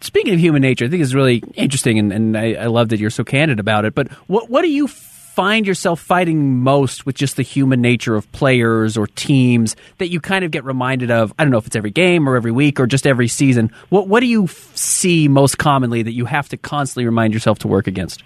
speaking 0.01 0.33
of 0.33 0.39
human 0.39 0.61
nature, 0.61 0.85
I 0.85 0.89
think 0.89 1.03
it's 1.03 1.13
really 1.13 1.43
interesting, 1.53 1.99
and, 1.99 2.13
and 2.13 2.37
I, 2.37 2.53
I, 2.53 2.65
love 2.67 2.89
that 2.89 2.99
you're 2.99 3.09
so 3.09 3.23
candid 3.23 3.59
about 3.59 3.85
it. 3.85 3.93
But 3.93 4.11
what 4.27 4.49
what 4.49 4.61
do 4.61 4.69
you 4.69 4.87
find 4.87 5.67
yourself 5.67 5.99
fighting 5.99 6.59
most 6.59 7.05
with 7.05 7.15
just 7.15 7.35
the 7.35 7.43
human 7.43 7.81
nature 7.81 8.15
of 8.15 8.31
players 8.31 8.95
or 8.95 9.05
teams 9.05 9.75
that 9.97 10.07
you 10.07 10.21
kind 10.21 10.45
of 10.45 10.51
get 10.51 10.63
reminded 10.63 11.11
of? 11.11 11.33
I 11.37 11.43
don't 11.43 11.51
know 11.51 11.57
if 11.57 11.67
it's 11.67 11.75
every 11.75 11.91
game 11.91 12.29
or 12.29 12.37
every 12.37 12.51
week 12.51 12.79
or 12.79 12.87
just 12.87 13.05
every 13.05 13.27
season. 13.27 13.71
What 13.89 14.07
what 14.07 14.21
do 14.21 14.27
you 14.27 14.47
see 14.47 15.27
most 15.27 15.57
commonly 15.57 16.03
that 16.03 16.13
you 16.13 16.25
have 16.25 16.49
to 16.49 16.57
constantly 16.57 17.05
remind 17.05 17.33
yourself 17.33 17.59
to 17.59 17.67
work 17.67 17.87
against? 17.87 18.23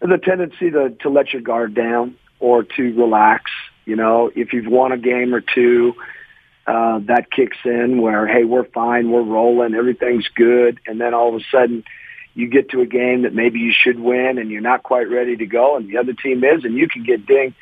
The 0.00 0.18
tendency 0.18 0.70
to 0.70 0.90
to 1.00 1.08
let 1.08 1.32
your 1.32 1.42
guard 1.42 1.74
down 1.74 2.16
or 2.40 2.64
to 2.64 2.82
relax. 2.94 3.50
You 3.84 3.94
know, 3.94 4.32
if 4.34 4.52
you've 4.52 4.66
won 4.66 4.90
a 4.90 4.98
game 4.98 5.32
or 5.32 5.40
two 5.40 5.94
uh, 6.66 6.98
that 7.06 7.30
kicks 7.30 7.58
in 7.64 8.02
where, 8.02 8.26
hey, 8.26 8.44
we're 8.44 8.64
fine, 8.64 9.10
we're 9.10 9.22
rolling, 9.22 9.74
everything's 9.74 10.26
good. 10.34 10.80
And 10.86 11.00
then 11.00 11.14
all 11.14 11.28
of 11.28 11.40
a 11.40 11.44
sudden 11.50 11.84
you 12.34 12.48
get 12.48 12.70
to 12.70 12.80
a 12.80 12.86
game 12.86 13.22
that 13.22 13.34
maybe 13.34 13.60
you 13.60 13.72
should 13.72 13.98
win 13.98 14.38
and 14.38 14.50
you're 14.50 14.60
not 14.60 14.82
quite 14.82 15.08
ready 15.08 15.36
to 15.36 15.46
go 15.46 15.76
and 15.76 15.88
the 15.88 15.98
other 15.98 16.12
team 16.12 16.42
is 16.44 16.64
and 16.64 16.74
you 16.74 16.88
can 16.88 17.04
get 17.04 17.26
dinged. 17.26 17.56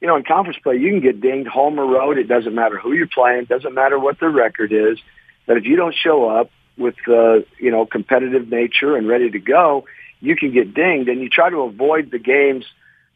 You 0.00 0.08
know, 0.08 0.16
in 0.16 0.24
conference 0.24 0.58
play, 0.62 0.76
you 0.76 0.90
can 0.90 1.00
get 1.00 1.20
dinged 1.20 1.48
home 1.48 1.78
or 1.78 1.86
road. 1.86 2.16
It 2.16 2.28
doesn't 2.28 2.54
matter 2.54 2.78
who 2.78 2.92
you're 2.92 3.06
playing. 3.06 3.42
It 3.42 3.48
doesn't 3.48 3.74
matter 3.74 3.98
what 3.98 4.18
the 4.18 4.28
record 4.28 4.72
is. 4.72 4.98
But 5.46 5.58
if 5.58 5.64
you 5.64 5.76
don't 5.76 5.94
show 5.94 6.28
up 6.28 6.50
with, 6.78 6.94
uh, 7.06 7.40
you 7.58 7.70
know, 7.70 7.84
competitive 7.84 8.48
nature 8.48 8.96
and 8.96 9.08
ready 9.08 9.30
to 9.30 9.38
go, 9.38 9.84
you 10.20 10.36
can 10.36 10.52
get 10.52 10.74
dinged 10.74 11.08
and 11.08 11.20
you 11.20 11.28
try 11.28 11.50
to 11.50 11.62
avoid 11.62 12.10
the 12.10 12.18
games, 12.18 12.64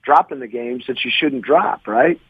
dropping 0.02 0.40
the 0.40 0.46
games 0.46 0.85
that 0.88 1.04
you 1.04 1.11
shouldn't 1.14 1.42
drop, 1.42 1.87
right? 1.87 2.20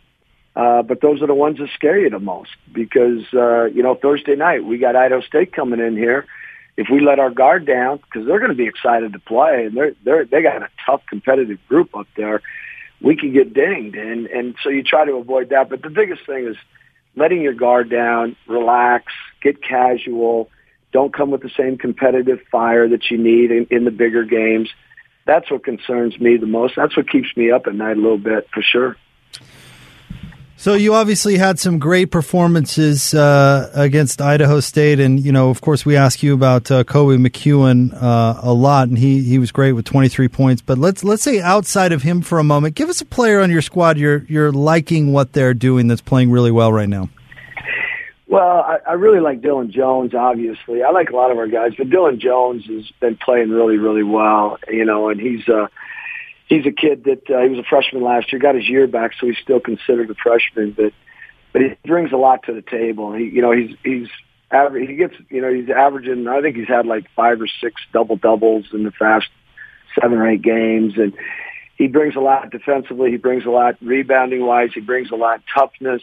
Uh, 0.56 0.82
but 0.82 1.00
those 1.00 1.20
are 1.20 1.26
the 1.26 1.34
ones 1.34 1.58
that 1.58 1.68
scare 1.74 1.98
you 1.98 2.10
the 2.10 2.20
most 2.20 2.50
because, 2.72 3.22
uh, 3.34 3.64
you 3.64 3.82
know, 3.82 3.94
Thursday 3.94 4.36
night, 4.36 4.64
we 4.64 4.78
got 4.78 4.94
Idaho 4.94 5.20
State 5.20 5.52
coming 5.52 5.80
in 5.80 5.96
here. 5.96 6.26
If 6.76 6.88
we 6.90 7.00
let 7.00 7.18
our 7.18 7.30
guard 7.30 7.66
down, 7.66 7.98
because 7.98 8.26
they're 8.26 8.38
going 8.38 8.50
to 8.50 8.56
be 8.56 8.66
excited 8.66 9.12
to 9.12 9.18
play 9.18 9.66
and 9.66 9.76
they're, 9.76 9.94
they're, 10.04 10.24
they 10.24 10.42
got 10.42 10.62
a 10.62 10.68
tough 10.86 11.02
competitive 11.08 11.58
group 11.68 11.96
up 11.96 12.06
there, 12.16 12.40
we 13.00 13.16
can 13.16 13.32
get 13.32 13.52
dinged. 13.52 13.96
And, 13.96 14.26
and 14.26 14.54
so 14.62 14.70
you 14.70 14.82
try 14.82 15.04
to 15.04 15.12
avoid 15.14 15.50
that. 15.50 15.68
But 15.68 15.82
the 15.82 15.90
biggest 15.90 16.24
thing 16.26 16.46
is 16.46 16.56
letting 17.16 17.42
your 17.42 17.54
guard 17.54 17.90
down, 17.90 18.36
relax, 18.46 19.12
get 19.42 19.62
casual, 19.62 20.50
don't 20.92 21.12
come 21.12 21.32
with 21.32 21.42
the 21.42 21.50
same 21.56 21.76
competitive 21.76 22.38
fire 22.52 22.88
that 22.88 23.10
you 23.10 23.18
need 23.18 23.50
in, 23.50 23.66
in 23.70 23.84
the 23.84 23.90
bigger 23.90 24.24
games. 24.24 24.70
That's 25.26 25.50
what 25.50 25.64
concerns 25.64 26.18
me 26.20 26.36
the 26.36 26.46
most. 26.46 26.74
That's 26.76 26.96
what 26.96 27.10
keeps 27.10 27.36
me 27.36 27.50
up 27.50 27.66
at 27.66 27.74
night 27.74 27.96
a 27.96 28.00
little 28.00 28.18
bit 28.18 28.46
for 28.54 28.62
sure. 28.62 28.96
So 30.56 30.74
you 30.74 30.94
obviously 30.94 31.36
had 31.36 31.58
some 31.58 31.78
great 31.78 32.10
performances 32.10 33.12
uh, 33.12 33.70
against 33.74 34.22
Idaho 34.22 34.60
State, 34.60 35.00
and 35.00 35.20
you 35.20 35.32
know, 35.32 35.50
of 35.50 35.60
course, 35.60 35.84
we 35.84 35.96
ask 35.96 36.22
you 36.22 36.32
about 36.32 36.70
uh, 36.70 36.84
Koby 36.84 37.18
McEwen 37.18 37.92
uh, 37.92 38.40
a 38.40 38.52
lot, 38.52 38.88
and 38.88 38.96
he 38.96 39.22
he 39.22 39.38
was 39.38 39.52
great 39.52 39.72
with 39.72 39.84
23 39.84 40.28
points. 40.28 40.62
But 40.62 40.78
let's 40.78 41.04
let's 41.04 41.22
say 41.22 41.40
outside 41.40 41.92
of 41.92 42.02
him 42.02 42.22
for 42.22 42.38
a 42.38 42.44
moment, 42.44 42.76
give 42.76 42.88
us 42.88 43.00
a 43.00 43.04
player 43.04 43.40
on 43.40 43.50
your 43.50 43.62
squad 43.62 43.98
you're 43.98 44.24
you're 44.28 44.52
liking 44.52 45.12
what 45.12 45.32
they're 45.32 45.54
doing 45.54 45.88
that's 45.88 46.00
playing 46.00 46.30
really 46.30 46.52
well 46.52 46.72
right 46.72 46.88
now. 46.88 47.10
Well, 48.26 48.60
I, 48.60 48.78
I 48.88 48.92
really 48.94 49.20
like 49.20 49.42
Dillon 49.42 49.70
Jones. 49.70 50.14
Obviously, 50.14 50.82
I 50.82 50.90
like 50.90 51.10
a 51.10 51.16
lot 51.16 51.30
of 51.30 51.38
our 51.38 51.46
guys, 51.46 51.72
but 51.76 51.90
Dillon 51.90 52.18
Jones 52.18 52.64
has 52.66 52.90
been 53.00 53.16
playing 53.16 53.50
really, 53.50 53.76
really 53.76 54.02
well. 54.02 54.58
You 54.68 54.84
know, 54.84 55.08
and 55.08 55.20
he's 55.20 55.46
uh, 55.48 55.66
he's 56.54 56.66
a 56.66 56.72
kid 56.72 57.04
that 57.04 57.30
uh, 57.30 57.42
he 57.42 57.48
was 57.48 57.58
a 57.58 57.68
freshman 57.68 58.02
last 58.02 58.32
year, 58.32 58.40
got 58.40 58.54
his 58.54 58.68
year 58.68 58.86
back, 58.86 59.12
so 59.18 59.26
he's 59.26 59.38
still 59.42 59.60
considered 59.60 60.10
a 60.10 60.14
freshman. 60.14 60.72
But 60.72 60.92
but 61.52 61.62
he 61.62 61.88
brings 61.88 62.12
a 62.12 62.16
lot 62.16 62.44
to 62.44 62.52
the 62.52 62.62
table. 62.62 63.12
He 63.12 63.24
you 63.24 63.42
know 63.42 63.52
he's 63.52 63.76
he's 63.84 64.08
average. 64.50 64.88
He 64.88 64.96
gets 64.96 65.14
you 65.30 65.40
know 65.40 65.52
he's 65.52 65.70
averaging. 65.70 66.26
I 66.28 66.40
think 66.40 66.56
he's 66.56 66.68
had 66.68 66.86
like 66.86 67.06
five 67.16 67.40
or 67.40 67.48
six 67.60 67.80
double 67.92 68.16
doubles 68.16 68.66
in 68.72 68.84
the 68.84 68.92
past 68.92 69.26
seven 70.00 70.18
or 70.18 70.28
eight 70.28 70.42
games, 70.42 70.94
and 70.96 71.12
he 71.76 71.88
brings 71.88 72.16
a 72.16 72.20
lot 72.20 72.50
defensively. 72.50 73.10
He 73.10 73.16
brings 73.16 73.44
a 73.46 73.50
lot 73.50 73.76
rebounding 73.80 74.44
wise. 74.44 74.70
He 74.74 74.80
brings 74.80 75.10
a 75.10 75.16
lot 75.16 75.42
toughness. 75.52 76.02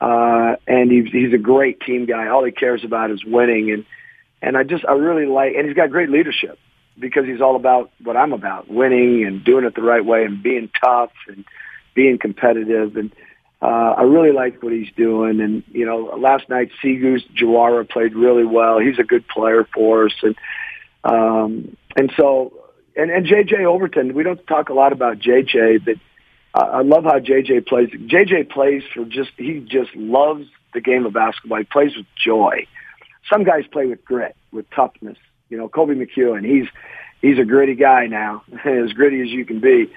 Uh, 0.00 0.56
and 0.66 0.90
he's, 0.90 1.10
he's 1.12 1.32
a 1.32 1.38
great 1.38 1.80
team 1.80 2.04
guy. 2.04 2.28
All 2.28 2.44
he 2.44 2.52
cares 2.52 2.84
about 2.84 3.10
is 3.10 3.24
winning. 3.24 3.70
And, 3.70 3.86
and 4.42 4.56
I 4.56 4.62
just, 4.62 4.84
I 4.84 4.92
really 4.92 5.24
like, 5.24 5.54
and 5.56 5.66
he's 5.66 5.76
got 5.76 5.90
great 5.90 6.10
leadership 6.10 6.58
because 6.98 7.26
he's 7.26 7.40
all 7.40 7.56
about 7.56 7.90
what 8.02 8.16
I'm 8.16 8.32
about, 8.32 8.68
winning 8.68 9.24
and 9.24 9.44
doing 9.44 9.64
it 9.64 9.74
the 9.74 9.82
right 9.82 10.04
way 10.04 10.24
and 10.24 10.42
being 10.42 10.70
tough 10.82 11.10
and 11.28 11.44
being 11.94 12.18
competitive. 12.18 12.96
And, 12.96 13.12
uh, 13.64 13.94
I 13.96 14.02
really 14.02 14.32
like 14.32 14.62
what 14.62 14.72
he's 14.72 14.92
doing. 14.94 15.40
And, 15.40 15.62
you 15.72 15.86
know, 15.86 16.16
last 16.18 16.48
night, 16.50 16.70
Segus 16.82 17.22
Jawara 17.34 17.88
played 17.88 18.14
really 18.14 18.44
well. 18.44 18.78
He's 18.78 18.98
a 18.98 19.04
good 19.04 19.26
player 19.26 19.66
for 19.72 20.06
us. 20.06 20.14
And, 20.22 20.36
um, 21.02 21.76
and 21.96 22.12
so, 22.16 22.52
and, 22.94 23.10
and 23.10 23.26
JJ 23.26 23.64
Overton, 23.64 24.14
we 24.14 24.22
don't 24.22 24.44
talk 24.46 24.68
a 24.68 24.74
lot 24.74 24.92
about 24.92 25.18
JJ, 25.18 25.84
but 25.84 25.94
uh, 26.54 26.72
I 26.72 26.82
love 26.82 27.04
how 27.04 27.18
JJ 27.18 27.66
plays. 27.66 27.88
JJ 27.88 28.50
plays 28.50 28.82
for 28.92 29.04
just, 29.06 29.30
he 29.38 29.60
just 29.60 29.94
loves 29.96 30.46
the 30.74 30.80
game 30.80 31.06
of 31.06 31.14
basketball. 31.14 31.58
He 31.58 31.64
plays 31.64 31.96
with 31.96 32.06
joy. 32.22 32.66
Some 33.32 33.44
guys 33.44 33.64
play 33.72 33.86
with 33.86 34.04
grit, 34.04 34.36
with 34.52 34.68
toughness. 34.70 35.16
You 35.48 35.58
know, 35.58 35.68
Koby 35.68 35.94
McEwen, 35.96 36.44
he's, 36.44 36.68
he's 37.20 37.38
a 37.38 37.44
gritty 37.44 37.74
guy 37.74 38.06
now, 38.06 38.42
as 38.64 38.92
gritty 38.92 39.20
as 39.20 39.28
you 39.28 39.44
can 39.44 39.60
be. 39.60 39.90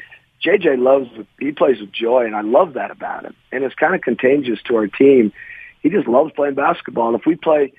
JJ 0.44 0.78
loves, 0.78 1.10
he 1.40 1.52
plays 1.52 1.80
with 1.80 1.92
joy, 1.92 2.26
and 2.26 2.36
I 2.36 2.42
love 2.42 2.74
that 2.74 2.92
about 2.92 3.26
him. 3.26 3.36
And 3.52 3.64
it's 3.64 3.76
kind 3.76 3.96
of 3.96 4.02
contagious 4.02 4.60
to 4.68 4.76
our 4.76 4.88
team. 4.88 5.34
He 5.82 5.90
just 5.90 6.08
loves 6.08 6.32
playing 6.36 6.56
basketball. 6.56 7.10
And 7.10 7.20
if 7.20 7.26
we 7.26 7.36
play 7.36 7.74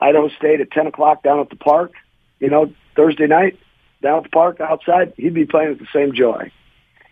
Idaho 0.00 0.28
State 0.28 0.60
at 0.60 0.70
10 0.70 0.86
o'clock 0.86 1.22
down 1.22 1.40
at 1.40 1.50
the 1.50 1.56
park, 1.56 1.92
you 2.38 2.50
know, 2.50 2.72
Thursday 2.94 3.26
night, 3.26 3.58
down 4.02 4.18
at 4.18 4.24
the 4.24 4.30
park 4.30 4.60
outside, 4.60 5.14
he'd 5.16 5.34
be 5.34 5.46
playing 5.46 5.70
with 5.70 5.78
the 5.80 5.88
same 5.92 6.14
joy. 6.14 6.52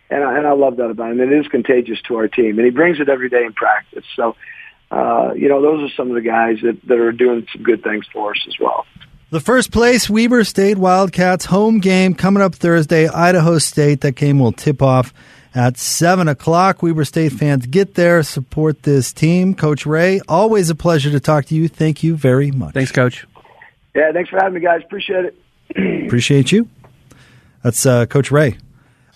And 0.09 0.23
I, 0.23 0.37
and 0.37 0.47
I 0.47 0.51
love 0.51 0.77
that 0.77 0.89
about 0.89 1.11
him. 1.11 1.19
It 1.19 1.31
is 1.33 1.47
contagious 1.47 1.99
to 2.07 2.15
our 2.17 2.27
team, 2.27 2.57
and 2.59 2.65
he 2.65 2.71
brings 2.71 2.99
it 2.99 3.09
every 3.09 3.29
day 3.29 3.43
in 3.43 3.53
practice. 3.53 4.05
So, 4.15 4.35
uh, 4.91 5.33
you 5.35 5.49
know, 5.49 5.61
those 5.61 5.89
are 5.89 5.93
some 5.95 6.09
of 6.09 6.15
the 6.15 6.21
guys 6.21 6.57
that, 6.61 6.79
that 6.87 6.99
are 6.99 7.11
doing 7.11 7.47
some 7.51 7.63
good 7.63 7.83
things 7.83 8.05
for 8.13 8.31
us 8.31 8.45
as 8.47 8.55
well. 8.59 8.85
The 9.33 9.39
first 9.39 9.71
place 9.71 10.11
Weber 10.11 10.43
State 10.43 10.77
Wildcats 10.77 11.45
home 11.45 11.79
game 11.79 12.13
coming 12.13 12.43
up 12.43 12.53
Thursday, 12.53 13.07
Idaho 13.07 13.57
State. 13.57 14.01
That 14.01 14.11
game 14.11 14.37
will 14.37 14.51
tip 14.51 14.79
off 14.79 15.11
at 15.55 15.75
7 15.75 16.27
o'clock. 16.27 16.83
Weber 16.83 17.03
State 17.03 17.31
fans 17.31 17.65
get 17.65 17.95
there, 17.95 18.21
support 18.21 18.83
this 18.83 19.11
team. 19.11 19.55
Coach 19.55 19.85
Rahe, 19.85 20.21
always 20.27 20.69
a 20.69 20.75
pleasure 20.75 21.09
to 21.09 21.19
talk 21.19 21.45
to 21.45 21.55
you. 21.55 21.67
Thank 21.67 22.03
you 22.03 22.15
very 22.15 22.51
much. 22.51 22.75
Thanks, 22.75 22.91
Coach. 22.91 23.25
Yeah, 23.95 24.11
thanks 24.11 24.29
for 24.29 24.37
having 24.37 24.53
me, 24.53 24.59
guys. 24.59 24.81
Appreciate 24.85 25.25
it. 25.25 26.05
Appreciate 26.05 26.51
you. 26.51 26.69
That's 27.63 27.87
uh, 27.87 28.05
Coach 28.05 28.29
Rahe. 28.29 28.59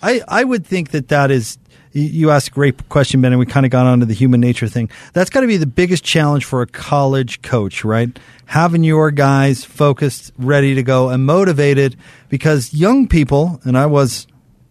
I, 0.02 0.22
I 0.26 0.42
would 0.42 0.66
think 0.66 0.90
that 0.90 1.06
that 1.10 1.30
is 1.30 1.58
you 1.92 2.30
asked 2.30 2.48
a 2.48 2.50
great 2.50 2.88
question, 2.88 3.20
Ben, 3.20 3.32
and 3.32 3.38
we 3.38 3.46
kind 3.46 3.66
of 3.66 3.70
got 3.70 3.86
onto 3.86 4.06
the 4.06 4.14
human 4.14 4.40
nature 4.40 4.68
thing. 4.68 4.90
That's 5.12 5.30
got 5.30 5.40
to 5.40 5.46
be 5.46 5.56
the 5.56 5.66
biggest 5.66 6.04
challenge 6.04 6.44
for 6.44 6.62
a 6.62 6.66
college 6.66 7.42
coach, 7.42 7.84
right? 7.84 8.16
Having 8.46 8.84
your 8.84 9.10
guys 9.10 9.64
focused, 9.64 10.32
ready 10.38 10.74
to 10.74 10.82
go, 10.82 11.08
and 11.10 11.24
motivated 11.24 11.96
because 12.28 12.72
young 12.72 13.08
people, 13.08 13.60
and 13.64 13.76
I 13.76 13.86
was 13.86 14.26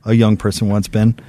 a 0.06 0.14
young 0.14 0.38
person 0.38 0.70
once, 0.70 0.88
Ben, 0.88 1.20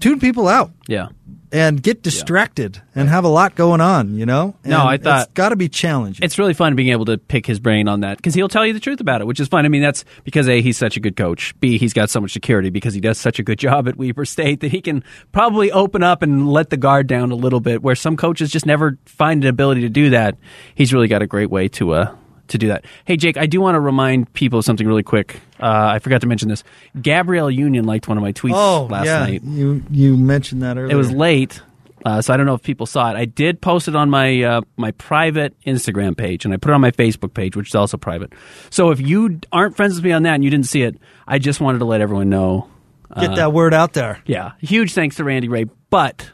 tune 0.00 0.20
people 0.20 0.48
out. 0.48 0.70
Yeah 0.88 1.08
and 1.52 1.82
get 1.82 2.02
distracted 2.02 2.76
yeah. 2.76 3.02
and 3.02 3.08
have 3.10 3.24
a 3.24 3.28
lot 3.28 3.54
going 3.54 3.82
on, 3.82 4.16
you 4.16 4.24
know? 4.24 4.56
And 4.64 4.70
no, 4.70 4.86
I 4.86 4.96
thought 4.96 5.24
it's 5.24 5.32
got 5.34 5.50
to 5.50 5.56
be 5.56 5.68
challenging. 5.68 6.24
It's 6.24 6.38
really 6.38 6.54
fun 6.54 6.74
being 6.74 6.88
able 6.88 7.04
to 7.04 7.18
pick 7.18 7.46
his 7.46 7.60
brain 7.60 7.88
on 7.88 8.00
that 8.00 8.16
because 8.16 8.34
he'll 8.34 8.48
tell 8.48 8.66
you 8.66 8.72
the 8.72 8.80
truth 8.80 9.00
about 9.00 9.20
it, 9.20 9.26
which 9.26 9.38
is 9.38 9.48
fun. 9.48 9.66
I 9.66 9.68
mean, 9.68 9.82
that's 9.82 10.04
because 10.24 10.48
A, 10.48 10.62
he's 10.62 10.78
such 10.78 10.96
a 10.96 11.00
good 11.00 11.16
coach. 11.16 11.54
B, 11.60 11.76
he's 11.76 11.92
got 11.92 12.08
so 12.08 12.20
much 12.20 12.32
security 12.32 12.70
because 12.70 12.94
he 12.94 13.00
does 13.00 13.18
such 13.18 13.38
a 13.38 13.42
good 13.42 13.58
job 13.58 13.86
at 13.86 13.96
Weber 13.96 14.24
State 14.24 14.60
that 14.60 14.72
he 14.72 14.80
can 14.80 15.04
probably 15.30 15.70
open 15.70 16.02
up 16.02 16.22
and 16.22 16.48
let 16.48 16.70
the 16.70 16.78
guard 16.78 17.06
down 17.06 17.30
a 17.30 17.36
little 17.36 17.60
bit 17.60 17.82
where 17.82 17.94
some 17.94 18.16
coaches 18.16 18.50
just 18.50 18.64
never 18.64 18.98
find 19.04 19.44
an 19.44 19.50
ability 19.50 19.82
to 19.82 19.90
do 19.90 20.10
that. 20.10 20.38
He's 20.74 20.94
really 20.94 21.08
got 21.08 21.20
a 21.20 21.26
great 21.26 21.50
way 21.50 21.68
to, 21.68 21.92
uh, 21.92 22.16
to 22.52 22.58
do 22.58 22.68
that. 22.68 22.84
Hey, 23.04 23.16
Jake, 23.16 23.36
I 23.36 23.46
do 23.46 23.60
want 23.60 23.74
to 23.74 23.80
remind 23.80 24.32
people 24.32 24.60
of 24.60 24.64
something 24.64 24.86
really 24.86 25.02
quick. 25.02 25.40
Uh, 25.60 25.90
I 25.94 25.98
forgot 25.98 26.20
to 26.22 26.26
mention 26.26 26.48
this. 26.48 26.64
Gabrielle 27.00 27.50
Union 27.50 27.84
liked 27.84 28.08
one 28.08 28.16
of 28.16 28.22
my 28.22 28.32
tweets 28.32 28.54
oh, 28.54 28.86
last 28.90 29.06
yeah. 29.06 29.18
night. 29.18 29.42
You 29.42 29.82
you 29.90 30.16
mentioned 30.16 30.62
that 30.62 30.78
earlier. 30.78 30.92
It 30.92 30.96
was 30.96 31.10
late, 31.10 31.60
uh, 32.04 32.22
so 32.22 32.32
I 32.32 32.36
don't 32.36 32.46
know 32.46 32.54
if 32.54 32.62
people 32.62 32.86
saw 32.86 33.10
it. 33.10 33.16
I 33.16 33.24
did 33.24 33.60
post 33.60 33.88
it 33.88 33.96
on 33.96 34.10
my 34.10 34.42
uh, 34.42 34.60
my 34.76 34.92
private 34.92 35.58
Instagram 35.66 36.16
page, 36.16 36.44
and 36.44 36.54
I 36.54 36.56
put 36.56 36.70
it 36.70 36.74
on 36.74 36.80
my 36.80 36.90
Facebook 36.90 37.34
page, 37.34 37.56
which 37.56 37.68
is 37.68 37.74
also 37.74 37.96
private. 37.96 38.32
So 38.70 38.90
if 38.90 39.00
you 39.00 39.40
aren't 39.52 39.76
friends 39.76 39.94
with 39.96 40.04
me 40.04 40.12
on 40.12 40.22
that 40.24 40.34
and 40.34 40.44
you 40.44 40.50
didn't 40.50 40.66
see 40.66 40.82
it, 40.82 40.96
I 41.26 41.38
just 41.38 41.60
wanted 41.60 41.78
to 41.78 41.84
let 41.84 42.00
everyone 42.00 42.28
know. 42.28 42.68
Get 43.14 43.32
uh, 43.32 43.34
that 43.36 43.52
word 43.52 43.74
out 43.74 43.92
there. 43.92 44.22
Yeah, 44.24 44.52
huge 44.58 44.94
thanks 44.94 45.16
to 45.16 45.24
Randy 45.24 45.48
Rahe, 45.48 45.68
but 45.90 46.30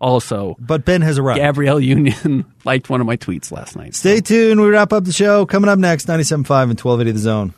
also, 0.00 0.56
but 0.58 0.84
Ben 0.84 1.02
has 1.02 1.18
arrived. 1.18 1.40
Gabrielle 1.40 1.80
Union 1.80 2.44
liked 2.64 2.90
one 2.90 3.00
of 3.00 3.06
my 3.06 3.16
tweets 3.16 3.50
last 3.50 3.76
night. 3.76 3.94
Stay 3.94 4.16
so. 4.16 4.22
tuned. 4.22 4.60
We 4.60 4.68
wrap 4.68 4.92
up 4.92 5.04
the 5.04 5.12
show. 5.12 5.46
Coming 5.46 5.68
up 5.68 5.78
next, 5.78 6.06
97.5 6.06 6.38
and 6.38 6.48
1280 6.80 7.12
The 7.12 7.18
Zone. 7.18 7.54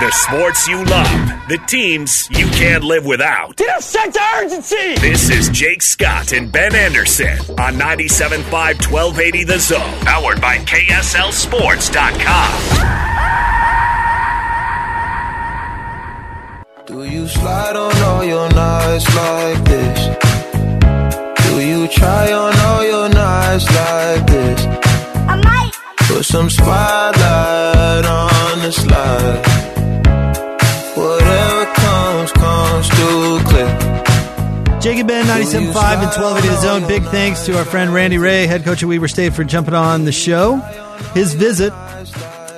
The 0.00 0.10
sports 0.10 0.66
you 0.66 0.84
love, 0.84 1.48
the 1.48 1.56
teams 1.68 2.28
you 2.30 2.46
can't 2.48 2.82
live 2.82 3.06
without. 3.06 3.56
Get 3.56 3.78
a 3.78 3.82
sense 3.82 4.16
of 4.16 4.22
urgency! 4.36 4.96
This 4.96 5.30
is 5.30 5.48
Jake 5.50 5.82
Scott 5.82 6.32
and 6.32 6.50
Ben 6.50 6.74
Anderson 6.74 7.38
on 7.60 7.74
97.5 7.74 8.50
1280 8.50 9.44
The 9.44 9.58
Zone, 9.60 10.00
powered 10.00 10.40
by 10.40 10.58
KSLSports.com. 10.58 13.13
Do 17.04 17.10
you 17.10 17.28
slide 17.28 17.76
on 17.76 17.96
all 17.98 18.24
your 18.24 18.48
nights 18.48 19.14
like 19.14 19.62
this? 19.64 19.98
Do 21.44 21.60
you 21.60 21.86
try 21.86 22.32
on 22.32 22.58
all 22.58 22.82
your 22.82 23.10
nights 23.10 23.66
like 23.66 24.26
this? 24.26 24.64
I 25.28 25.36
might. 25.44 25.72
Put 26.08 26.24
some 26.24 26.48
spotlight 26.48 28.06
on 28.06 28.58
the 28.60 28.72
slide. 28.72 29.42
Whatever 30.96 31.66
comes, 31.74 32.32
comes 32.32 32.88
too 32.88 33.38
clear. 33.50 34.80
Jacob 34.80 35.06
Ben, 35.06 35.26
97.5 35.26 35.44
and 35.44 35.74
1280 35.74 36.48
The 36.48 36.60
Zone. 36.62 36.88
Big 36.88 37.02
thanks 37.02 37.44
to 37.44 37.58
our 37.58 37.66
friend 37.66 37.92
Randy 37.92 38.16
Rahe, 38.16 38.46
head 38.46 38.64
coach 38.64 38.82
of 38.82 38.88
Weber 38.88 39.08
State, 39.08 39.34
for 39.34 39.44
jumping 39.44 39.74
on 39.74 40.06
the 40.06 40.12
show. 40.12 40.56
His 41.12 41.34
visit 41.34 41.74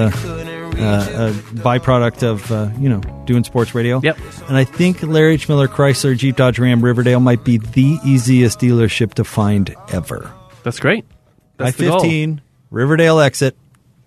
uh, 0.80 1.28
a 1.28 1.32
byproduct 1.58 2.22
of, 2.22 2.50
uh, 2.50 2.70
you 2.78 2.88
know, 2.88 3.00
doing 3.24 3.44
sports 3.44 3.74
radio. 3.74 4.00
Yep. 4.02 4.18
And 4.48 4.56
I 4.56 4.64
think 4.64 5.02
Larry 5.02 5.34
H. 5.34 5.48
Miller 5.48 5.68
Chrysler 5.68 6.16
Jeep 6.16 6.36
Dodge 6.36 6.58
Ram 6.58 6.82
Riverdale 6.82 7.20
might 7.20 7.44
be 7.44 7.58
the 7.58 7.98
easiest 8.04 8.60
dealership 8.60 9.14
to 9.14 9.24
find 9.24 9.74
ever. 9.92 10.30
That's 10.62 10.80
great. 10.80 11.04
I 11.58 11.72
15, 11.72 12.40
Riverdale 12.70 13.20
exit. 13.20 13.56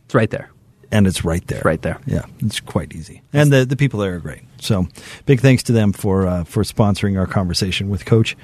It's 0.05 0.15
right 0.15 0.29
there. 0.29 0.49
And 0.91 1.07
it's 1.07 1.23
right 1.23 1.45
there. 1.47 1.59
It's 1.59 1.65
right 1.65 1.81
there. 1.81 1.99
Yeah, 2.05 2.25
it's 2.39 2.59
quite 2.59 2.93
easy. 2.93 3.21
And 3.31 3.51
the, 3.51 3.65
the 3.65 3.75
people 3.75 3.99
there 3.99 4.15
are 4.15 4.19
great. 4.19 4.41
So 4.59 4.87
big 5.25 5.39
thanks 5.39 5.63
to 5.63 5.71
them 5.71 5.91
for 5.91 6.27
uh, 6.27 6.43
for 6.43 6.63
sponsoring 6.63 7.19
our 7.19 7.25
conversation 7.25 7.89
with 7.89 8.05
Coach 8.05 8.37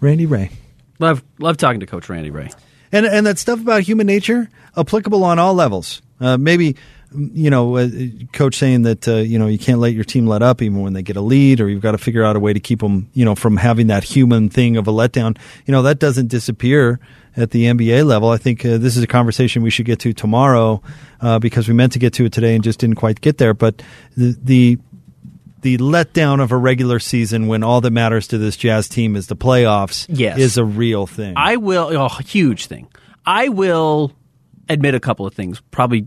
Randy 0.00 0.26
Rahe. 0.26 0.50
Love 0.98 1.22
love 1.38 1.58
talking 1.58 1.80
to 1.80 1.86
Coach 1.86 2.08
Randy 2.08 2.30
Rahe 2.30 2.54
and 2.92 3.06
and 3.06 3.26
that 3.26 3.38
stuff 3.38 3.60
about 3.60 3.82
human 3.82 4.06
nature 4.06 4.48
applicable 4.76 5.24
on 5.24 5.38
all 5.38 5.54
levels. 5.54 6.02
Uh, 6.20 6.36
maybe 6.36 6.76
you 7.12 7.50
know, 7.50 7.76
uh, 7.76 7.88
coach 8.32 8.56
saying 8.56 8.82
that 8.82 9.08
uh, 9.08 9.16
you 9.16 9.38
know 9.38 9.46
you 9.46 9.58
can't 9.58 9.78
let 9.78 9.94
your 9.94 10.04
team 10.04 10.26
let 10.26 10.42
up 10.42 10.62
even 10.62 10.80
when 10.80 10.92
they 10.92 11.02
get 11.02 11.16
a 11.16 11.20
lead, 11.20 11.60
or 11.60 11.68
you've 11.68 11.82
got 11.82 11.92
to 11.92 11.98
figure 11.98 12.24
out 12.24 12.36
a 12.36 12.40
way 12.40 12.52
to 12.52 12.60
keep 12.60 12.80
them, 12.80 13.10
you 13.12 13.24
know, 13.24 13.34
from 13.34 13.56
having 13.56 13.88
that 13.88 14.04
human 14.04 14.48
thing 14.48 14.76
of 14.76 14.86
a 14.86 14.92
letdown. 14.92 15.36
You 15.66 15.72
know, 15.72 15.82
that 15.82 15.98
doesn't 15.98 16.28
disappear 16.28 17.00
at 17.36 17.50
the 17.50 17.64
NBA 17.64 18.06
level. 18.06 18.30
I 18.30 18.36
think 18.36 18.64
uh, 18.64 18.78
this 18.78 18.96
is 18.96 19.02
a 19.02 19.06
conversation 19.06 19.62
we 19.62 19.70
should 19.70 19.86
get 19.86 20.00
to 20.00 20.12
tomorrow 20.12 20.82
uh, 21.20 21.38
because 21.38 21.68
we 21.68 21.74
meant 21.74 21.92
to 21.92 21.98
get 21.98 22.12
to 22.14 22.24
it 22.24 22.32
today 22.32 22.54
and 22.54 22.62
just 22.62 22.78
didn't 22.78 22.96
quite 22.96 23.20
get 23.20 23.38
there. 23.38 23.54
But 23.54 23.82
the, 24.16 24.36
the 24.42 24.78
the 25.62 25.76
letdown 25.76 26.42
of 26.42 26.52
a 26.52 26.56
regular 26.56 26.98
season 26.98 27.46
when 27.46 27.62
all 27.62 27.82
that 27.82 27.90
matters 27.90 28.28
to 28.28 28.38
this 28.38 28.56
Jazz 28.56 28.88
team 28.88 29.14
is 29.14 29.26
the 29.26 29.36
playoffs 29.36 30.06
yes. 30.08 30.38
is 30.38 30.56
a 30.56 30.64
real 30.64 31.06
thing. 31.06 31.34
I 31.36 31.56
will, 31.56 31.90
oh, 31.94 32.08
huge 32.08 32.64
thing. 32.64 32.88
I 33.26 33.48
will 33.48 34.12
admit 34.70 34.94
a 34.94 35.00
couple 35.00 35.26
of 35.26 35.34
things. 35.34 35.60
Probably 35.70 36.06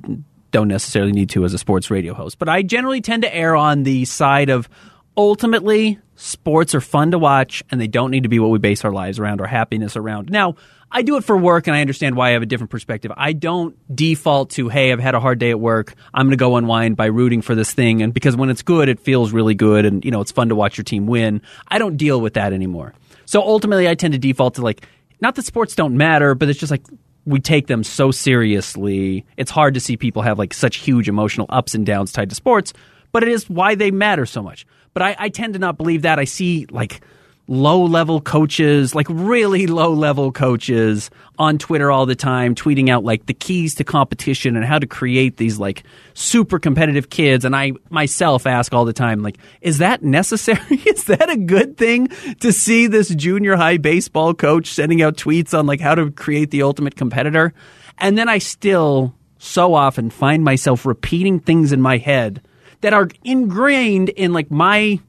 don't 0.53 0.69
necessarily 0.69 1.11
need 1.11 1.31
to 1.31 1.43
as 1.43 1.53
a 1.53 1.57
sports 1.57 1.91
radio 1.91 2.13
host, 2.13 2.39
but 2.39 2.47
I 2.47 2.61
generally 2.61 3.01
tend 3.01 3.23
to 3.23 3.35
err 3.35 3.57
on 3.57 3.83
the 3.83 4.05
side 4.05 4.49
of 4.49 4.69
ultimately 5.17 5.99
sports 6.15 6.73
are 6.73 6.81
fun 6.81 7.11
to 7.11 7.19
watch 7.19 7.63
and 7.69 7.81
they 7.81 7.87
don't 7.87 8.11
need 8.11 8.23
to 8.23 8.29
be 8.29 8.39
what 8.39 8.51
we 8.51 8.59
base 8.59 8.85
our 8.85 8.91
lives 8.91 9.19
around 9.19 9.41
or 9.41 9.47
happiness 9.47 9.97
around. 9.97 10.29
Now, 10.29 10.55
I 10.95 11.01
do 11.01 11.17
it 11.17 11.23
for 11.23 11.35
work, 11.35 11.65
and 11.65 11.75
I 11.75 11.81
understand 11.81 12.15
why 12.15 12.29
I 12.29 12.31
have 12.33 12.43
a 12.43 12.45
different 12.45 12.69
perspective. 12.69 13.11
I 13.17 13.33
don't 13.33 13.75
default 13.95 14.51
to, 14.51 14.69
hey, 14.69 14.91
I've 14.91 14.99
had 14.99 15.15
a 15.15 15.19
hard 15.19 15.39
day 15.39 15.49
at 15.49 15.59
work. 15.59 15.95
I'm 16.13 16.27
going 16.27 16.31
to 16.33 16.37
go 16.37 16.55
unwind 16.55 16.97
by 16.97 17.07
rooting 17.07 17.41
for 17.41 17.55
this 17.55 17.73
thing, 17.73 18.03
and 18.03 18.13
because 18.13 18.35
when 18.35 18.51
it's 18.51 18.61
good, 18.61 18.89
it 18.89 18.99
feels 18.99 19.31
really 19.31 19.55
good, 19.55 19.85
and 19.85 20.05
you 20.05 20.11
know 20.11 20.21
it's 20.21 20.31
fun 20.31 20.49
to 20.49 20.55
watch 20.55 20.77
your 20.77 20.83
team 20.83 21.07
win. 21.07 21.41
I 21.67 21.79
don't 21.79 21.97
deal 21.97 22.21
with 22.21 22.35
that 22.35 22.53
anymore. 22.53 22.93
So 23.25 23.41
ultimately, 23.41 23.89
I 23.89 23.95
tend 23.95 24.13
to 24.13 24.19
default 24.19 24.53
to 24.55 24.61
like, 24.61 24.85
not 25.19 25.33
that 25.33 25.45
sports 25.45 25.73
don't 25.73 25.97
matter, 25.97 26.35
but 26.35 26.47
it's 26.47 26.59
just 26.59 26.69
like 26.69 26.83
we 27.25 27.39
take 27.39 27.67
them 27.67 27.83
so 27.83 28.11
seriously. 28.11 29.25
It's 29.37 29.51
hard 29.51 29.73
to 29.75 29.79
see 29.79 29.97
people 29.97 30.21
have 30.21 30.39
like 30.39 30.53
such 30.53 30.77
huge 30.77 31.07
emotional 31.07 31.47
ups 31.49 31.73
and 31.75 31.85
downs 31.85 32.11
tied 32.11 32.29
to 32.29 32.35
sports, 32.35 32.73
but 33.11 33.23
it 33.23 33.29
is 33.29 33.49
why 33.49 33.75
they 33.75 33.91
matter 33.91 34.25
so 34.25 34.41
much. 34.41 34.65
But 34.93 35.03
I, 35.03 35.15
I 35.17 35.29
tend 35.29 35.53
to 35.53 35.59
not 35.59 35.77
believe 35.77 36.03
that. 36.03 36.19
I 36.19 36.25
see 36.25 36.65
like 36.69 37.01
low 37.47 37.83
level 37.83 38.21
coaches, 38.21 38.95
like 38.95 39.07
really 39.09 39.67
low 39.67 39.91
level 39.91 40.31
coaches 40.31 41.09
on 41.37 41.57
Twitter 41.57 41.91
all 41.91 42.05
the 42.05 42.15
time, 42.15 42.55
tweeting 42.55 42.89
out 42.89 43.03
like 43.03 43.25
the 43.25 43.33
keys 43.33 43.75
to 43.75 43.83
competition 43.83 44.55
and 44.55 44.65
how 44.65 44.79
to 44.79 44.87
create 44.87 45.37
these 45.37 45.59
like 45.59 45.83
super 46.13 46.57
competitive 46.57 47.09
kids. 47.09 47.43
And 47.43 47.55
I 47.55 47.73
myself 47.89 48.47
ask 48.47 48.73
all 48.73 48.85
the 48.85 48.93
time, 48.93 49.21
like, 49.21 49.37
is 49.61 49.79
that 49.79 50.03
necessary? 50.03 50.59
is 50.85 51.05
that 51.05 51.29
a 51.29 51.37
good 51.37 51.77
thing 51.77 52.07
to 52.39 52.53
see 52.53 52.87
this 52.87 53.09
junior 53.09 53.55
high 53.55 53.77
baseball 53.77 54.33
coach 54.33 54.67
sending 54.67 55.01
out 55.01 55.17
tweets 55.17 55.57
on 55.57 55.65
like 55.65 55.81
how 55.81 55.95
to 55.95 56.11
create 56.11 56.51
the 56.51 56.63
ultimate 56.63 56.95
competitor? 56.95 57.53
And 57.97 58.17
then 58.17 58.29
I 58.29 58.37
still 58.37 59.15
so 59.37 59.73
often 59.73 60.09
find 60.09 60.43
myself 60.43 60.85
repeating 60.85 61.39
things 61.41 61.73
in 61.73 61.81
my 61.81 61.97
head 61.97 62.41
that 62.79 62.93
are 62.93 63.09
ingrained 63.25 64.09
in 64.09 64.31
like 64.31 64.49
my 64.49 64.99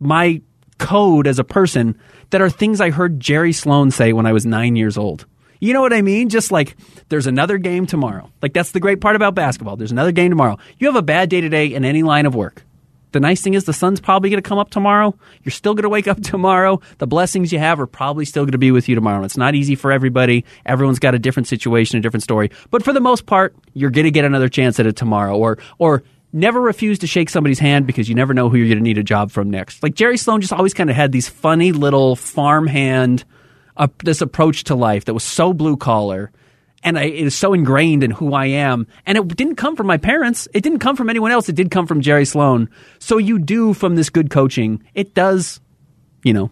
my 0.00 0.40
code 0.78 1.26
as 1.26 1.38
a 1.38 1.44
person 1.44 1.98
that 2.30 2.40
are 2.40 2.50
things 2.50 2.80
I 2.80 2.90
heard 2.90 3.20
Jerry 3.20 3.52
Sloan 3.52 3.90
say 3.90 4.12
when 4.12 4.26
I 4.26 4.32
was 4.32 4.46
nine 4.46 4.76
years 4.76 4.96
old. 4.96 5.26
You 5.60 5.72
know 5.72 5.80
what 5.80 5.92
I 5.92 6.02
mean? 6.02 6.28
Just 6.28 6.52
like 6.52 6.76
there's 7.08 7.26
another 7.26 7.58
game 7.58 7.86
tomorrow. 7.86 8.30
Like 8.42 8.52
that's 8.52 8.70
the 8.70 8.80
great 8.80 9.00
part 9.00 9.16
about 9.16 9.34
basketball. 9.34 9.76
There's 9.76 9.92
another 9.92 10.12
game 10.12 10.30
tomorrow. 10.30 10.58
You 10.78 10.86
have 10.86 10.96
a 10.96 11.02
bad 11.02 11.30
day 11.30 11.40
today 11.40 11.66
in 11.66 11.84
any 11.84 12.02
line 12.02 12.26
of 12.26 12.34
work. 12.34 12.64
The 13.12 13.20
nice 13.20 13.40
thing 13.40 13.54
is 13.54 13.64
the 13.64 13.72
sun's 13.72 14.00
probably 14.00 14.28
going 14.28 14.42
to 14.42 14.46
come 14.48 14.58
up 14.58 14.70
tomorrow. 14.70 15.14
You're 15.42 15.50
still 15.50 15.74
going 15.74 15.84
to 15.84 15.88
wake 15.88 16.06
up 16.06 16.20
tomorrow. 16.22 16.80
The 16.98 17.06
blessings 17.06 17.52
you 17.52 17.58
have 17.58 17.80
are 17.80 17.86
probably 17.86 18.24
still 18.24 18.44
going 18.44 18.52
to 18.52 18.58
be 18.58 18.70
with 18.70 18.88
you 18.88 18.94
tomorrow. 18.94 19.24
It's 19.24 19.36
not 19.36 19.54
easy 19.54 19.74
for 19.74 19.90
everybody. 19.90 20.44
Everyone's 20.66 20.98
got 20.98 21.14
a 21.14 21.18
different 21.18 21.48
situation, 21.48 21.98
a 21.98 22.02
different 22.02 22.22
story. 22.22 22.50
But 22.70 22.82
for 22.82 22.92
the 22.92 23.00
most 23.00 23.26
part, 23.26 23.56
you're 23.72 23.90
going 23.90 24.04
to 24.04 24.10
get 24.10 24.24
another 24.24 24.48
chance 24.48 24.78
at 24.78 24.86
it 24.86 24.96
tomorrow 24.96 25.36
or 25.36 25.58
or 25.78 26.02
never 26.32 26.60
refuse 26.60 26.98
to 27.00 27.06
shake 27.06 27.30
somebody's 27.30 27.58
hand 27.58 27.86
because 27.86 28.08
you 28.08 28.14
never 28.14 28.34
know 28.34 28.48
who 28.48 28.56
you're 28.56 28.68
going 28.68 28.78
to 28.78 28.82
need 28.84 28.98
a 28.98 29.02
job 29.02 29.30
from 29.30 29.50
next. 29.50 29.82
Like 29.82 29.94
Jerry 29.94 30.16
Sloan 30.16 30.40
just 30.40 30.52
always 30.52 30.74
kind 30.74 30.90
of 30.90 30.96
had 30.96 31.12
these 31.12 31.28
funny 31.28 31.72
little 31.72 32.16
farmhand, 32.16 33.24
uh, 33.76 33.88
this 34.04 34.20
approach 34.20 34.64
to 34.64 34.74
life 34.74 35.06
that 35.06 35.14
was 35.14 35.24
so 35.24 35.52
blue 35.52 35.76
collar. 35.76 36.30
And 36.84 36.98
I, 36.98 37.04
it 37.04 37.26
is 37.26 37.34
so 37.34 37.54
ingrained 37.54 38.04
in 38.04 38.10
who 38.12 38.34
I 38.34 38.46
am. 38.46 38.86
And 39.04 39.18
it 39.18 39.26
didn't 39.36 39.56
come 39.56 39.74
from 39.74 39.86
my 39.86 39.96
parents. 39.96 40.46
It 40.54 40.62
didn't 40.62 40.78
come 40.78 40.96
from 40.96 41.10
anyone 41.10 41.32
else. 41.32 41.48
It 41.48 41.56
did 41.56 41.70
come 41.70 41.86
from 41.86 42.02
Jerry 42.02 42.24
Sloan. 42.24 42.70
So 42.98 43.18
you 43.18 43.38
do 43.38 43.74
from 43.74 43.96
this 43.96 44.10
good 44.10 44.30
coaching. 44.30 44.84
It 44.94 45.14
does, 45.14 45.60
you 46.22 46.32
know, 46.32 46.50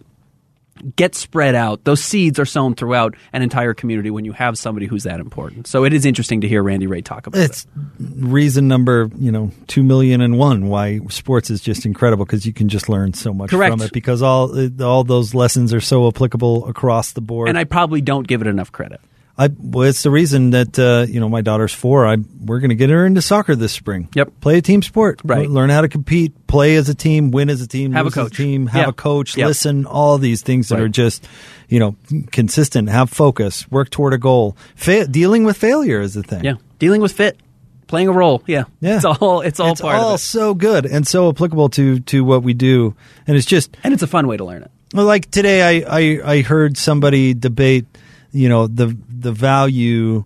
get 0.95 1.15
spread 1.15 1.55
out. 1.55 1.83
Those 1.83 2.03
seeds 2.03 2.39
are 2.39 2.45
sown 2.45 2.75
throughout 2.75 3.15
an 3.33 3.41
entire 3.41 3.73
community 3.73 4.11
when 4.11 4.25
you 4.25 4.33
have 4.33 4.57
somebody 4.57 4.85
who's 4.85 5.03
that 5.03 5.19
important. 5.19 5.67
So 5.67 5.83
it 5.83 5.93
is 5.93 6.05
interesting 6.05 6.41
to 6.41 6.47
hear 6.47 6.61
Randy 6.61 6.87
Rahe 6.87 7.03
talk 7.03 7.25
about 7.27 7.41
it 7.41 7.47
it's 7.47 7.63
it. 7.63 7.69
reason 7.99 8.67
number, 8.67 9.09
you 9.17 9.31
know, 9.31 9.51
2 9.67 9.83
million 9.83 10.21
and 10.21 10.37
one 10.37 10.67
why 10.67 10.99
sports 11.09 11.49
is 11.49 11.61
just 11.61 11.85
incredible 11.85 12.25
because 12.25 12.45
you 12.45 12.53
can 12.53 12.69
just 12.69 12.89
learn 12.89 13.13
so 13.13 13.33
much 13.33 13.49
Correct. 13.49 13.71
from 13.71 13.81
it 13.81 13.91
because 13.91 14.21
all 14.21 14.51
all 14.81 15.03
those 15.03 15.33
lessons 15.33 15.73
are 15.73 15.81
so 15.81 16.07
applicable 16.07 16.67
across 16.67 17.13
the 17.13 17.21
board. 17.21 17.49
And 17.49 17.57
I 17.57 17.63
probably 17.63 18.01
don't 18.01 18.27
give 18.27 18.41
it 18.41 18.47
enough 18.47 18.71
credit. 18.71 19.01
I 19.37 19.49
well, 19.55 19.87
it's 19.87 20.01
the 20.01 20.09
reason 20.09 20.49
that 20.51 20.79
uh, 20.79 21.05
you 21.07 21.19
know 21.19 21.29
my 21.29 21.41
daughter's 21.41 21.73
four. 21.73 22.07
I 22.07 22.17
we're 22.39 22.59
going 22.59 22.69
to 22.69 22.75
get 22.75 22.89
her 22.89 23.05
into 23.05 23.21
soccer 23.21 23.55
this 23.55 23.71
spring. 23.71 24.09
Yep, 24.15 24.41
play 24.41 24.57
a 24.57 24.61
team 24.61 24.81
sport. 24.81 25.21
Right, 25.23 25.47
learn 25.47 25.69
how 25.69 25.81
to 25.81 25.87
compete, 25.87 26.47
play 26.47 26.75
as 26.75 26.89
a 26.89 26.95
team, 26.95 27.29
win 27.29 27.49
as 27.51 27.61
a 27.61 27.67
team, 27.67 27.91
have 27.91 28.07
a 28.07 28.11
coach, 28.11 28.33
a 28.33 28.43
team, 28.43 28.65
have 28.67 28.81
yep. 28.81 28.89
a 28.89 28.93
coach, 28.93 29.37
yep. 29.37 29.47
listen. 29.47 29.85
All 29.85 30.17
these 30.17 30.41
things 30.41 30.69
that 30.69 30.75
right. 30.75 30.85
are 30.85 30.89
just 30.89 31.27
you 31.69 31.79
know 31.79 31.95
consistent. 32.31 32.89
Have 32.89 33.11
focus, 33.11 33.69
work 33.69 33.91
toward 33.91 34.13
a 34.13 34.17
goal. 34.17 34.57
Fa- 34.75 35.07
dealing 35.07 35.43
with 35.43 35.55
failure 35.55 36.01
is 36.01 36.15
the 36.15 36.23
thing. 36.23 36.43
Yeah, 36.43 36.55
dealing 36.79 37.01
with 37.01 37.11
fit, 37.11 37.37
playing 37.85 38.07
a 38.07 38.13
role. 38.13 38.41
Yeah, 38.47 38.63
yeah. 38.79 38.95
It's 38.95 39.05
all 39.05 39.41
it's 39.41 39.59
all 39.59 39.73
it's 39.73 39.81
part 39.81 39.99
all 39.99 40.09
of 40.13 40.15
it. 40.15 40.23
so 40.23 40.55
good 40.55 40.87
and 40.87 41.07
so 41.07 41.29
applicable 41.29 41.69
to 41.69 41.99
to 41.99 42.23
what 42.23 42.41
we 42.41 42.55
do, 42.55 42.95
and 43.27 43.37
it's 43.37 43.45
just 43.45 43.77
and 43.83 43.93
it's 43.93 44.01
a 44.01 44.07
fun 44.07 44.25
way 44.25 44.37
to 44.37 44.45
learn 44.45 44.63
it. 44.63 44.71
Well, 44.95 45.05
like 45.05 45.29
today, 45.29 45.83
I 45.83 45.99
I, 45.99 46.33
I 46.37 46.41
heard 46.41 46.75
somebody 46.75 47.35
debate 47.35 47.85
you 48.31 48.49
know 48.49 48.67
the 48.67 48.95
the 49.21 49.31
value 49.31 50.25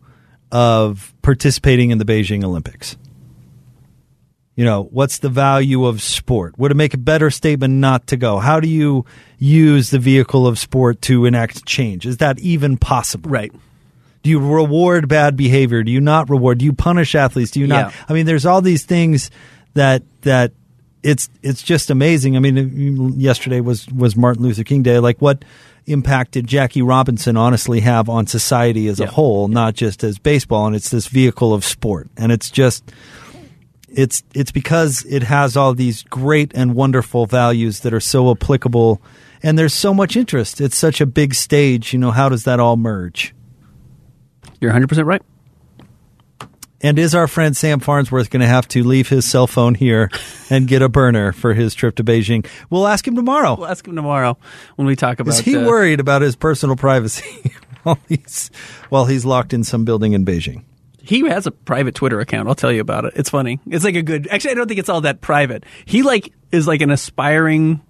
of 0.52 1.14
participating 1.22 1.92
in 1.92 1.98
the 1.98 2.06
Beijing 2.06 2.44
Olympics. 2.44 2.98
You 4.56 4.66
know, 4.66 4.84
what's 4.84 5.20
the 5.20 5.30
value 5.30 5.86
of 5.86 6.02
sport? 6.02 6.60
Would 6.60 6.72
it 6.72 6.76
make 6.76 6.94
a 6.94 6.98
better 6.98 7.32
statement 7.32 7.76
not 7.76 8.08
to 8.08 8.18
go? 8.18 8.38
How 8.38 8.60
do 8.60 8.68
you 8.68 9.06
use 9.40 9.90
the 9.90 10.00
vehicle 10.00 10.46
of 10.46 10.60
sport 10.60 11.02
to 11.04 11.26
enact 11.26 11.66
change? 11.66 12.06
Is 12.06 12.18
that 12.18 12.38
even 12.40 12.78
possible? 12.78 13.32
Right. 13.32 13.52
Do 14.24 14.30
you 14.30 14.40
reward 14.40 15.08
bad 15.08 15.36
behavior? 15.36 15.84
Do 15.84 15.92
you 15.92 16.02
not 16.02 16.30
reward? 16.30 16.60
Do 16.60 16.66
you 16.66 16.74
punish 16.74 17.16
athletes? 17.16 17.52
Do 17.52 17.60
you 17.60 17.68
not? 17.68 17.92
Yeah. 17.92 18.06
I 18.08 18.14
mean, 18.14 18.26
there's 18.26 18.46
all 18.46 18.62
these 18.62 18.84
things 18.84 19.32
that 19.74 20.04
that 20.22 20.52
it's 21.02 21.30
it's 21.42 21.64
just 21.64 21.90
amazing. 21.90 22.36
I 22.36 22.40
mean, 22.40 23.20
yesterday 23.20 23.62
was 23.62 23.88
was 23.88 24.16
Martin 24.16 24.44
Luther 24.44 24.64
King 24.64 24.84
Day. 24.84 25.00
Like, 25.00 25.20
what 25.22 25.44
impact 25.92 26.32
did 26.32 26.48
Jackie 26.48 26.82
Robinson 26.82 27.38
honestly 27.38 27.82
have 27.82 28.10
on 28.10 28.28
society 28.28 28.88
as 28.88 29.00
Yeah. 29.00 29.06
a 29.08 29.10
whole, 29.12 29.48
not 29.48 29.74
just 29.76 30.04
as 30.04 30.18
baseball? 30.18 30.66
And 30.68 30.76
it's 30.76 30.90
this 30.90 31.08
vehicle 31.08 31.54
of 31.54 31.64
sport, 31.64 32.10
and 32.18 32.32
it's 32.32 32.50
just 32.50 32.92
it's 33.94 34.24
it's 34.34 34.52
because 34.52 35.06
it 35.10 35.24
has 35.24 35.58
all 35.58 35.74
these 35.74 36.04
great 36.04 36.52
and 36.56 36.74
wonderful 36.76 37.26
values 37.26 37.82
that 37.82 37.94
are 37.94 38.00
so 38.00 38.32
applicable, 38.32 39.02
and 39.44 39.60
there's 39.60 39.74
so 39.74 39.94
much 39.94 40.16
interest. 40.16 40.62
It's 40.62 40.78
such 40.78 41.02
a 41.02 41.06
big 41.06 41.34
stage. 41.36 41.92
You 41.94 42.00
know, 42.00 42.12
how 42.12 42.30
does 42.30 42.44
that 42.46 42.60
all 42.60 42.78
merge? 42.78 43.34
You're 44.62 44.72
100 44.72 44.88
percent 44.88 45.08
right. 45.08 45.22
And 46.84 46.98
is 46.98 47.14
our 47.14 47.28
friend 47.28 47.56
Sam 47.56 47.80
Farnsworth 47.80 48.30
going 48.32 48.42
to 48.42 48.48
have 48.48 48.68
to 48.70 48.84
leave 48.84 49.08
his 49.08 49.30
cell 49.30 49.46
phone 49.46 49.76
here 49.76 50.10
and 50.50 50.68
get 50.68 50.82
a 50.82 50.90
burner 50.90 51.32
for 51.32 51.54
his 51.54 51.76
trip 51.76 51.96
to 51.98 52.04
Beijing? 52.04 52.46
We'll 52.70 52.88
ask 52.88 53.08
him 53.08 53.16
tomorrow. 53.16 53.56
We'll 53.56 53.68
ask 53.68 53.88
him 53.88 53.96
tomorrow 53.96 54.38
when 54.78 54.88
we 54.88 54.96
talk 54.96 55.20
about. 55.20 55.32
Is 55.32 55.40
he 55.40 55.56
uh, 55.56 55.66
worried 55.66 56.00
about 56.00 56.24
his 56.24 56.36
personal 56.36 56.76
privacy 56.76 57.54
while 57.84 58.00
he's 58.10 58.50
while 58.90 59.06
he's 59.06 59.26
locked 59.26 59.54
in 59.54 59.64
some 59.64 59.86
building 59.86 60.14
in 60.14 60.26
Beijing? 60.26 60.64
He 61.04 61.28
has 61.28 61.46
a 61.48 61.52
private 61.52 61.96
Twitter 61.96 62.20
account. 62.20 62.48
I'll 62.48 62.56
tell 62.56 62.72
you 62.72 62.82
about 62.82 63.06
it. 63.06 63.14
It's 63.16 63.30
funny. 63.30 63.60
It's 63.68 63.84
like 63.84 63.96
a 63.96 64.04
good. 64.04 64.28
Actually, 64.30 64.52
I 64.52 64.54
don't 64.56 64.68
think 64.68 64.80
it's 64.80 64.90
all 64.90 65.02
that 65.02 65.22
private. 65.22 65.66
He 65.86 66.02
like 66.02 66.34
is 66.52 66.68
like 66.68 66.82
an 66.82 66.90
aspiring. 66.90 67.82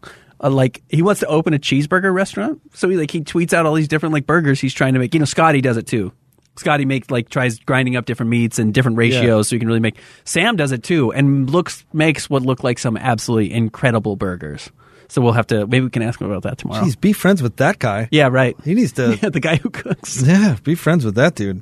Uh, 0.43 0.49
like 0.49 0.81
he 0.89 1.01
wants 1.01 1.19
to 1.19 1.27
open 1.27 1.53
a 1.53 1.59
cheeseburger 1.59 2.13
restaurant, 2.13 2.61
so 2.73 2.89
he 2.89 2.97
like 2.97 3.11
he 3.11 3.21
tweets 3.21 3.53
out 3.53 3.65
all 3.65 3.75
these 3.75 3.87
different 3.87 4.11
like 4.11 4.25
burgers 4.25 4.59
he's 4.59 4.73
trying 4.73 4.93
to 4.93 4.99
make. 4.99 5.13
You 5.13 5.19
know, 5.19 5.25
Scotty 5.25 5.61
does 5.61 5.77
it 5.77 5.87
too. 5.87 6.11
Scotty 6.57 6.85
makes 6.85 7.09
like 7.09 7.29
tries 7.29 7.59
grinding 7.59 7.95
up 7.95 8.05
different 8.05 8.29
meats 8.29 8.59
and 8.59 8.73
different 8.73 8.97
ratios 8.97 9.23
Yeah. 9.23 9.41
so 9.41 9.55
you 9.55 9.59
can 9.59 9.67
really 9.67 9.79
make. 9.79 9.97
Sam 10.25 10.55
does 10.55 10.71
it 10.71 10.83
too 10.83 11.11
and 11.13 11.49
looks 11.49 11.85
makes 11.93 12.29
what 12.29 12.43
look 12.43 12.63
like 12.63 12.77
some 12.79 12.97
absolutely 12.97 13.51
incredible 13.53 14.15
burgers. 14.15 14.69
So 15.07 15.21
we'll 15.21 15.33
have 15.33 15.47
to 15.47 15.67
maybe 15.67 15.81
we 15.85 15.89
can 15.89 16.01
ask 16.03 16.21
him 16.21 16.27
about 16.29 16.43
that 16.43 16.57
tomorrow. 16.57 16.83
Jeez, 16.85 16.99
be 16.99 17.13
friends 17.13 17.41
with 17.41 17.57
that 17.57 17.79
guy. 17.79 18.07
Yeah, 18.11 18.27
right. 18.27 18.55
He 18.63 18.73
needs 18.75 18.93
to. 18.93 19.17
Yeah, 19.21 19.29
the 19.29 19.39
guy 19.41 19.57
who 19.57 19.69
cooks. 19.69 20.21
Yeah, 20.21 20.55
be 20.63 20.75
friends 20.75 21.03
with 21.03 21.15
that 21.15 21.35
dude. 21.35 21.61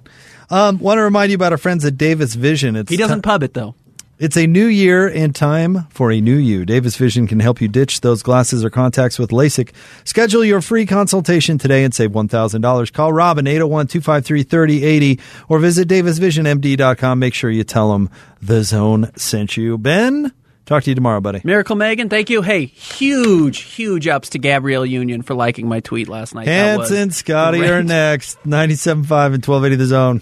Um, 0.52 0.80
want 0.80 0.98
to 0.98 1.04
remind 1.04 1.32
you 1.32 1.36
about 1.36 1.52
our 1.52 1.58
friends 1.60 1.86
at 1.86 1.96
Davis 1.98 2.34
Vision. 2.34 2.76
It's 2.76 2.90
He 2.90 2.98
doesn't 2.98 3.20
ti- 3.20 3.28
pub 3.28 3.44
it 3.44 3.54
though. 3.54 3.76
It's 4.20 4.36
a 4.36 4.48
new 4.48 4.66
year 4.66 5.08
and 5.08 5.34
time 5.34 5.88
for 5.92 6.12
a 6.12 6.20
new 6.20 6.36
you. 6.36 6.66
Davis 6.66 6.98
Vision 6.98 7.26
can 7.26 7.40
help 7.40 7.62
you 7.62 7.70
ditch 7.70 8.02
those 8.02 8.22
glasses 8.22 8.66
or 8.66 8.70
contacts 8.70 9.18
with 9.18 9.30
LASIK. 9.30 9.72
Schedule 10.04 10.44
your 10.44 10.60
free 10.60 10.86
consultation 10.86 11.58
today 11.58 11.86
and 11.86 11.94
save 11.94 12.12
$1,000. 12.12 12.92
Call 12.92 13.14
Robin 13.14 13.46
801-253-3080 13.46 15.22
or 15.48 15.60
visit 15.60 15.88
davisvisionmd.com. 15.88 17.18
Make 17.18 17.34
sure 17.34 17.50
you 17.50 17.64
tell 17.64 17.94
them 17.94 18.10
the 18.42 18.62
zone 18.66 19.10
sent 19.16 19.56
you. 19.56 19.78
Ben, 19.78 20.34
talk 20.66 20.84
to 20.84 20.92
you 20.92 20.96
tomorrow, 20.96 21.22
buddy. 21.22 21.40
Miracle 21.46 21.78
Megan, 21.78 22.10
thank 22.10 22.30
you. 22.30 22.42
Hey, 22.42 22.66
huge, 22.66 23.60
huge 23.60 24.06
ups 24.10 24.32
to 24.32 24.38
Gabrielle 24.38 24.86
Union 24.86 25.22
for 25.22 25.34
liking 25.34 25.70
my 25.70 25.80
tweet 25.80 26.10
last 26.10 26.36
night. 26.36 26.46
Hanson, 26.46 27.12
Scotty 27.12 27.60
great. 27.60 27.70
are 27.70 27.84
next. 27.84 28.38
97.5 28.44 28.96
and 29.00 29.46
1280 29.46 29.76
the 29.78 29.86
zone. 29.86 30.22